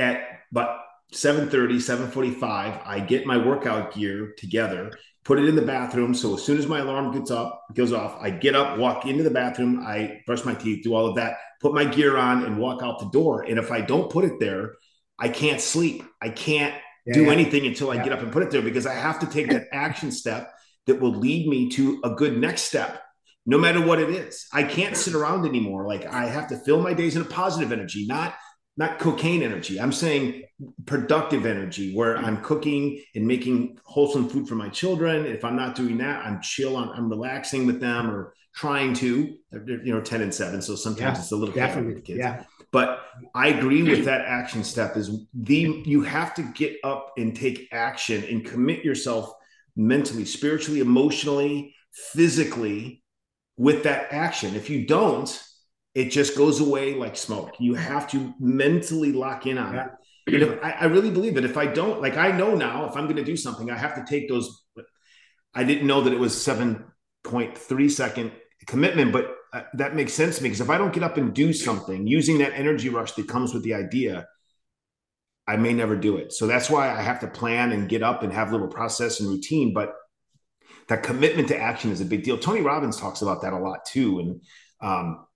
at 0.00 0.40
about 0.50 0.80
7.30, 1.12 1.76
7.45, 1.76 2.86
I 2.86 3.00
get 3.00 3.26
my 3.26 3.36
workout 3.36 3.94
gear 3.94 4.32
together, 4.38 4.92
put 5.24 5.38
it 5.38 5.48
in 5.48 5.56
the 5.56 5.62
bathroom. 5.62 6.14
So 6.14 6.34
as 6.34 6.42
soon 6.44 6.58
as 6.58 6.66
my 6.66 6.78
alarm 6.80 7.12
gets 7.12 7.30
up, 7.30 7.62
goes 7.74 7.92
off, 7.92 8.16
I 8.20 8.30
get 8.30 8.54
up, 8.54 8.78
walk 8.78 9.06
into 9.06 9.22
the 9.22 9.30
bathroom, 9.30 9.84
I 9.84 10.20
brush 10.26 10.44
my 10.44 10.54
teeth, 10.54 10.84
do 10.84 10.94
all 10.94 11.06
of 11.06 11.16
that, 11.16 11.36
put 11.60 11.74
my 11.74 11.84
gear 11.84 12.16
on 12.16 12.44
and 12.44 12.58
walk 12.58 12.82
out 12.82 13.00
the 13.00 13.10
door. 13.10 13.42
And 13.42 13.58
if 13.58 13.70
I 13.70 13.80
don't 13.80 14.10
put 14.10 14.24
it 14.24 14.38
there, 14.40 14.74
I 15.18 15.28
can't 15.28 15.60
sleep. 15.60 16.04
I 16.22 16.30
can't 16.30 16.74
do 17.12 17.24
Yeah. 17.24 17.32
anything 17.32 17.66
until 17.66 17.90
I 17.90 17.96
Yeah. 17.96 18.04
get 18.04 18.12
up 18.12 18.22
and 18.22 18.32
put 18.32 18.42
it 18.44 18.50
there 18.50 18.62
because 18.62 18.86
I 18.86 18.94
have 18.94 19.18
to 19.20 19.26
take 19.26 19.50
that 19.50 19.66
action 19.72 20.12
step 20.12 20.52
that 20.86 21.00
will 21.00 21.14
lead 21.14 21.48
me 21.48 21.68
to 21.70 22.00
a 22.04 22.10
good 22.10 22.38
next 22.38 22.62
step, 22.62 23.02
no 23.46 23.58
matter 23.58 23.84
what 23.84 24.00
it 24.00 24.10
is. 24.10 24.46
I 24.52 24.62
can't 24.62 24.96
sit 24.96 25.14
around 25.14 25.44
anymore. 25.46 25.86
Like 25.86 26.06
I 26.06 26.26
have 26.26 26.48
to 26.48 26.56
fill 26.56 26.80
my 26.80 26.94
days 26.94 27.16
in 27.16 27.22
a 27.22 27.26
positive 27.26 27.72
energy, 27.72 28.06
not 28.06 28.34
not 28.82 28.98
cocaine 28.98 29.42
energy. 29.50 29.74
I'm 29.82 29.92
saying 30.04 30.24
productive 30.92 31.44
energy 31.54 31.86
where 31.98 32.14
I'm 32.26 32.38
cooking 32.48 32.82
and 33.14 33.24
making 33.34 33.78
wholesome 33.94 34.26
food 34.30 34.44
for 34.48 34.56
my 34.64 34.70
children. 34.80 35.26
If 35.26 35.42
I'm 35.46 35.56
not 35.64 35.74
doing 35.80 35.96
that, 36.04 36.16
I'm 36.26 36.40
chill 36.40 36.74
on, 36.80 36.86
I'm 36.96 37.08
relaxing 37.16 37.62
with 37.68 37.78
them 37.86 38.10
or 38.14 38.20
trying 38.62 38.92
to. 39.02 39.08
You 39.52 39.92
know, 39.94 40.00
10 40.00 40.22
and 40.22 40.34
7. 40.34 40.62
So 40.62 40.74
sometimes 40.76 41.16
Yeah, 41.16 41.22
it's 41.22 41.32
a 41.32 41.36
little 41.36 41.54
chaotic 41.54 41.76
with 41.76 41.84
Definitely. 41.86 42.02
kids 42.02 42.18
Yeah. 42.26 42.44
but 42.78 42.88
i 43.44 43.46
agree 43.56 43.82
with 43.92 44.02
that 44.10 44.22
action 44.40 44.62
step 44.72 44.90
is 45.00 45.06
the 45.50 45.60
you 45.94 46.00
have 46.16 46.30
to 46.38 46.42
get 46.62 46.72
up 46.92 47.02
and 47.20 47.28
take 47.44 47.58
action 47.88 48.18
and 48.30 48.38
commit 48.52 48.80
yourself 48.88 49.24
mentally 49.94 50.24
spiritually 50.38 50.80
emotionally 50.90 51.54
physically 52.14 53.02
with 53.66 53.78
that 53.88 54.02
action 54.26 54.50
if 54.60 54.66
you 54.72 54.80
don't 54.96 55.30
it 55.94 56.10
just 56.10 56.36
goes 56.36 56.60
away 56.60 56.94
like 56.94 57.16
smoke 57.16 57.54
you 57.58 57.74
have 57.74 58.10
to 58.10 58.34
mentally 58.38 59.12
lock 59.12 59.46
in 59.46 59.58
on 59.58 59.76
it 59.76 59.88
and 60.26 60.42
if, 60.42 60.64
I, 60.64 60.72
I 60.72 60.84
really 60.84 61.10
believe 61.10 61.34
that 61.34 61.44
if 61.44 61.56
i 61.56 61.66
don't 61.66 62.00
like 62.00 62.16
i 62.16 62.30
know 62.30 62.54
now 62.54 62.88
if 62.88 62.96
i'm 62.96 63.04
going 63.04 63.16
to 63.16 63.24
do 63.24 63.36
something 63.36 63.70
i 63.70 63.76
have 63.76 63.94
to 63.94 64.04
take 64.08 64.28
those 64.28 64.64
i 65.54 65.64
didn't 65.64 65.86
know 65.86 66.02
that 66.02 66.12
it 66.12 66.18
was 66.18 66.34
7.3 66.34 67.90
second 67.90 68.32
commitment 68.66 69.12
but 69.12 69.36
uh, 69.52 69.62
that 69.74 69.96
makes 69.96 70.12
sense 70.12 70.36
to 70.36 70.42
me 70.42 70.48
because 70.48 70.60
if 70.60 70.70
I 70.70 70.78
don't 70.78 70.92
get 70.92 71.02
up 71.02 71.16
and 71.16 71.34
do 71.34 71.52
something 71.52 72.06
using 72.06 72.38
that 72.38 72.52
energy 72.54 72.88
rush 72.88 73.12
that 73.12 73.28
comes 73.28 73.52
with 73.52 73.64
the 73.64 73.74
idea, 73.74 74.26
I 75.46 75.56
may 75.56 75.72
never 75.72 75.96
do 75.96 76.16
it. 76.18 76.32
So 76.32 76.46
that's 76.46 76.70
why 76.70 76.88
I 76.88 77.02
have 77.02 77.20
to 77.20 77.26
plan 77.26 77.72
and 77.72 77.88
get 77.88 78.02
up 78.02 78.22
and 78.22 78.32
have 78.32 78.50
a 78.50 78.52
little 78.52 78.68
process 78.68 79.18
and 79.18 79.28
routine. 79.28 79.74
But 79.74 79.94
that 80.86 81.02
commitment 81.02 81.48
to 81.48 81.58
action 81.58 81.90
is 81.90 82.00
a 82.00 82.04
big 82.04 82.22
deal. 82.22 82.38
Tony 82.38 82.60
Robbins 82.60 83.00
talks 83.00 83.22
about 83.22 83.42
that 83.42 83.52
a 83.52 83.58
lot 83.58 83.84
too. 83.84 84.20
And 84.20 84.40
um, 84.80 85.26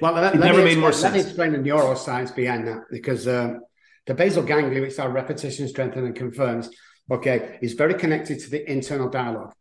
Well, 0.00 0.12
let, 0.14 0.34
It 0.34 0.40
let 0.40 0.46
never 0.46 0.64
made 0.64 0.78
more 0.78 0.88
explain- 0.88 1.12
Let 1.12 1.18
me 1.18 1.26
explain 1.26 1.52
the 1.52 1.58
neuroscience 1.58 2.34
behind 2.34 2.66
that 2.66 2.82
because 2.90 3.28
um, 3.28 3.60
the 4.06 4.14
basal 4.14 4.42
ganglia, 4.42 4.80
which 4.80 4.98
our 4.98 5.10
repetition 5.10 5.68
strengthens 5.68 6.06
and 6.06 6.14
confirms, 6.14 6.70
okay, 7.10 7.58
is 7.62 7.74
very 7.74 7.94
connected 7.94 8.40
to 8.40 8.50
the 8.50 8.70
internal 8.70 9.08
dialogue. 9.08 9.52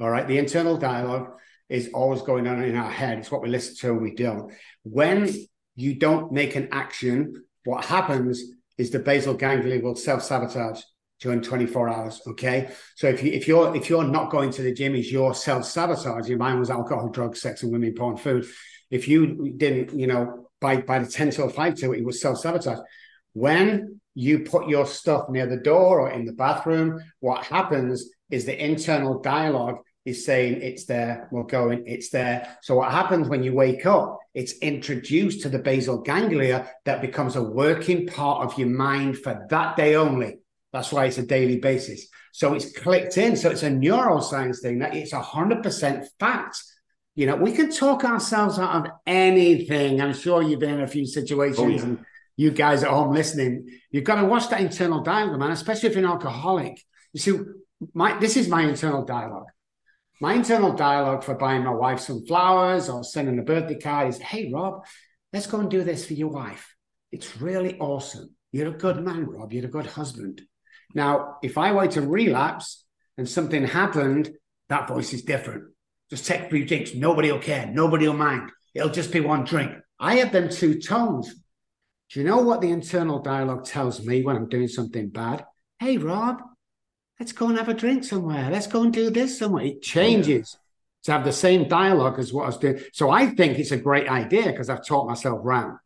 All 0.00 0.10
right, 0.10 0.26
the 0.26 0.38
internal 0.38 0.76
dialogue 0.76 1.30
is 1.68 1.90
always 1.92 2.22
going 2.22 2.46
on 2.46 2.62
in 2.62 2.76
our 2.76 2.90
head. 2.90 3.18
It's 3.18 3.30
what 3.30 3.42
we 3.42 3.48
listen 3.48 3.74
to 3.76 3.90
and 3.92 4.02
we 4.02 4.14
don't. 4.14 4.52
When 4.84 5.28
you 5.74 5.96
don't 5.96 6.30
make 6.32 6.54
an 6.54 6.68
action, 6.70 7.44
what 7.64 7.84
happens 7.84 8.42
is 8.78 8.90
the 8.90 8.98
basal 8.98 9.34
ganglia 9.34 9.80
will 9.80 9.96
self-sabotage 9.96 10.82
during 11.20 11.40
24 11.40 11.88
hours. 11.88 12.20
Okay. 12.26 12.70
So 12.96 13.08
if 13.08 13.22
you 13.22 13.32
if 13.32 13.48
you're 13.48 13.74
if 13.74 13.88
you're 13.88 14.04
not 14.04 14.30
going 14.30 14.50
to 14.52 14.62
the 14.62 14.72
gym, 14.74 14.94
is 14.94 15.10
your 15.10 15.34
self-sabotaging. 15.34 16.38
Mine 16.38 16.58
was 16.60 16.70
alcohol, 16.70 17.08
drugs, 17.08 17.40
sex, 17.40 17.62
and 17.62 17.72
women, 17.72 17.94
porn, 17.94 18.16
food. 18.16 18.46
If 18.90 19.08
you 19.08 19.52
didn't, 19.56 19.98
you 19.98 20.06
know, 20.06 20.48
by 20.60 20.78
by 20.78 20.98
the 20.98 21.10
10 21.10 21.30
till 21.30 21.48
5 21.48 21.74
to 21.76 21.92
it, 21.92 22.00
it 22.00 22.04
was 22.04 22.20
self-sabotage. 22.20 22.78
When 23.32 24.00
you 24.14 24.40
put 24.40 24.68
your 24.68 24.86
stuff 24.86 25.28
near 25.28 25.46
the 25.46 25.56
door 25.56 26.00
or 26.00 26.10
in 26.10 26.24
the 26.24 26.32
bathroom, 26.32 27.00
what 27.20 27.44
happens 27.44 28.08
is 28.30 28.44
the 28.44 28.64
internal 28.64 29.20
dialogue 29.20 29.78
is 30.04 30.24
saying 30.24 30.60
it's 30.60 30.84
there, 30.84 31.28
we're 31.32 31.44
going, 31.44 31.84
it's 31.86 32.10
there. 32.10 32.56
So 32.62 32.76
what 32.76 32.92
happens 32.92 33.28
when 33.28 33.42
you 33.42 33.54
wake 33.54 33.86
up? 33.86 34.18
It's 34.34 34.58
introduced 34.58 35.42
to 35.42 35.48
the 35.48 35.58
basal 35.58 36.02
ganglia 36.02 36.70
that 36.84 37.00
becomes 37.00 37.36
a 37.36 37.42
working 37.42 38.06
part 38.06 38.44
of 38.44 38.58
your 38.58 38.68
mind 38.68 39.18
for 39.18 39.46
that 39.50 39.76
day 39.76 39.94
only. 39.94 40.38
That's 40.72 40.92
why 40.92 41.06
it's 41.06 41.18
a 41.18 41.26
daily 41.26 41.58
basis. 41.58 42.08
So 42.32 42.52
it's 42.54 42.76
clicked 42.76 43.16
in. 43.16 43.36
So 43.36 43.48
it's 43.50 43.62
a 43.62 43.70
neuroscience 43.70 44.60
thing 44.60 44.80
that 44.80 44.94
it's 44.94 45.12
a 45.12 45.20
hundred 45.20 45.62
percent 45.62 46.06
fact. 46.18 46.60
You 47.14 47.26
know, 47.26 47.36
we 47.36 47.52
can 47.52 47.70
talk 47.70 48.04
ourselves 48.04 48.58
out 48.58 48.86
of 48.86 48.92
anything. 49.06 50.00
I'm 50.00 50.14
sure 50.14 50.42
you've 50.42 50.60
been 50.60 50.74
in 50.74 50.80
a 50.82 50.88
few 50.88 51.02
oh, 51.02 51.06
situations 51.06 51.58
Oh, 51.60 51.68
yeah. 51.68 51.82
and 51.82 52.04
you 52.36 52.50
guys 52.50 52.82
at 52.82 52.90
home 52.90 53.14
listening, 53.14 53.68
you've 53.90 54.04
got 54.04 54.20
to 54.20 54.26
watch 54.26 54.48
that 54.48 54.60
internal 54.60 55.02
dialogue, 55.02 55.38
man, 55.38 55.52
especially 55.52 55.88
if 55.88 55.94
you're 55.94 56.04
an 56.04 56.10
alcoholic. 56.10 56.80
You 57.12 57.20
see, 57.20 57.38
my 57.92 58.18
this 58.18 58.36
is 58.36 58.48
my 58.48 58.62
internal 58.62 59.04
dialogue. 59.04 59.46
My 60.20 60.34
internal 60.34 60.72
dialogue 60.72 61.22
for 61.22 61.34
buying 61.34 61.64
my 61.64 61.72
wife 61.72 62.00
some 62.00 62.24
flowers 62.24 62.88
or 62.88 63.04
sending 63.04 63.38
a 63.38 63.42
birthday 63.42 63.78
card 63.78 64.08
is, 64.08 64.18
hey, 64.18 64.50
Robb, 64.52 64.84
let's 65.32 65.46
go 65.46 65.60
and 65.60 65.70
do 65.70 65.84
this 65.84 66.06
for 66.06 66.14
your 66.14 66.28
wife. 66.28 66.74
It's 67.12 67.40
really 67.40 67.78
awesome. 67.78 68.34
You're 68.52 68.68
a 68.68 68.78
good 68.78 69.04
man, 69.04 69.26
Robb. 69.26 69.52
You're 69.52 69.66
a 69.66 69.68
good 69.68 69.86
husband. 69.86 70.42
Now, 70.94 71.36
if 71.42 71.58
I 71.58 71.72
were 71.72 71.88
to 71.88 72.00
relapse 72.00 72.84
and 73.18 73.28
something 73.28 73.66
happened, 73.66 74.30
that 74.68 74.88
voice 74.88 75.12
is 75.12 75.22
different. 75.22 75.73
Just 76.10 76.26
take 76.26 76.42
a 76.42 76.48
few 76.48 76.64
drinks. 76.64 76.94
Nobody 76.94 77.32
will 77.32 77.38
care. 77.38 77.66
Nobody 77.66 78.06
will 78.06 78.14
mind. 78.14 78.50
It'll 78.74 78.90
just 78.90 79.12
be 79.12 79.20
one 79.20 79.44
drink. 79.44 79.72
I 79.98 80.16
have 80.16 80.32
them 80.32 80.48
two 80.48 80.80
tones. 80.80 81.34
Do 82.10 82.20
you 82.20 82.26
know 82.26 82.38
what 82.38 82.60
the 82.60 82.70
internal 82.70 83.20
dialogue 83.20 83.64
tells 83.64 84.04
me 84.04 84.22
when 84.22 84.36
I'm 84.36 84.48
doing 84.48 84.68
something 84.68 85.08
bad? 85.08 85.44
Hey, 85.78 85.96
Robb, 85.96 86.42
let's 87.18 87.32
go 87.32 87.48
and 87.48 87.58
have 87.58 87.68
a 87.68 87.74
drink 87.74 88.04
somewhere. 88.04 88.50
Let's 88.50 88.66
go 88.66 88.82
and 88.82 88.92
do 88.92 89.10
this 89.10 89.38
somewhere. 89.38 89.64
It 89.64 89.82
changes 89.82 90.56
to 91.04 91.12
have 91.12 91.24
the 91.24 91.32
same 91.32 91.68
dialogue 91.68 92.18
as 92.18 92.32
what 92.32 92.44
I 92.44 92.46
was 92.46 92.58
doing. 92.58 92.80
So 92.92 93.10
I 93.10 93.26
think 93.26 93.58
it's 93.58 93.70
a 93.70 93.76
great 93.76 94.08
idea 94.08 94.46
because 94.46 94.68
I've 94.68 94.86
taught 94.86 95.08
myself 95.08 95.40
round. 95.42 95.78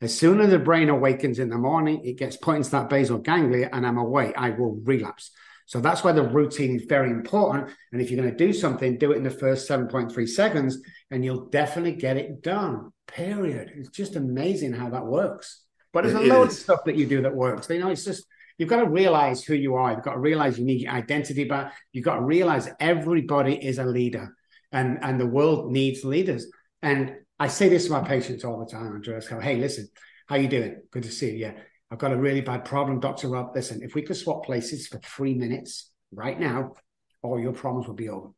As 0.00 0.16
soon 0.16 0.40
as 0.40 0.50
the 0.50 0.58
brain 0.58 0.88
awakens 0.88 1.38
in 1.38 1.50
the 1.50 1.58
morning, 1.58 2.02
it 2.04 2.16
gets 2.16 2.36
put 2.36 2.56
into 2.56 2.70
that 2.70 2.88
basal 2.88 3.18
ganglia 3.18 3.68
and 3.72 3.86
I'm 3.86 3.98
away. 3.98 4.32
I 4.34 4.50
will 4.50 4.80
relapse. 4.82 5.30
So 5.70 5.80
that's 5.80 6.02
why 6.02 6.10
the 6.10 6.24
routine 6.24 6.74
is 6.74 6.86
very 6.88 7.12
important. 7.12 7.70
And 7.92 8.02
if 8.02 8.10
you're 8.10 8.20
going 8.20 8.36
to 8.36 8.36
do 8.36 8.52
something, 8.52 8.98
do 8.98 9.12
it 9.12 9.18
in 9.18 9.22
the 9.22 9.30
first 9.30 9.70
7.3 9.70 10.28
seconds 10.28 10.82
and 11.12 11.24
you'll 11.24 11.46
definitely 11.46 11.92
get 11.92 12.16
it 12.16 12.42
done. 12.42 12.90
Period. 13.06 13.70
It's 13.76 13.88
just 13.90 14.16
amazing 14.16 14.72
how 14.72 14.90
that 14.90 15.06
works. 15.06 15.62
But 15.92 16.02
there's 16.02 16.16
it 16.16 16.28
a 16.28 16.34
load 16.34 16.48
is. 16.48 16.54
of 16.54 16.60
stuff 16.60 16.84
that 16.86 16.96
you 16.96 17.06
do 17.06 17.22
that 17.22 17.36
works. 17.36 17.70
You 17.70 17.78
know, 17.78 17.90
it's 17.90 18.04
just 18.04 18.26
you've 18.58 18.68
got 18.68 18.80
to 18.80 18.90
realize 18.90 19.44
who 19.44 19.54
you 19.54 19.76
are. 19.76 19.92
You've 19.92 20.02
got 20.02 20.14
to 20.14 20.18
realize 20.18 20.58
you 20.58 20.64
need 20.64 20.80
your 20.80 20.90
identity 20.90 21.44
back. 21.44 21.72
You've 21.92 22.04
got 22.04 22.16
to 22.16 22.22
realize 22.22 22.68
everybody 22.80 23.54
is 23.54 23.78
a 23.78 23.84
leader 23.84 24.34
and, 24.72 24.98
and 25.02 25.20
the 25.20 25.26
world 25.26 25.70
needs 25.70 26.02
leaders. 26.02 26.48
And 26.82 27.14
I 27.38 27.46
say 27.46 27.68
this 27.68 27.84
to 27.84 27.92
my 27.92 28.02
patients 28.02 28.44
all 28.44 28.58
the 28.58 28.66
time, 28.66 28.88
Andreas. 28.88 29.28
Go, 29.28 29.38
hey, 29.38 29.54
listen, 29.54 29.86
how 30.26 30.34
you 30.34 30.48
doing? 30.48 30.82
Good 30.90 31.04
to 31.04 31.12
see 31.12 31.30
you. 31.30 31.36
Yeah. 31.36 31.52
I've 31.90 31.98
got 31.98 32.12
a 32.12 32.16
really 32.16 32.40
bad 32.40 32.64
problem, 32.64 33.00
Dr. 33.00 33.28
Robb. 33.28 33.52
Listen, 33.54 33.82
if 33.82 33.94
we 33.94 34.02
could 34.02 34.16
swap 34.16 34.44
places 34.44 34.86
for 34.86 34.98
three 34.98 35.34
minutes 35.34 35.90
right 36.12 36.38
now, 36.38 36.74
all 37.22 37.38
your 37.38 37.52
problems 37.52 37.88
will 37.88 37.94
be 37.94 38.08
over. 38.08 38.28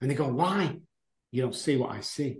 And 0.00 0.10
they 0.10 0.14
go, 0.14 0.28
why? 0.28 0.76
You 1.30 1.42
don't 1.42 1.54
see 1.54 1.76
what 1.76 1.90
I 1.90 2.00
see. 2.00 2.38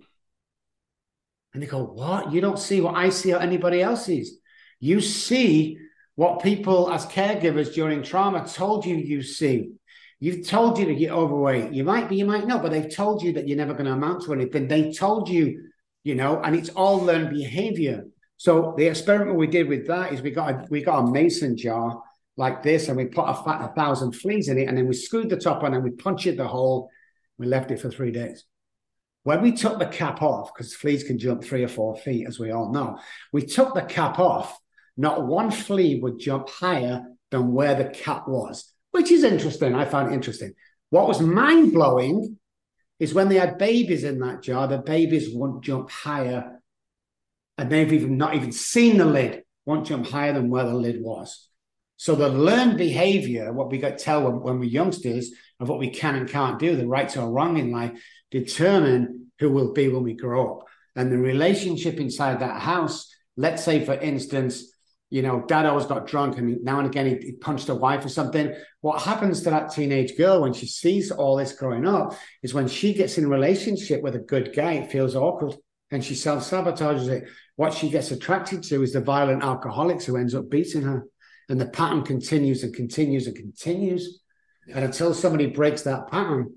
And 1.53 1.62
they 1.62 1.66
go, 1.66 1.84
what? 1.84 2.32
You 2.32 2.40
don't 2.40 2.59
see 2.59 2.80
what 2.80 2.94
I 2.94 3.11
see 3.11 3.34
or 3.34 3.40
anybody 3.40 3.82
else 3.82 4.07
sees. 4.07 4.38
You 4.80 5.01
see 5.01 5.78
what 6.14 6.42
people 6.42 6.90
as 6.90 7.07
caregivers 7.07 7.74
during 7.74 8.03
trauma 8.03 8.46
told 8.46 8.86
you 8.86 8.96
you 8.96 9.22
see. 9.22 9.72
You've 10.20 10.46
told 10.46 10.78
you 10.78 10.86
that 10.86 10.99
you're 10.99 11.14
overweight. 11.14 11.72
You 11.72 11.84
might 11.84 12.09
be, 12.09 12.16
you 12.16 12.24
might 12.24 12.46
not, 12.46 12.62
but 12.62 12.72
they've 12.72 12.92
told 12.92 13.22
you 13.22 13.34
that 13.34 13.46
you're 13.46 13.57
never 13.57 13.72
going 13.72 13.86
to 13.86 13.92
amount 13.92 14.24
to 14.24 14.32
anything. 14.32 14.66
They 14.66 14.92
told 14.92 15.28
you, 15.28 15.70
you 16.03 16.14
know, 16.14 16.40
and 16.40 16.57
it's 16.57 16.70
all 16.70 16.99
learned 16.99 17.30
behavior. 17.30 18.05
So 18.39 18.74
the 18.76 18.86
experiment 18.86 19.36
we 19.36 19.47
did 19.47 19.68
with 19.68 19.86
that 19.89 20.12
is 20.12 20.22
we 20.22 20.30
got 20.30 20.51
a, 20.51 20.66
we 20.70 20.82
got 20.82 21.01
a 21.01 21.11
mason 21.11 21.57
jar 21.57 22.03
like 22.36 22.62
this, 22.62 22.89
and 22.89 22.97
we 22.97 23.05
put 23.05 23.24
a, 23.24 23.32
a 23.32 23.72
thousand 23.76 24.12
fleas 24.12 24.49
in 24.49 24.59
it, 24.59 24.68
and 24.68 24.78
then 24.78 24.89
we 24.89 24.95
screwed 24.95 25.28
the 25.28 25.36
top 25.36 25.62
on, 25.62 25.74
and 25.74 25.84
we 25.84 25.91
punctured 25.91 26.39
the 26.39 26.49
hole. 26.49 26.89
We 27.36 27.47
left 27.47 27.70
it 27.70 27.80
for 27.80 27.91
three 27.91 28.12
days. 28.12 28.45
When 29.24 29.43
we 29.43 29.53
took 29.53 29.78
the 29.78 29.86
cap 29.86 30.22
off, 30.22 30.55
because 30.55 30.74
fleas 30.74 31.05
can 31.05 31.18
jump 31.18 31.45
three 31.45 31.62
or 31.62 31.68
four 31.68 31.97
feet, 31.97 32.26
as 32.26 32.39
we 32.39 32.51
all 32.51 32.72
know, 32.72 32.99
we 33.32 33.43
took 33.43 33.74
the 33.74 33.82
cap 33.82 34.18
off 34.18 34.59
not 34.99 35.26
one 35.26 35.51
flea 35.53 36.01
would 36.01 36.18
jump 36.18 36.51
higher 36.51 37.07
than 37.30 37.53
where 37.53 37.76
the 37.76 37.84
cap 37.84 38.26
was, 38.26 38.72
which 38.91 39.12
is 39.12 39.22
interesting. 39.22 39.74
I 39.74 39.84
found 39.84 40.12
interesting. 40.12 40.55
What 40.91 41.07
was 41.07 41.20
mind 41.20 41.72
blowing 41.72 42.36
is 42.99 43.14
when 43.14 43.28
they 43.28 43.36
had 43.36 43.59
babies 43.59 44.03
in 44.03 44.18
that 44.18 44.43
jar, 44.43 44.66
the 44.66 44.78
babies 44.78 45.32
won't 45.32 45.62
jump 45.62 45.89
higher, 45.89 46.57
and 47.59 47.68
they've 47.68 47.92
even 47.92 48.16
not 48.16 48.34
even 48.36 48.52
seen 48.52 48.96
the 48.96 49.04
lid, 49.04 49.42
won't 49.66 49.86
jump 49.86 50.06
higher 50.06 50.32
than 50.32 50.48
where 50.48 50.64
the 50.64 50.74
lid 50.74 51.02
was. 51.02 51.48
So 51.96 52.14
the 52.14 52.28
learned 52.28 52.78
behavior, 52.78 53.52
what 53.52 53.70
we 53.70 53.78
got 53.78 53.98
tell 53.98 54.22
when, 54.22 54.40
when 54.40 54.61
we're 54.61 54.70
youngsters 54.70 55.32
of 55.59 55.68
what 55.68 55.80
we 55.80 55.90
can 55.90 56.14
and 56.14 56.28
can't 56.28 56.61
do, 56.61 56.76
the 56.76 56.86
right 56.86 57.14
or 57.16 57.28
wrong 57.28 57.59
in 57.59 57.72
life, 57.72 58.00
determine 58.30 59.32
who 59.40 59.50
we'll 59.50 59.72
be 59.72 59.88
when 59.88 60.04
we 60.04 60.14
grow 60.14 60.59
up. 60.59 60.66
And 60.94 61.11
the 61.11 61.18
relationship 61.18 61.98
inside 61.98 62.40
that 62.40 62.61
house, 62.61 63.12
let's 63.36 63.64
say, 63.64 63.84
for 63.84 63.94
instance, 63.94 64.72
you 65.11 65.22
know, 65.22 65.42
dad 65.48 65.66
always 65.66 65.86
got 65.86 66.06
drunk 66.06 66.38
and 66.38 66.62
now 66.62 66.78
and 66.78 66.86
again 66.86 67.06
he, 67.06 67.26
he, 67.26 67.32
punched 67.32 67.68
a 67.68 67.74
wife 67.74 68.04
or 68.04 68.11
something. 68.11 68.54
What 68.82 69.02
happens 69.02 69.42
to 69.42 69.50
that 69.50 69.72
teenage 69.72 70.16
girl 70.16 70.42
when 70.42 70.52
she 70.52 70.66
sees 70.66 71.11
all 71.11 71.36
this 71.36 71.52
growing 71.52 71.86
up 71.86 72.14
is 72.42 72.54
when 72.54 72.68
she 72.68 72.92
gets 72.92 73.16
in 73.16 73.24
a 73.24 73.28
relationship 73.28 74.02
with 74.02 74.14
a 74.14 74.20
good 74.20 74.54
guy, 74.54 74.74
it 74.74 74.92
feels 74.92 75.16
awkward 75.16 75.56
and 75.91 76.05
she 76.05 76.14
self 76.14 76.49
sabotages 76.49 77.09
it. 77.09 77.28
What 77.57 77.74
she 77.74 77.91
gets 77.91 78.11
attracted 78.11 78.62
to 78.64 78.82
is 78.82 78.93
the 78.93 79.01
violent 79.01 79.43
alcoholics 79.43 80.05
who 80.05 80.16
ends 80.16 80.34
up 80.34 80.49
beating 80.49 80.82
her. 80.82 81.07
And 81.49 81.61
the 81.61 81.66
pattern 81.66 82.03
continues 82.03 82.62
and 82.62 82.74
continues 82.74 83.26
and 83.26 83.34
continues. 83.34 84.20
And 84.72 84.84
until 84.84 85.14
somebody 85.14 85.47
breaks 85.47 85.82
that 85.82 86.09
pattern, 86.09 86.57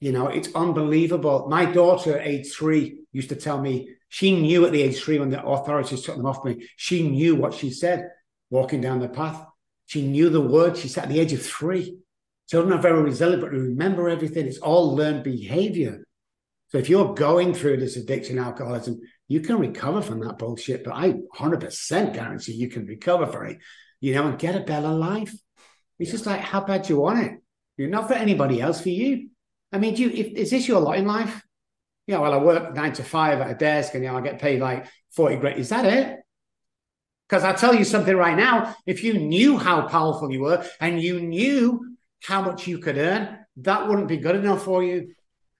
you 0.00 0.12
know, 0.12 0.28
it's 0.28 0.48
unbelievable. 0.54 1.46
My 1.48 1.66
daughter, 1.66 2.18
age 2.18 2.52
three, 2.52 3.00
used 3.12 3.28
to 3.28 3.36
tell 3.36 3.60
me 3.60 3.90
she 4.08 4.38
knew 4.38 4.64
at 4.66 4.72
the 4.72 4.82
age 4.82 5.00
three 5.00 5.18
when 5.18 5.30
the 5.30 5.44
authorities 5.44 6.02
took 6.02 6.16
them 6.16 6.26
off 6.26 6.44
me, 6.44 6.68
she 6.76 7.08
knew 7.08 7.36
what 7.36 7.54
she 7.54 7.70
said 7.70 8.10
walking 8.50 8.80
down 8.80 9.00
the 9.00 9.08
path. 9.08 9.46
She 9.86 10.06
knew 10.06 10.30
the 10.30 10.40
words 10.40 10.80
she 10.80 10.88
said 10.88 11.04
at 11.04 11.10
the 11.10 11.20
age 11.20 11.32
of 11.32 11.44
three. 11.44 11.98
Children 12.48 12.78
are 12.78 12.82
very 12.82 13.02
resilient, 13.02 13.42
but 13.42 13.52
remember 13.52 14.08
everything. 14.08 14.46
It's 14.46 14.58
all 14.58 14.96
learned 14.96 15.22
behavior. 15.22 16.04
So 16.72 16.78
if 16.78 16.88
you're 16.88 17.12
going 17.12 17.52
through 17.52 17.76
this 17.76 17.96
addiction, 17.96 18.38
alcoholism, 18.38 19.00
you 19.28 19.40
can 19.40 19.58
recover 19.58 20.00
from 20.00 20.20
that 20.20 20.38
bullshit. 20.38 20.84
But 20.84 20.94
I 20.94 21.12
100% 21.36 22.14
guarantee 22.14 22.52
you 22.52 22.70
can 22.70 22.86
recover 22.86 23.26
from 23.26 23.48
it, 23.48 23.58
you 24.00 24.14
know, 24.14 24.26
and 24.26 24.38
get 24.38 24.56
a 24.56 24.60
better 24.60 24.88
life. 24.88 25.34
It's 25.98 26.10
just 26.10 26.24
like, 26.24 26.40
how 26.40 26.62
bad 26.62 26.88
you 26.88 26.98
want 26.98 27.26
it? 27.26 27.32
You're 27.76 27.90
not 27.90 28.08
for 28.08 28.14
anybody 28.14 28.62
else, 28.62 28.80
for 28.80 28.88
you. 28.88 29.28
I 29.70 29.78
mean, 29.78 29.94
do 29.94 30.02
you, 30.02 30.10
if, 30.10 30.26
is 30.28 30.50
this 30.50 30.66
your 30.66 30.80
lot 30.80 30.96
in 30.96 31.06
life? 31.06 31.42
Yeah, 32.06 32.18
well, 32.18 32.32
I 32.32 32.38
work 32.38 32.74
nine 32.74 32.94
to 32.94 33.04
five 33.04 33.40
at 33.40 33.50
a 33.50 33.54
desk 33.54 33.94
and 33.94 34.02
you 34.02 34.10
know, 34.10 34.16
I 34.16 34.22
get 34.22 34.40
paid 34.40 34.60
like 34.60 34.86
40 35.14 35.36
grand. 35.36 35.60
Is 35.60 35.68
that 35.68 35.84
it? 35.84 36.20
Because 37.28 37.44
I 37.44 37.52
tell 37.52 37.74
you 37.74 37.84
something 37.84 38.16
right 38.16 38.36
now, 38.36 38.74
if 38.86 39.04
you 39.04 39.14
knew 39.14 39.58
how 39.58 39.86
powerful 39.88 40.30
you 40.32 40.40
were 40.40 40.66
and 40.80 41.00
you 41.00 41.20
knew 41.20 41.96
how 42.22 42.42
much 42.42 42.66
you 42.66 42.78
could 42.78 42.96
earn, 42.96 43.38
that 43.58 43.88
wouldn't 43.88 44.08
be 44.08 44.16
good 44.16 44.36
enough 44.36 44.64
for 44.64 44.82
you. 44.82 45.14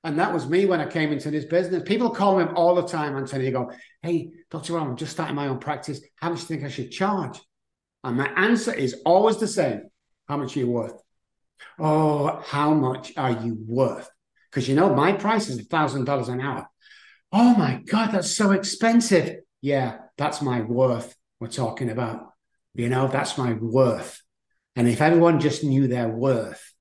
And 0.04 0.18
that 0.18 0.32
was 0.32 0.48
me 0.48 0.66
when 0.66 0.80
I 0.80 0.86
came 0.86 1.12
into 1.12 1.30
this 1.30 1.44
business. 1.44 1.84
People 1.84 2.10
call 2.10 2.38
me 2.38 2.44
all 2.54 2.74
the 2.74 2.86
time, 2.86 3.16
Anthony. 3.16 3.44
They 3.44 3.50
go, 3.52 3.70
Hey, 4.02 4.30
Dr. 4.50 4.74
Ron, 4.74 4.88
I'm 4.88 4.96
just 4.96 5.12
starting 5.12 5.36
my 5.36 5.46
own 5.46 5.58
practice. 5.58 6.00
How 6.16 6.30
much 6.30 6.38
do 6.38 6.42
you 6.42 6.60
think 6.60 6.64
I 6.64 6.74
should 6.74 6.90
charge? 6.90 7.40
And 8.02 8.16
my 8.16 8.28
answer 8.28 8.74
is 8.74 9.00
always 9.04 9.38
the 9.38 9.46
same. 9.46 9.82
How 10.28 10.36
much 10.36 10.56
are 10.56 10.60
you 10.60 10.70
worth? 10.70 11.00
Oh, 11.78 12.42
how 12.44 12.74
much 12.74 13.12
are 13.16 13.30
you 13.30 13.56
worth? 13.66 14.10
Because 14.50 14.68
you 14.68 14.74
know, 14.74 14.94
my 14.94 15.12
price 15.12 15.48
is 15.48 15.66
$1,000 15.68 16.28
an 16.28 16.40
hour. 16.40 16.68
Oh 17.30 17.54
my 17.54 17.80
God, 17.86 18.10
that's 18.12 18.30
so 18.30 18.50
expensive. 18.50 19.36
Yeah, 19.60 19.98
that's 20.18 20.42
my 20.42 20.60
worth 20.60 21.14
we're 21.40 21.46
talking 21.46 21.90
about. 21.90 22.32
You 22.74 22.88
know, 22.88 23.08
that's 23.08 23.38
my 23.38 23.52
worth. 23.52 24.20
And 24.76 24.88
if 24.88 25.00
everyone 25.00 25.40
just 25.40 25.64
knew 25.64 25.86
their 25.86 26.08
worth, 26.08 26.71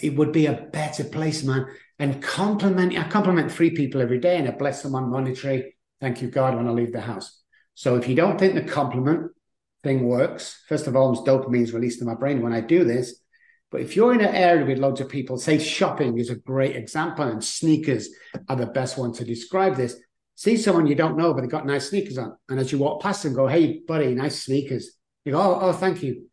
it 0.00 0.16
would 0.16 0.32
be 0.32 0.46
a 0.46 0.68
better 0.72 1.04
place, 1.04 1.42
man. 1.42 1.66
And 1.98 2.22
compliment, 2.22 2.98
I 2.98 3.08
compliment 3.08 3.52
three 3.52 3.70
people 3.70 4.00
every 4.00 4.18
day 4.18 4.36
and 4.38 4.48
I 4.48 4.52
bless 4.52 4.82
them 4.82 4.94
on 4.94 5.10
monetary. 5.10 5.76
Thank 6.00 6.22
you, 6.22 6.28
God, 6.28 6.56
when 6.56 6.66
I 6.66 6.70
leave 6.70 6.92
the 6.92 7.00
house. 7.00 7.40
So 7.74 7.96
if 7.96 8.08
you 8.08 8.14
don't 8.14 8.38
think 8.38 8.54
the 8.54 8.62
compliment 8.62 9.30
thing 9.82 10.04
works, 10.06 10.62
first 10.68 10.86
of 10.86 10.96
all, 10.96 11.24
dopamine 11.24 11.62
is 11.62 11.72
released 11.72 12.00
in 12.00 12.06
my 12.06 12.14
brain 12.14 12.42
when 12.42 12.52
I 12.52 12.60
do 12.60 12.84
this. 12.84 13.20
But 13.70 13.80
if 13.80 13.96
you're 13.96 14.12
in 14.12 14.20
an 14.20 14.34
area 14.34 14.66
with 14.66 14.78
loads 14.78 15.00
of 15.00 15.08
people, 15.08 15.38
say 15.38 15.58
shopping 15.58 16.18
is 16.18 16.28
a 16.28 16.36
great 16.36 16.76
example, 16.76 17.26
and 17.26 17.42
sneakers 17.42 18.10
are 18.48 18.56
the 18.56 18.66
best 18.66 18.98
one 18.98 19.12
to 19.14 19.24
describe 19.24 19.76
this. 19.76 19.96
See 20.34 20.58
someone 20.58 20.86
you 20.86 20.94
don't 20.94 21.16
know, 21.16 21.32
but 21.32 21.40
they've 21.40 21.50
got 21.50 21.66
nice 21.66 21.88
sneakers 21.88 22.18
on. 22.18 22.36
And 22.50 22.60
as 22.60 22.70
you 22.70 22.78
walk 22.78 23.02
past 23.02 23.22
them, 23.22 23.32
go, 23.32 23.46
hey, 23.46 23.80
buddy, 23.88 24.14
nice 24.14 24.44
sneakers. 24.44 24.92
You 25.24 25.32
go, 25.32 25.40
oh, 25.40 25.58
oh, 25.62 25.72
thank 25.72 26.02
you. 26.02 26.26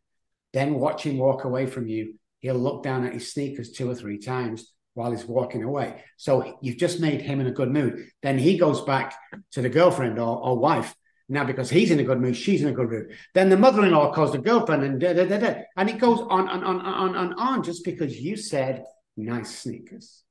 Then 0.52 0.74
watch 0.74 1.04
him 1.04 1.16
walk 1.16 1.44
away 1.44 1.64
from 1.66 1.86
you. 1.86 2.14
He'll 2.40 2.56
look 2.56 2.82
down 2.82 3.06
at 3.06 3.14
his 3.14 3.32
sneakers 3.32 3.72
two 3.72 3.90
or 3.90 3.94
three 3.94 4.18
times 4.18 4.72
while 4.94 5.12
he's 5.12 5.24
walking 5.24 5.62
away. 5.62 6.02
So 6.16 6.58
you've 6.60 6.76
just 6.76 7.00
made 7.00 7.22
him 7.22 7.40
in 7.40 7.46
a 7.46 7.52
good 7.52 7.70
mood. 7.70 8.08
Then 8.22 8.38
he 8.38 8.58
goes 8.58 8.80
back 8.80 9.14
to 9.52 9.62
the 9.62 9.68
girlfriend 9.68 10.18
or, 10.18 10.42
or 10.42 10.58
wife 10.58 10.94
now, 11.30 11.44
because 11.44 11.70
he's 11.70 11.92
in 11.92 12.00
a 12.00 12.02
good 12.02 12.20
mood, 12.20 12.36
she's 12.36 12.60
in 12.60 12.68
a 12.68 12.72
good 12.72 12.90
mood. 12.90 13.16
Then 13.34 13.50
the 13.50 13.56
mother-in-law 13.56 14.12
calls 14.12 14.32
the 14.32 14.38
girlfriend, 14.38 14.82
and 14.82 15.00
da, 15.00 15.12
da, 15.12 15.24
da, 15.26 15.38
da. 15.38 15.54
and 15.76 15.88
it 15.88 15.98
goes 15.98 16.18
on 16.28 16.48
and 16.48 16.64
on 16.64 16.80
and 16.80 16.86
on 16.88 17.14
and 17.14 17.34
on 17.38 17.62
just 17.62 17.84
because 17.84 18.20
you 18.20 18.36
said 18.36 18.84
nice 19.16 19.60
sneakers. 19.60 20.24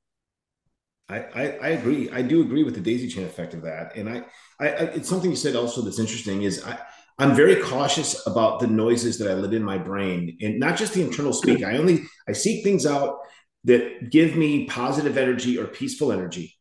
I, 1.08 1.20
I, 1.20 1.44
I 1.44 1.68
agree. 1.70 2.12
I 2.12 2.22
do 2.22 2.42
agree 2.42 2.66
with 2.66 2.76
the 2.76 2.82
daisy 2.82 3.08
chain 3.08 3.26
effect 3.26 3.54
of 3.54 3.62
that, 3.62 3.96
and 3.96 4.10
I, 4.10 4.26
I, 4.60 4.68
I 4.68 4.84
it's 4.98 5.08
something 5.08 5.32
you 5.32 5.38
said 5.38 5.56
also 5.56 5.82
that's 5.82 6.00
interesting. 6.00 6.44
Is 6.44 6.66
I, 6.66 6.78
I'm 7.20 7.36
very 7.36 7.58
cautious 7.58 8.26
about 8.26 8.62
the 8.62 8.68
noises 8.68 9.18
that 9.20 9.30
I 9.30 9.34
let 9.34 9.54
in 9.54 9.64
my 9.64 9.78
brain, 9.78 10.38
and 10.42 10.60
not 10.60 10.78
just 10.78 10.94
the 10.94 11.02
internal 11.02 11.34
speak. 11.34 11.64
I 11.64 11.78
only 11.78 12.04
I 12.28 12.32
seek 12.32 12.64
things 12.64 12.86
out 12.86 13.20
that 13.66 14.10
give 14.10 14.38
me 14.38 14.66
positive 14.66 15.18
energy 15.18 15.58
or 15.58 15.66
peaceful 15.66 16.14
energy. 16.14 16.56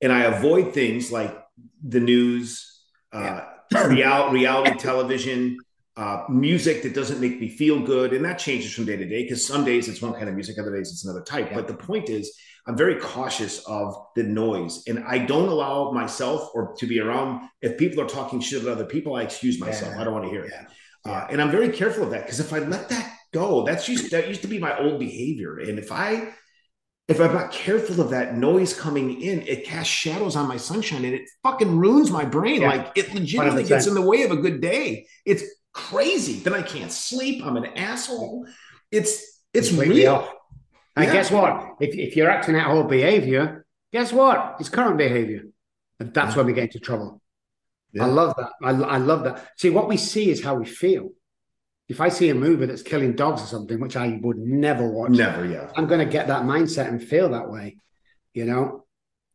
And 0.00 0.12
I 0.12 0.22
avoid 0.22 0.72
things 0.72 1.10
like 1.10 1.36
the 1.82 2.00
news, 2.00 2.80
uh, 3.12 3.40
real, 3.86 4.30
reality 4.30 4.78
television, 4.78 5.58
uh, 5.96 6.24
music 6.28 6.82
that 6.82 6.94
doesn't 6.94 7.20
make 7.20 7.40
me 7.40 7.48
feel 7.48 7.80
good. 7.80 8.12
And 8.12 8.24
that 8.24 8.38
changes 8.38 8.72
from 8.72 8.84
day 8.84 8.96
to 8.96 9.04
day 9.04 9.22
because 9.22 9.46
some 9.46 9.64
days 9.64 9.88
it's 9.88 10.02
one 10.02 10.12
kind 10.12 10.28
of 10.28 10.34
music, 10.34 10.58
other 10.58 10.74
days 10.74 10.92
it's 10.92 11.04
another 11.04 11.22
type. 11.22 11.48
Yeah. 11.50 11.56
But 11.56 11.68
the 11.68 11.74
point 11.74 12.08
is, 12.08 12.36
I'm 12.66 12.76
very 12.76 12.96
cautious 12.96 13.58
of 13.66 13.94
the 14.16 14.22
noise 14.22 14.84
and 14.86 15.04
I 15.04 15.18
don't 15.18 15.48
allow 15.48 15.90
myself 15.92 16.50
or 16.54 16.74
to 16.78 16.86
be 16.86 16.98
around. 16.98 17.48
If 17.60 17.76
people 17.76 18.02
are 18.02 18.08
talking 18.08 18.40
shit 18.40 18.62
about 18.62 18.72
other 18.72 18.86
people, 18.86 19.16
I 19.16 19.22
excuse 19.22 19.60
myself. 19.60 19.92
Yeah. 19.94 20.00
I 20.00 20.04
don't 20.04 20.14
want 20.14 20.24
to 20.24 20.30
hear 20.30 20.44
it. 20.44 20.52
Yeah. 20.52 20.66
Uh, 21.06 21.26
and 21.30 21.42
I'm 21.42 21.50
very 21.50 21.68
careful 21.68 22.04
of 22.04 22.10
that 22.10 22.22
because 22.22 22.40
if 22.40 22.52
I 22.52 22.60
let 22.60 22.88
that 22.88 23.12
go, 23.32 23.64
that's 23.64 23.88
used 23.88 24.10
that 24.12 24.28
used 24.28 24.40
to 24.42 24.48
be 24.48 24.58
my 24.58 24.78
old 24.78 24.98
behavior. 24.98 25.58
And 25.58 25.78
if 25.78 25.92
I 25.92 26.32
if 27.06 27.20
I'm 27.20 27.34
not 27.34 27.52
careful 27.52 28.00
of 28.00 28.10
that 28.10 28.34
noise 28.34 28.72
coming 28.72 29.20
in, 29.20 29.42
it 29.42 29.66
casts 29.66 29.92
shadows 29.92 30.36
on 30.36 30.48
my 30.48 30.56
sunshine 30.56 31.04
and 31.04 31.14
it 31.14 31.28
fucking 31.42 31.76
ruins 31.76 32.10
my 32.10 32.24
brain. 32.24 32.62
Yeah. 32.62 32.68
Like 32.68 32.92
it 32.96 33.12
legitimately 33.12 33.64
100%. 33.64 33.68
gets 33.68 33.86
in 33.86 33.94
the 33.94 34.00
way 34.00 34.22
of 34.22 34.30
a 34.30 34.36
good 34.36 34.62
day. 34.62 35.06
It's 35.26 35.44
crazy. 35.74 36.38
Then 36.38 36.54
I 36.54 36.62
can't 36.62 36.90
sleep. 36.90 37.44
I'm 37.44 37.58
an 37.58 37.66
asshole. 37.76 38.46
It's 38.90 39.42
it's 39.52 39.72
real. 39.72 40.26
And 40.96 41.06
yeah. 41.06 41.12
guess 41.12 41.30
what? 41.30 41.76
If, 41.80 41.94
if 41.94 42.16
you're 42.16 42.30
acting 42.30 42.56
out 42.56 42.70
whole 42.70 42.84
behavior, 42.84 43.66
guess 43.92 44.12
what? 44.12 44.56
It's 44.60 44.68
current 44.68 44.98
behavior. 44.98 45.42
And 46.00 46.14
that's 46.14 46.32
yeah. 46.32 46.36
when 46.38 46.46
we 46.46 46.52
get 46.52 46.64
into 46.64 46.80
trouble. 46.80 47.20
Yeah. 47.92 48.04
I 48.04 48.06
love 48.06 48.34
that. 48.36 48.50
I, 48.62 48.70
I 48.70 48.98
love 48.98 49.24
that. 49.24 49.48
See, 49.56 49.70
what 49.70 49.88
we 49.88 49.96
see 49.96 50.30
is 50.30 50.42
how 50.42 50.56
we 50.56 50.66
feel. 50.66 51.10
If 51.88 52.00
I 52.00 52.08
see 52.08 52.30
a 52.30 52.34
movie 52.34 52.66
that's 52.66 52.82
killing 52.82 53.14
dogs 53.14 53.42
or 53.42 53.46
something, 53.46 53.78
which 53.78 53.96
I 53.96 54.18
would 54.22 54.38
never 54.38 54.88
watch, 54.88 55.10
never, 55.10 55.44
yeah, 55.44 55.70
I'm 55.76 55.86
going 55.86 56.00
to 56.00 56.10
get 56.10 56.28
that 56.28 56.42
mindset 56.42 56.88
and 56.88 57.02
feel 57.02 57.28
that 57.30 57.50
way. 57.50 57.76
You 58.32 58.46
know, 58.46 58.84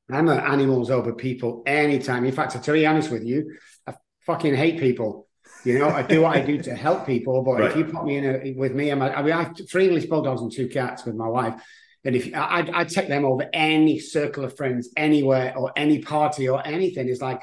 I'm 0.10 0.28
an 0.30 0.40
animals 0.40 0.90
over 0.90 1.14
people 1.14 1.64
anytime. 1.66 2.26
In 2.26 2.32
fact, 2.32 2.62
to 2.62 2.72
be 2.74 2.88
honest 2.88 3.12
with 3.12 3.24
you, 3.24 3.56
I 3.86 3.94
fucking 4.26 4.56
hate 4.56 4.80
people. 4.80 5.29
You 5.66 5.80
know, 5.80 5.90
I 5.90 6.04
do 6.04 6.22
what 6.22 6.38
I 6.38 6.42
do 6.42 6.58
to 6.64 6.76
help 6.76 7.06
people, 7.06 7.44
but 7.44 7.60
right. 7.60 7.72
if 7.72 7.78
you 7.78 7.86
put 7.86 8.06
me 8.06 8.18
in 8.18 8.26
a, 8.26 8.54
with 8.54 8.74
me, 8.74 8.90
I'm 8.90 9.02
a, 9.02 9.10
I 9.10 9.22
mean, 9.22 9.34
I 9.34 9.44
have 9.44 9.58
three 9.70 9.86
English 9.86 10.06
bulldogs 10.06 10.42
and 10.42 10.52
two 10.52 10.68
cats 10.68 11.06
with 11.06 11.16
my 11.16 11.28
wife. 11.28 11.62
And 12.06 12.16
if 12.16 12.34
I'd, 12.34 12.70
I'd 12.70 12.90
take 12.90 13.10
them 13.10 13.26
over 13.26 13.50
any 13.52 14.00
circle 14.00 14.46
of 14.46 14.56
friends, 14.56 14.90
anywhere 14.96 15.54
or 15.58 15.74
any 15.76 16.00
party 16.00 16.48
or 16.48 16.66
anything, 16.66 17.10
it's 17.10 17.22
like 17.22 17.42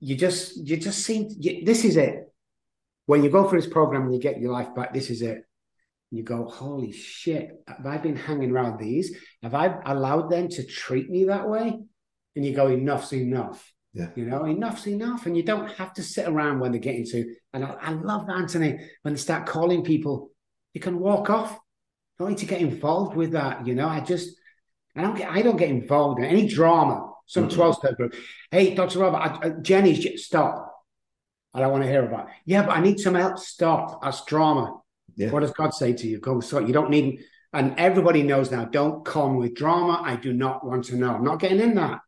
you 0.00 0.14
just 0.14 0.56
you 0.68 0.76
just 0.76 1.00
seem 1.00 1.28
you, 1.38 1.64
this 1.64 1.84
is 1.84 1.96
it. 1.96 2.32
When 3.06 3.24
you 3.24 3.30
go 3.30 3.48
for 3.48 3.56
this 3.56 3.68
program 3.68 4.02
and 4.02 4.14
you 4.14 4.20
get 4.20 4.38
your 4.38 4.52
life 4.52 4.74
back, 4.74 4.94
this 4.94 5.10
is 5.10 5.22
it. 5.22 5.42
You 6.10 6.22
go, 6.22 6.48
holy 6.48 6.92
shit! 6.92 7.50
Have 7.66 7.84
I 7.84 7.98
been 7.98 8.16
hanging 8.16 8.52
around 8.52 8.78
these? 8.78 9.16
Have 9.42 9.54
I 9.54 9.78
allowed 9.84 10.30
them 10.30 10.48
to 10.48 10.64
treat 10.64 11.10
me 11.10 11.24
that 11.24 11.48
way? 11.48 11.78
And 12.36 12.46
you 12.46 12.54
go, 12.54 12.68
enough's 12.68 13.12
enough. 13.12 13.72
Yeah. 13.98 14.10
You 14.14 14.26
know, 14.26 14.44
enough's 14.44 14.86
enough. 14.86 15.26
And 15.26 15.36
you 15.36 15.42
don't 15.42 15.70
have 15.72 15.92
to 15.94 16.02
sit 16.04 16.28
around 16.28 16.60
when 16.60 16.70
they 16.70 16.78
get 16.78 16.94
into, 16.94 17.34
and 17.52 17.64
I, 17.64 17.76
I 17.80 17.90
love 17.92 18.30
Anthony, 18.30 18.78
when 19.02 19.14
they 19.14 19.20
start 19.20 19.46
calling 19.46 19.82
people, 19.82 20.30
you 20.72 20.80
can 20.80 21.00
walk 21.00 21.30
off. 21.30 21.50
You 21.50 22.24
don't 22.24 22.28
need 22.30 22.38
to 22.38 22.46
get 22.46 22.60
involved 22.60 23.16
with 23.16 23.32
that. 23.32 23.66
You 23.66 23.74
know, 23.74 23.88
I 23.88 24.00
just, 24.00 24.36
I 24.94 25.02
don't 25.02 25.16
get, 25.16 25.30
I 25.30 25.42
don't 25.42 25.56
get 25.56 25.70
involved 25.70 26.20
in 26.20 26.26
any 26.26 26.46
drama. 26.46 27.12
Some 27.26 27.48
mm-hmm. 27.48 27.56
12 27.56 27.74
step 27.74 27.96
group. 27.96 28.14
Hey, 28.52 28.74
Dr. 28.74 29.00
Robert, 29.00 29.18
I, 29.18 29.46
I, 29.46 29.50
Jenny's 29.60 29.98
just 29.98 30.24
stop. 30.24 30.72
I 31.52 31.60
don't 31.60 31.72
want 31.72 31.82
to 31.82 31.90
hear 31.90 32.04
about 32.04 32.28
it. 32.28 32.34
Yeah, 32.46 32.64
but 32.64 32.76
I 32.76 32.80
need 32.80 33.00
some 33.00 33.14
help. 33.14 33.38
Stop. 33.38 34.00
That's 34.02 34.24
drama. 34.24 34.80
Yeah. 35.16 35.30
What 35.30 35.40
does 35.40 35.50
God 35.50 35.74
say 35.74 35.92
to 35.92 36.06
you? 36.06 36.20
Go, 36.20 36.38
so 36.38 36.60
you 36.60 36.72
don't 36.72 36.90
need, 36.90 37.24
and 37.52 37.74
everybody 37.78 38.22
knows 38.22 38.52
now, 38.52 38.64
don't 38.64 39.04
come 39.04 39.36
with 39.36 39.56
drama. 39.56 40.00
I 40.04 40.14
do 40.14 40.32
not 40.32 40.64
want 40.64 40.84
to 40.86 40.96
know. 40.96 41.16
I'm 41.16 41.24
not 41.24 41.40
getting 41.40 41.60
in 41.60 41.74
that. 41.74 42.00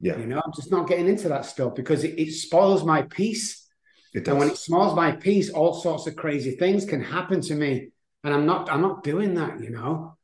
Yeah. 0.00 0.16
You 0.18 0.26
know, 0.26 0.40
I'm 0.44 0.52
just 0.54 0.70
not 0.70 0.88
getting 0.88 1.08
into 1.08 1.28
that 1.28 1.44
stuff 1.44 1.74
because 1.74 2.04
it, 2.04 2.18
it 2.18 2.32
spoils 2.32 2.84
my 2.84 3.02
peace. 3.02 3.66
And 4.14 4.38
when 4.38 4.48
it 4.48 4.56
spoils 4.56 4.94
my 4.94 5.12
peace, 5.12 5.50
all 5.50 5.74
sorts 5.74 6.06
of 6.06 6.16
crazy 6.16 6.56
things 6.56 6.84
can 6.84 7.02
happen 7.02 7.40
to 7.42 7.54
me. 7.54 7.90
And 8.24 8.34
I'm 8.34 8.46
not, 8.46 8.70
I'm 8.70 8.80
not 8.80 9.04
doing 9.04 9.34
that, 9.34 9.60
you 9.60 9.70
know. 9.70 10.16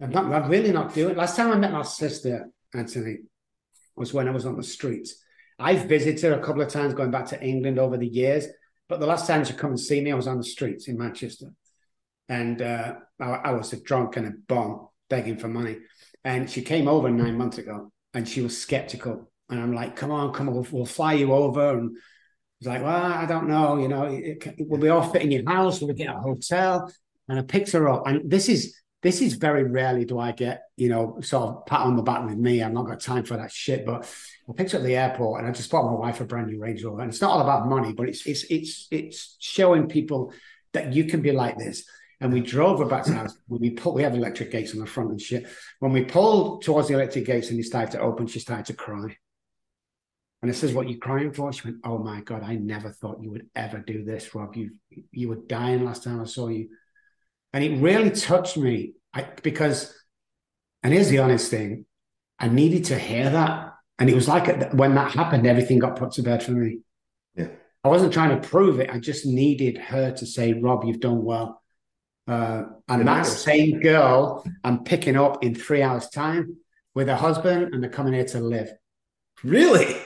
I'm 0.00 0.10
not, 0.10 0.32
I'm 0.32 0.50
really 0.50 0.72
not 0.72 0.94
doing. 0.94 1.16
Last 1.16 1.36
time 1.36 1.50
I 1.50 1.56
met 1.56 1.72
my 1.72 1.82
sister, 1.82 2.48
Anthony, 2.74 3.18
was 3.96 4.12
when 4.12 4.28
I 4.28 4.30
was 4.30 4.46
on 4.46 4.56
the 4.56 4.62
streets. 4.62 5.22
I've 5.58 5.88
visited 5.88 6.22
her 6.22 6.38
a 6.38 6.44
couple 6.44 6.62
of 6.62 6.68
times 6.68 6.94
going 6.94 7.10
back 7.10 7.26
to 7.26 7.42
England 7.42 7.78
over 7.78 7.96
the 7.96 8.06
years, 8.06 8.46
but 8.88 9.00
the 9.00 9.06
last 9.06 9.26
time 9.26 9.44
she 9.44 9.52
come 9.52 9.70
and 9.70 9.80
see 9.80 10.00
me, 10.00 10.12
I 10.12 10.16
was 10.16 10.26
on 10.26 10.38
the 10.38 10.44
streets 10.44 10.88
in 10.88 10.98
Manchester. 10.98 11.52
And 12.28 12.60
uh, 12.60 12.94
I, 13.20 13.24
I 13.24 13.52
was 13.52 13.72
a 13.72 13.80
drunk 13.80 14.16
and 14.16 14.26
a 14.26 14.32
bum 14.48 14.88
begging 15.08 15.36
for 15.36 15.48
money. 15.48 15.78
And 16.24 16.50
she 16.50 16.62
came 16.62 16.88
over 16.88 17.10
nine 17.10 17.36
months 17.36 17.58
ago 17.58 17.92
and 18.14 18.28
she 18.28 18.40
was 18.40 18.60
skeptical. 18.60 19.30
And 19.50 19.60
I'm 19.60 19.74
like, 19.74 19.96
come 19.96 20.10
on, 20.10 20.32
come 20.32 20.48
on, 20.48 20.54
we'll, 20.54 20.66
we'll 20.70 20.86
fly 20.86 21.14
you 21.14 21.32
over. 21.32 21.78
And 21.78 21.96
he's 22.58 22.68
like, 22.68 22.82
well, 22.82 23.12
I 23.12 23.26
don't 23.26 23.48
know, 23.48 23.76
you 23.76 23.88
know, 23.88 24.04
it, 24.04 24.46
it, 24.46 24.68
will 24.68 24.90
all 24.90 25.02
fit 25.02 25.22
in 25.22 25.30
your 25.30 25.46
house? 25.46 25.80
we'll 25.80 25.88
we 25.88 25.94
get 25.94 26.14
a 26.14 26.18
hotel? 26.18 26.90
And 27.28 27.38
I 27.38 27.42
picked 27.42 27.72
her 27.72 27.88
up. 27.88 28.06
And 28.06 28.30
this 28.30 28.48
is 28.48 28.80
this 29.02 29.20
is 29.20 29.34
very 29.34 29.64
rarely 29.64 30.06
do 30.06 30.18
I 30.18 30.32
get, 30.32 30.62
you 30.76 30.88
know, 30.88 31.20
sort 31.20 31.50
of 31.50 31.66
pat 31.66 31.80
on 31.80 31.94
the 31.94 32.02
back 32.02 32.24
with 32.24 32.38
me. 32.38 32.62
I've 32.62 32.72
not 32.72 32.86
got 32.86 33.00
time 33.00 33.24
for 33.24 33.36
that 33.36 33.52
shit. 33.52 33.84
But 33.84 34.10
I 34.48 34.52
picked 34.54 34.72
her 34.72 34.78
at 34.78 34.84
the 34.84 34.96
airport 34.96 35.40
and 35.40 35.48
I 35.48 35.52
just 35.52 35.70
bought 35.70 35.84
my 35.92 35.98
wife 35.98 36.22
a 36.22 36.24
brand 36.24 36.46
new 36.46 36.58
Range 36.58 36.82
Rover. 36.82 37.02
And 37.02 37.10
it's 37.10 37.20
not 37.20 37.32
all 37.32 37.42
about 37.42 37.68
money, 37.68 37.92
but 37.92 38.08
it's 38.08 38.24
it's 38.26 38.44
it's 38.44 38.88
it's 38.90 39.36
showing 39.40 39.88
people 39.88 40.32
that 40.72 40.94
you 40.94 41.04
can 41.04 41.20
be 41.20 41.32
like 41.32 41.58
this. 41.58 41.84
And 42.20 42.32
we 42.32 42.40
drove 42.40 42.78
her 42.78 42.84
back 42.86 43.04
to 43.04 43.10
the 43.10 43.16
house. 43.16 43.36
We 43.48 43.70
put 43.70 43.94
we 43.94 44.02
have 44.02 44.14
electric 44.14 44.50
gates 44.50 44.72
on 44.72 44.80
the 44.80 44.86
front 44.86 45.10
and 45.10 45.20
shit. 45.20 45.46
When 45.80 45.92
we 45.92 46.04
pulled 46.04 46.62
towards 46.62 46.88
the 46.88 46.94
electric 46.94 47.26
gates 47.26 47.48
and 47.48 47.56
he 47.56 47.62
started 47.62 47.92
to 47.92 48.00
open, 48.00 48.26
she 48.26 48.40
started 48.40 48.66
to 48.66 48.74
cry. 48.74 49.16
And 50.42 50.50
I 50.50 50.54
says, 50.54 50.72
"What 50.74 50.86
are 50.86 50.90
you 50.90 50.98
crying 50.98 51.32
for?" 51.32 51.52
She 51.52 51.66
went, 51.66 51.80
"Oh 51.84 51.98
my 51.98 52.20
god, 52.20 52.42
I 52.42 52.56
never 52.56 52.90
thought 52.90 53.22
you 53.22 53.30
would 53.30 53.48
ever 53.56 53.78
do 53.78 54.04
this, 54.04 54.34
Robb. 54.34 54.56
You 54.56 54.70
you 55.10 55.28
were 55.28 55.40
dying 55.46 55.84
last 55.84 56.04
time 56.04 56.20
I 56.20 56.24
saw 56.24 56.48
you." 56.48 56.68
And 57.52 57.64
it 57.64 57.80
really 57.80 58.10
touched 58.10 58.56
me 58.56 58.94
I, 59.14 59.26
because, 59.42 59.94
and 60.82 60.92
here's 60.92 61.08
the 61.08 61.20
honest 61.20 61.50
thing, 61.50 61.86
I 62.38 62.48
needed 62.48 62.86
to 62.86 62.98
hear 62.98 63.30
that, 63.30 63.74
and 63.98 64.10
it 64.10 64.14
was 64.14 64.28
like 64.28 64.72
when 64.74 64.96
that 64.96 65.12
happened, 65.12 65.46
everything 65.46 65.78
got 65.78 65.96
put 65.96 66.12
to 66.12 66.22
bed 66.22 66.42
for 66.42 66.50
me. 66.50 66.80
Yeah, 67.36 67.48
I 67.84 67.88
wasn't 67.88 68.12
trying 68.12 68.38
to 68.38 68.48
prove 68.48 68.80
it. 68.80 68.90
I 68.90 68.98
just 68.98 69.24
needed 69.24 69.78
her 69.78 70.12
to 70.12 70.26
say, 70.26 70.52
"Robb, 70.52 70.84
you've 70.84 71.00
done 71.00 71.24
well." 71.24 71.62
Uh, 72.26 72.64
and 72.88 73.06
that 73.06 73.26
same 73.26 73.80
girl 73.80 74.44
I'm 74.62 74.84
picking 74.84 75.16
up 75.16 75.44
in 75.44 75.54
three 75.54 75.82
hours' 75.82 76.08
time 76.08 76.56
with 76.94 77.08
her 77.08 77.16
husband, 77.16 77.74
and 77.74 77.82
they're 77.82 77.90
coming 77.90 78.14
here 78.14 78.24
to 78.26 78.40
live. 78.40 78.72
Really? 79.42 79.96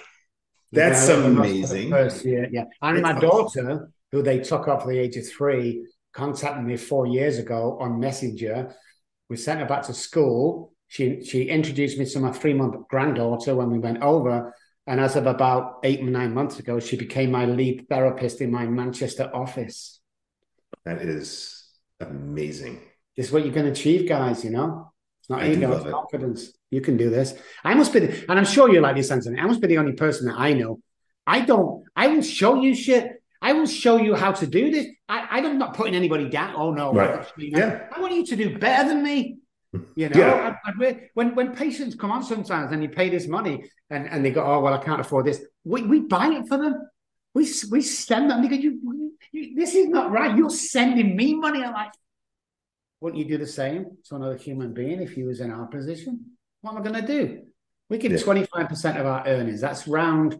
That's 0.73 1.09
amazing. 1.09 1.91
First 1.91 2.25
year, 2.25 2.49
yeah. 2.51 2.65
And 2.83 3.03
my 3.03 3.19
daughter, 3.19 3.91
who 4.13 4.23
they 4.23 4.41
took 4.41 4.69
off 4.69 4.87
the 4.87 4.99
age 4.99 5.17
of 5.17 5.29
three, 5.29 5.87
contacted 6.13 6.65
me 6.65 6.77
four 6.77 7.07
years 7.07 7.39
ago 7.39 7.79
on 7.81 8.01
Messenger. 8.01 8.75
We 9.29 9.37
sent 9.37 9.61
her 9.61 9.67
back 9.67 9.83
to 9.85 9.95
school. 9.95 10.73
She 10.89 11.23
she 11.23 11.45
introduced 11.45 11.99
me 11.99 12.07
to 12.07 12.21
my 12.21 12.33
three 12.33 12.55
month 12.55 12.89
granddaughter 12.89 13.55
when 13.55 13.71
we 13.71 13.79
went 13.79 14.03
over. 14.03 14.55
And 14.87 15.01
as 15.01 15.17
of 15.17 15.27
about 15.27 15.81
eight 15.85 16.01
or 16.01 16.11
nine 16.11 16.33
months 16.33 16.59
ago, 16.59 16.81
she 16.81 16.97
became 16.97 17.31
my 17.31 17.45
lead 17.45 17.87
therapist 17.91 18.41
in 18.41 18.51
my 18.51 18.67
Manchester 18.67 19.31
office. 19.35 20.01
That 20.85 21.03
is 21.03 21.58
amazing. 22.01 22.81
This 23.17 23.27
is 23.27 23.33
what 23.33 23.45
you 23.45 23.53
can 23.53 23.67
achieve, 23.67 24.09
guys. 24.09 24.45
You 24.45 24.51
know, 24.51 24.93
it's 25.21 25.31
not 25.31 25.43
I 25.43 25.51
ego, 25.51 25.73
it's 25.73 25.91
confidence. 25.91 26.53
You 26.71 26.81
can 26.81 26.97
do 26.97 27.11
this. 27.11 27.35
I 27.65 27.75
must 27.75 27.93
be, 27.93 28.01
the, 28.01 28.25
and 28.29 28.39
I'm 28.39 28.45
sure 28.45 28.71
you're 28.71 28.83
like 28.83 28.97
this, 28.97 29.11
Anthony. 29.11 29.39
I 29.41 29.47
must 29.47 29.61
be 29.61 29.67
the 29.67 29.79
only 29.79 29.93
person 29.93 30.27
that 30.27 30.39
I 30.39 30.53
know. 30.53 30.81
I 31.27 31.41
don't. 31.41 31.85
I 31.97 32.09
will 32.09 32.23
show 32.23 32.61
you 32.61 32.75
shit. 32.75 33.23
I 33.41 33.53
will 33.53 33.67
show 33.67 33.97
you 33.97 34.15
how 34.15 34.33
to 34.33 34.47
do 34.47 34.71
this. 34.71 34.87
I, 35.09 35.39
I'm 35.39 35.59
not 35.59 35.75
putting 35.75 35.95
anybody 35.95 36.29
down. 36.29 36.55
Oh 36.57 36.73
no, 36.73 36.93
right. 36.93 37.27
yeah. 37.39 37.87
I 37.95 38.01
want 38.01 38.15
you 38.15 38.27
to 38.27 38.37
do 38.37 38.59
better 38.59 38.89
than 38.89 39.03
me. 39.03 39.39
You 39.95 40.09
know, 40.09 40.19
yeah. 40.19 40.57
I, 40.65 40.71
I, 40.87 41.01
when 41.15 41.35
when 41.35 41.55
patients 41.55 41.95
come 41.95 42.11
on 42.11 42.23
sometimes 42.23 42.73
and 42.73 42.83
you 42.83 42.89
pay 42.89 43.11
this 43.11 43.29
money 43.29 43.71
and, 43.91 44.09
and 44.09 44.25
they 44.25 44.31
go, 44.31 44.43
oh 44.43 44.61
well, 44.61 44.75
I 44.75 44.83
can't 44.83 45.01
afford 45.01 45.27
this. 45.27 45.41
We 45.65 45.83
we 45.83 46.01
buy 46.01 46.29
it 46.29 46.49
for 46.49 46.57
them. 46.57 46.89
We 47.35 47.47
we 47.71 47.83
send 47.83 48.31
them. 48.31 48.43
They 48.43 48.49
go, 48.49 48.57
you, 48.57 49.08
you, 49.33 49.55
this 49.55 49.75
is 49.75 49.89
not 49.89 50.11
right. 50.11 50.37
You're 50.37 50.51
sending 50.51 51.17
me 51.17 51.35
money. 51.35 51.63
I'm 51.63 51.73
like, 51.73 51.93
wouldn't 53.01 53.23
you 53.23 53.29
do 53.29 53.39
the 53.39 53.47
same 53.47 53.99
to 54.07 54.17
another 54.17 54.37
human 54.37 54.75
being 54.75 55.01
if 55.01 55.13
he 55.13 55.23
was 55.25 55.41
in 55.41 55.51
our 55.51 55.67
position? 55.67 56.33
What 56.61 56.73
am 56.73 56.79
I 56.79 56.89
going 56.89 57.07
to 57.07 57.07
do? 57.07 57.43
We 57.89 57.99
give 57.99 58.21
twenty 58.23 58.45
five 58.45 58.69
percent 58.69 58.99
of 58.99 59.07
our 59.07 59.27
earnings. 59.27 59.61
That's 59.61 59.89
round 59.89 60.39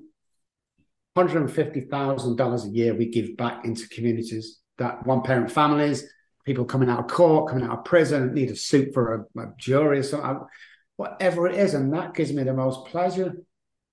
hundred 1.17 1.39
and 1.39 1.53
fifty 1.53 1.81
thousand 1.81 2.37
dollars 2.37 2.65
a 2.65 2.69
year. 2.69 2.95
We 2.95 3.07
give 3.07 3.37
back 3.37 3.65
into 3.65 3.89
communities 3.89 4.59
that 4.77 5.07
one 5.07 5.23
parent 5.23 5.51
families, 5.51 6.05
people 6.45 6.65
coming 6.65 6.89
out 6.89 7.01
of 7.01 7.07
court, 7.09 7.51
coming 7.51 7.65
out 7.65 7.79
of 7.79 7.85
prison, 7.85 8.35
need 8.35 8.51
a 8.51 8.57
suit 8.57 8.95
for 8.95 9.27
a, 9.37 9.41
a 9.41 9.53
jury 9.57 9.99
or 9.99 10.03
something, 10.03 10.31
um, 10.31 10.47
whatever 10.97 11.49
it 11.49 11.57
is, 11.57 11.75
and 11.75 11.93
that 11.93 12.15
gives 12.15 12.33
me 12.33 12.43
the 12.43 12.53
most 12.53 12.87
pleasure. 12.87 13.35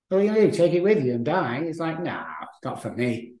What 0.08 0.18
are 0.18 0.22
you 0.22 0.30
going 0.30 0.42
to 0.42 0.50
do? 0.50 0.56
Take 0.56 0.74
it 0.74 0.82
with 0.82 1.04
you 1.04 1.14
and 1.14 1.24
die? 1.24 1.64
It's 1.64 1.80
like, 1.80 2.00
nah, 2.00 2.24
it's 2.42 2.64
not 2.64 2.80
for 2.80 2.92
me. 2.92 3.35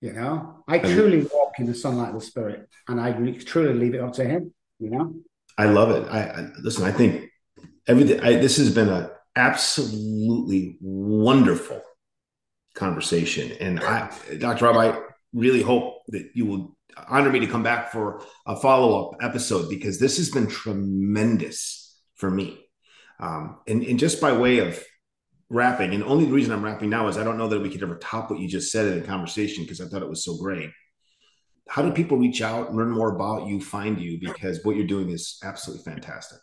You 0.00 0.14
know, 0.14 0.64
I 0.66 0.78
truly 0.78 1.28
walk 1.32 1.58
in 1.58 1.66
the 1.66 1.74
sunlight 1.74 2.14
of 2.14 2.20
the 2.20 2.26
spirit, 2.26 2.68
and 2.88 2.98
I 2.98 3.12
truly 3.32 3.74
leave 3.74 3.94
it 3.94 4.00
up 4.00 4.14
to 4.14 4.24
Him. 4.24 4.54
You 4.78 4.90
know, 4.90 5.14
I 5.58 5.66
love 5.66 5.90
it. 5.90 6.08
I, 6.10 6.20
I 6.22 6.48
listen. 6.62 6.84
I 6.84 6.92
think 6.92 7.30
everything. 7.86 8.20
I, 8.20 8.36
this 8.36 8.56
has 8.56 8.74
been 8.74 8.88
a 8.88 9.10
absolutely 9.36 10.78
wonderful 10.80 11.82
conversation, 12.74 13.52
and 13.60 13.80
I, 13.80 14.10
Dr. 14.38 14.64
Robb, 14.64 14.76
I 14.76 14.98
really 15.34 15.60
hope 15.62 15.98
that 16.08 16.30
you 16.34 16.46
will 16.46 16.76
honor 17.08 17.30
me 17.30 17.40
to 17.40 17.46
come 17.46 17.62
back 17.62 17.92
for 17.92 18.22
a 18.46 18.56
follow 18.56 19.10
up 19.10 19.18
episode 19.22 19.68
because 19.68 19.98
this 19.98 20.16
has 20.16 20.30
been 20.30 20.46
tremendous 20.46 22.00
for 22.14 22.30
me. 22.30 22.58
Um, 23.18 23.58
and, 23.66 23.82
and 23.82 23.98
just 23.98 24.20
by 24.20 24.32
way 24.32 24.58
of 24.58 24.82
wrapping, 25.50 25.92
and 25.92 26.02
the 26.02 26.06
only 26.06 26.26
reason 26.26 26.52
I'm 26.52 26.64
wrapping 26.64 26.88
now 26.88 27.08
is 27.08 27.18
I 27.18 27.24
don't 27.24 27.36
know 27.36 27.48
that 27.48 27.60
we 27.60 27.68
could 27.68 27.82
ever 27.82 27.96
top 27.96 28.30
what 28.30 28.38
you 28.38 28.48
just 28.48 28.72
said 28.72 28.86
in 28.86 29.02
a 29.02 29.06
conversation 29.06 29.64
because 29.64 29.80
I 29.80 29.86
thought 29.86 30.02
it 30.02 30.08
was 30.08 30.24
so 30.24 30.38
great. 30.38 30.70
How 31.68 31.82
do 31.82 31.92
people 31.92 32.16
reach 32.16 32.40
out, 32.40 32.74
learn 32.74 32.90
more 32.90 33.14
about 33.14 33.46
you, 33.46 33.60
find 33.60 34.00
you? 34.00 34.18
Because 34.20 34.64
what 34.64 34.76
you're 34.76 34.86
doing 34.86 35.10
is 35.10 35.38
absolutely 35.44 35.84
fantastic. 35.84 36.38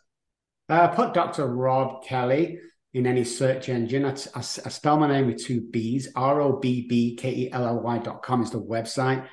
Uh, 0.68 0.88
put 0.88 1.14
Dr. 1.14 1.46
Robb 1.46 2.04
Kelly 2.04 2.58
in 2.94 3.06
any 3.06 3.24
search 3.24 3.68
engine. 3.68 4.04
I, 4.04 4.10
I, 4.34 4.38
I 4.38 4.42
spell 4.42 4.98
my 4.98 5.08
name 5.08 5.26
with 5.26 5.44
two 5.44 5.60
B's. 5.60 6.08
R 6.14 6.40
O 6.40 6.58
B 6.58 6.86
B 6.88 7.16
K 7.16 7.30
E 7.30 7.52
L 7.52 7.66
L 7.66 7.80
Y 7.80 7.98
dot 7.98 8.22
com 8.22 8.42
is 8.42 8.50
the 8.50 8.60
website. 8.60 9.26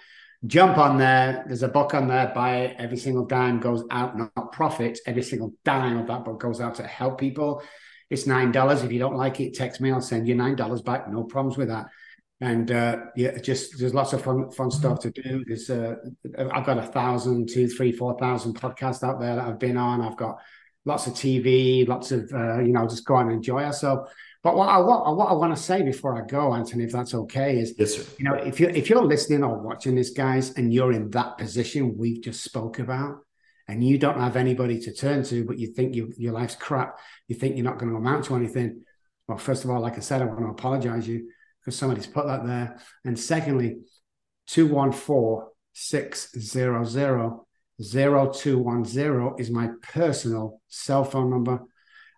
Jump 0.45 0.77
on 0.77 0.97
there. 0.97 1.43
There's 1.47 1.63
a 1.63 1.67
book 1.67 1.93
on 1.93 2.07
there. 2.07 2.31
Buy 2.35 2.57
it. 2.57 2.75
Every 2.77 2.97
single 2.97 3.25
dime 3.25 3.59
goes 3.59 3.83
out, 3.89 4.17
not 4.17 4.51
profit. 4.51 4.99
Every 5.05 5.23
single 5.23 5.53
dime 5.63 5.97
of 5.97 6.07
that 6.07 6.23
book 6.23 6.39
goes 6.39 6.61
out 6.61 6.75
to 6.75 6.83
help 6.83 7.19
people. 7.19 7.63
It's 8.09 8.27
nine 8.27 8.51
dollars. 8.51 8.83
If 8.83 8.91
you 8.91 8.99
don't 8.99 9.15
like 9.15 9.39
it, 9.39 9.55
text 9.55 9.81
me. 9.81 9.91
I'll 9.91 10.01
send 10.01 10.27
you 10.27 10.35
nine 10.35 10.55
dollars 10.55 10.81
back. 10.81 11.09
No 11.09 11.23
problems 11.23 11.57
with 11.57 11.69
that. 11.69 11.87
And 12.41 12.69
uh, 12.69 12.97
yeah, 13.15 13.37
just 13.37 13.79
there's 13.79 13.93
lots 13.93 14.13
of 14.13 14.21
fun 14.21 14.51
fun 14.51 14.69
stuff 14.69 14.99
to 15.01 15.11
do. 15.11 15.43
There's 15.47 15.69
uh, 15.69 15.95
I've 16.51 16.65
got 16.65 16.77
a 16.77 16.83
thousand, 16.83 17.49
two, 17.49 17.67
three, 17.67 17.91
four 17.91 18.17
thousand 18.19 18.59
podcasts 18.59 19.03
out 19.03 19.19
there 19.19 19.35
that 19.35 19.45
I've 19.45 19.59
been 19.59 19.77
on. 19.77 20.01
I've 20.01 20.17
got 20.17 20.37
lots 20.83 21.07
of 21.07 21.13
TV, 21.13 21.87
lots 21.87 22.11
of 22.11 22.31
uh, 22.33 22.59
you 22.59 22.73
know, 22.73 22.87
just 22.87 23.05
go 23.05 23.17
and 23.17 23.31
enjoy 23.31 23.63
ourselves. 23.63 24.11
But 24.43 24.55
what 24.55 24.69
I 24.69 24.77
what, 24.77 25.17
what 25.17 25.29
I 25.29 25.33
want 25.33 25.55
to 25.55 25.61
say 25.61 25.81
before 25.81 26.21
I 26.21 26.27
go, 26.27 26.53
Anthony, 26.53 26.83
if 26.83 26.91
that's 26.91 27.15
okay, 27.15 27.57
is 27.57 27.73
yes, 27.79 27.95
sir. 27.95 28.03
You 28.19 28.25
know, 28.25 28.35
if 28.35 28.59
you 28.59 28.67
if 28.67 28.89
you're 28.89 29.03
listening 29.03 29.43
or 29.43 29.57
watching 29.57 29.95
this, 29.95 30.11
guys, 30.11 30.51
and 30.51 30.71
you're 30.71 30.91
in 30.91 31.09
that 31.11 31.39
position 31.39 31.97
we've 31.97 32.21
just 32.21 32.43
spoke 32.43 32.77
about, 32.77 33.24
and 33.67 33.83
you 33.83 33.97
don't 33.97 34.19
have 34.19 34.35
anybody 34.35 34.79
to 34.81 34.93
turn 34.93 35.23
to, 35.23 35.43
but 35.45 35.57
you 35.57 35.67
think 35.67 35.95
you, 35.95 36.13
your 36.17 36.33
life's 36.33 36.55
crap, 36.55 36.99
you 37.27 37.35
think 37.35 37.55
you're 37.55 37.65
not 37.65 37.79
going 37.79 37.91
to 37.91 37.97
amount 37.97 38.25
to 38.25 38.35
anything. 38.35 38.83
Well, 39.27 39.37
first 39.37 39.63
of 39.63 39.71
all, 39.71 39.79
like 39.79 39.97
I 39.97 40.01
said, 40.01 40.21
I 40.21 40.25
want 40.25 40.39
to 40.39 40.47
apologize 40.47 41.07
you 41.07 41.29
because 41.59 41.77
somebody's 41.77 42.07
put 42.07 42.27
that 42.27 42.45
there. 42.45 42.79
And 43.03 43.17
secondly, 43.19 43.77
214 44.47 45.47
600 45.73 47.31
0210 47.81 49.35
is 49.39 49.51
my 49.51 49.69
personal 49.81 50.61
cell 50.67 51.03
phone 51.03 51.29
number. 51.29 51.59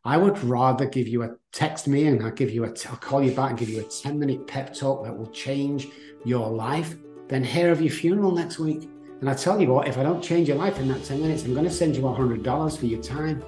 I 0.03 0.17
would 0.17 0.41
rather 0.43 0.85
give 0.85 1.07
you 1.07 1.23
a 1.23 1.31
text 1.51 1.87
me 1.87 2.07
and 2.07 2.23
I'll 2.23 2.31
give 2.31 2.51
you 2.51 2.65
a, 2.65 2.73
I'll 2.89 2.97
call 2.97 3.23
you 3.23 3.31
back 3.31 3.51
and 3.51 3.59
give 3.59 3.69
you 3.69 3.79
a 3.79 3.83
10 3.83 4.19
minute 4.19 4.47
pep 4.47 4.73
talk 4.73 5.03
that 5.03 5.17
will 5.17 5.31
change 5.31 5.87
your 6.23 6.49
life 6.49 6.95
than 7.27 7.43
hear 7.43 7.71
of 7.71 7.81
your 7.81 7.91
funeral 7.91 8.31
next 8.31 8.59
week. 8.59 8.89
And 9.19 9.29
I 9.29 9.33
tell 9.33 9.59
you 9.59 9.69
what, 9.69 9.87
if 9.87 9.97
I 9.97 10.03
don't 10.03 10.21
change 10.21 10.47
your 10.47 10.57
life 10.57 10.79
in 10.79 10.87
that 10.89 11.03
10 11.03 11.21
minutes, 11.21 11.43
I'm 11.43 11.53
going 11.53 11.65
to 11.65 11.71
send 11.71 11.95
you 11.95 12.03
$100 12.03 12.77
for 12.77 12.85
your 12.85 13.01
time. 13.01 13.43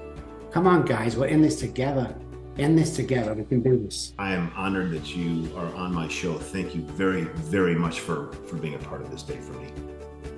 Come 0.51 0.65
on, 0.65 0.84
guys, 0.84 1.15
we're 1.15 1.28
in 1.28 1.41
this 1.43 1.59
together. 1.59 2.15
In 2.57 2.76
this 2.76 2.95
together. 2.95 3.36
We 3.36 3.45
can 3.45 3.61
do 3.61 3.78
this. 3.78 4.13
I 4.17 4.34
am 4.34 4.51
honored 4.55 4.91
that 4.91 5.15
you 5.15 5.55
are 5.55 5.74
on 5.76 5.93
my 5.93 6.07
show. 6.07 6.38
Thank 6.38 6.74
you 6.74 6.82
very, 6.82 7.24
very 7.24 7.76
much 7.76 7.99
for, 7.99 8.34
for 8.47 8.55
being 8.55 8.74
a 8.74 8.80
part 8.80 9.01
of 9.01 9.11
this 9.11 9.22
day 9.22 9.38
for 9.38 9.53
me. 9.53 9.67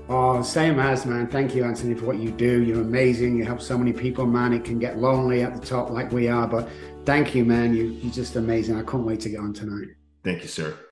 Oh, 0.09 0.41
same 0.41 0.77
as, 0.77 1.05
man. 1.05 1.27
Thank 1.27 1.55
you, 1.55 1.63
Anthony, 1.63 1.95
for 1.95 2.05
what 2.05 2.17
you 2.17 2.31
do. 2.31 2.63
You're 2.63 2.81
amazing. 2.81 3.37
You 3.37 3.45
help 3.45 3.61
so 3.61 3.77
many 3.77 3.93
people, 3.93 4.25
man. 4.25 4.51
It 4.51 4.65
can 4.65 4.77
get 4.77 4.97
lonely 4.97 5.41
at 5.43 5.55
the 5.55 5.65
top 5.65 5.89
like 5.89 6.11
we 6.11 6.27
are, 6.27 6.45
but 6.45 6.67
thank 7.05 7.33
you, 7.33 7.45
man. 7.45 7.73
You, 7.73 7.85
you're 7.85 8.11
just 8.11 8.35
amazing. 8.35 8.75
I 8.75 8.83
can't 8.83 9.05
wait 9.05 9.21
to 9.21 9.29
get 9.29 9.39
on 9.39 9.53
tonight. 9.53 9.87
Thank 10.25 10.41
you, 10.41 10.49
sir. 10.49 10.77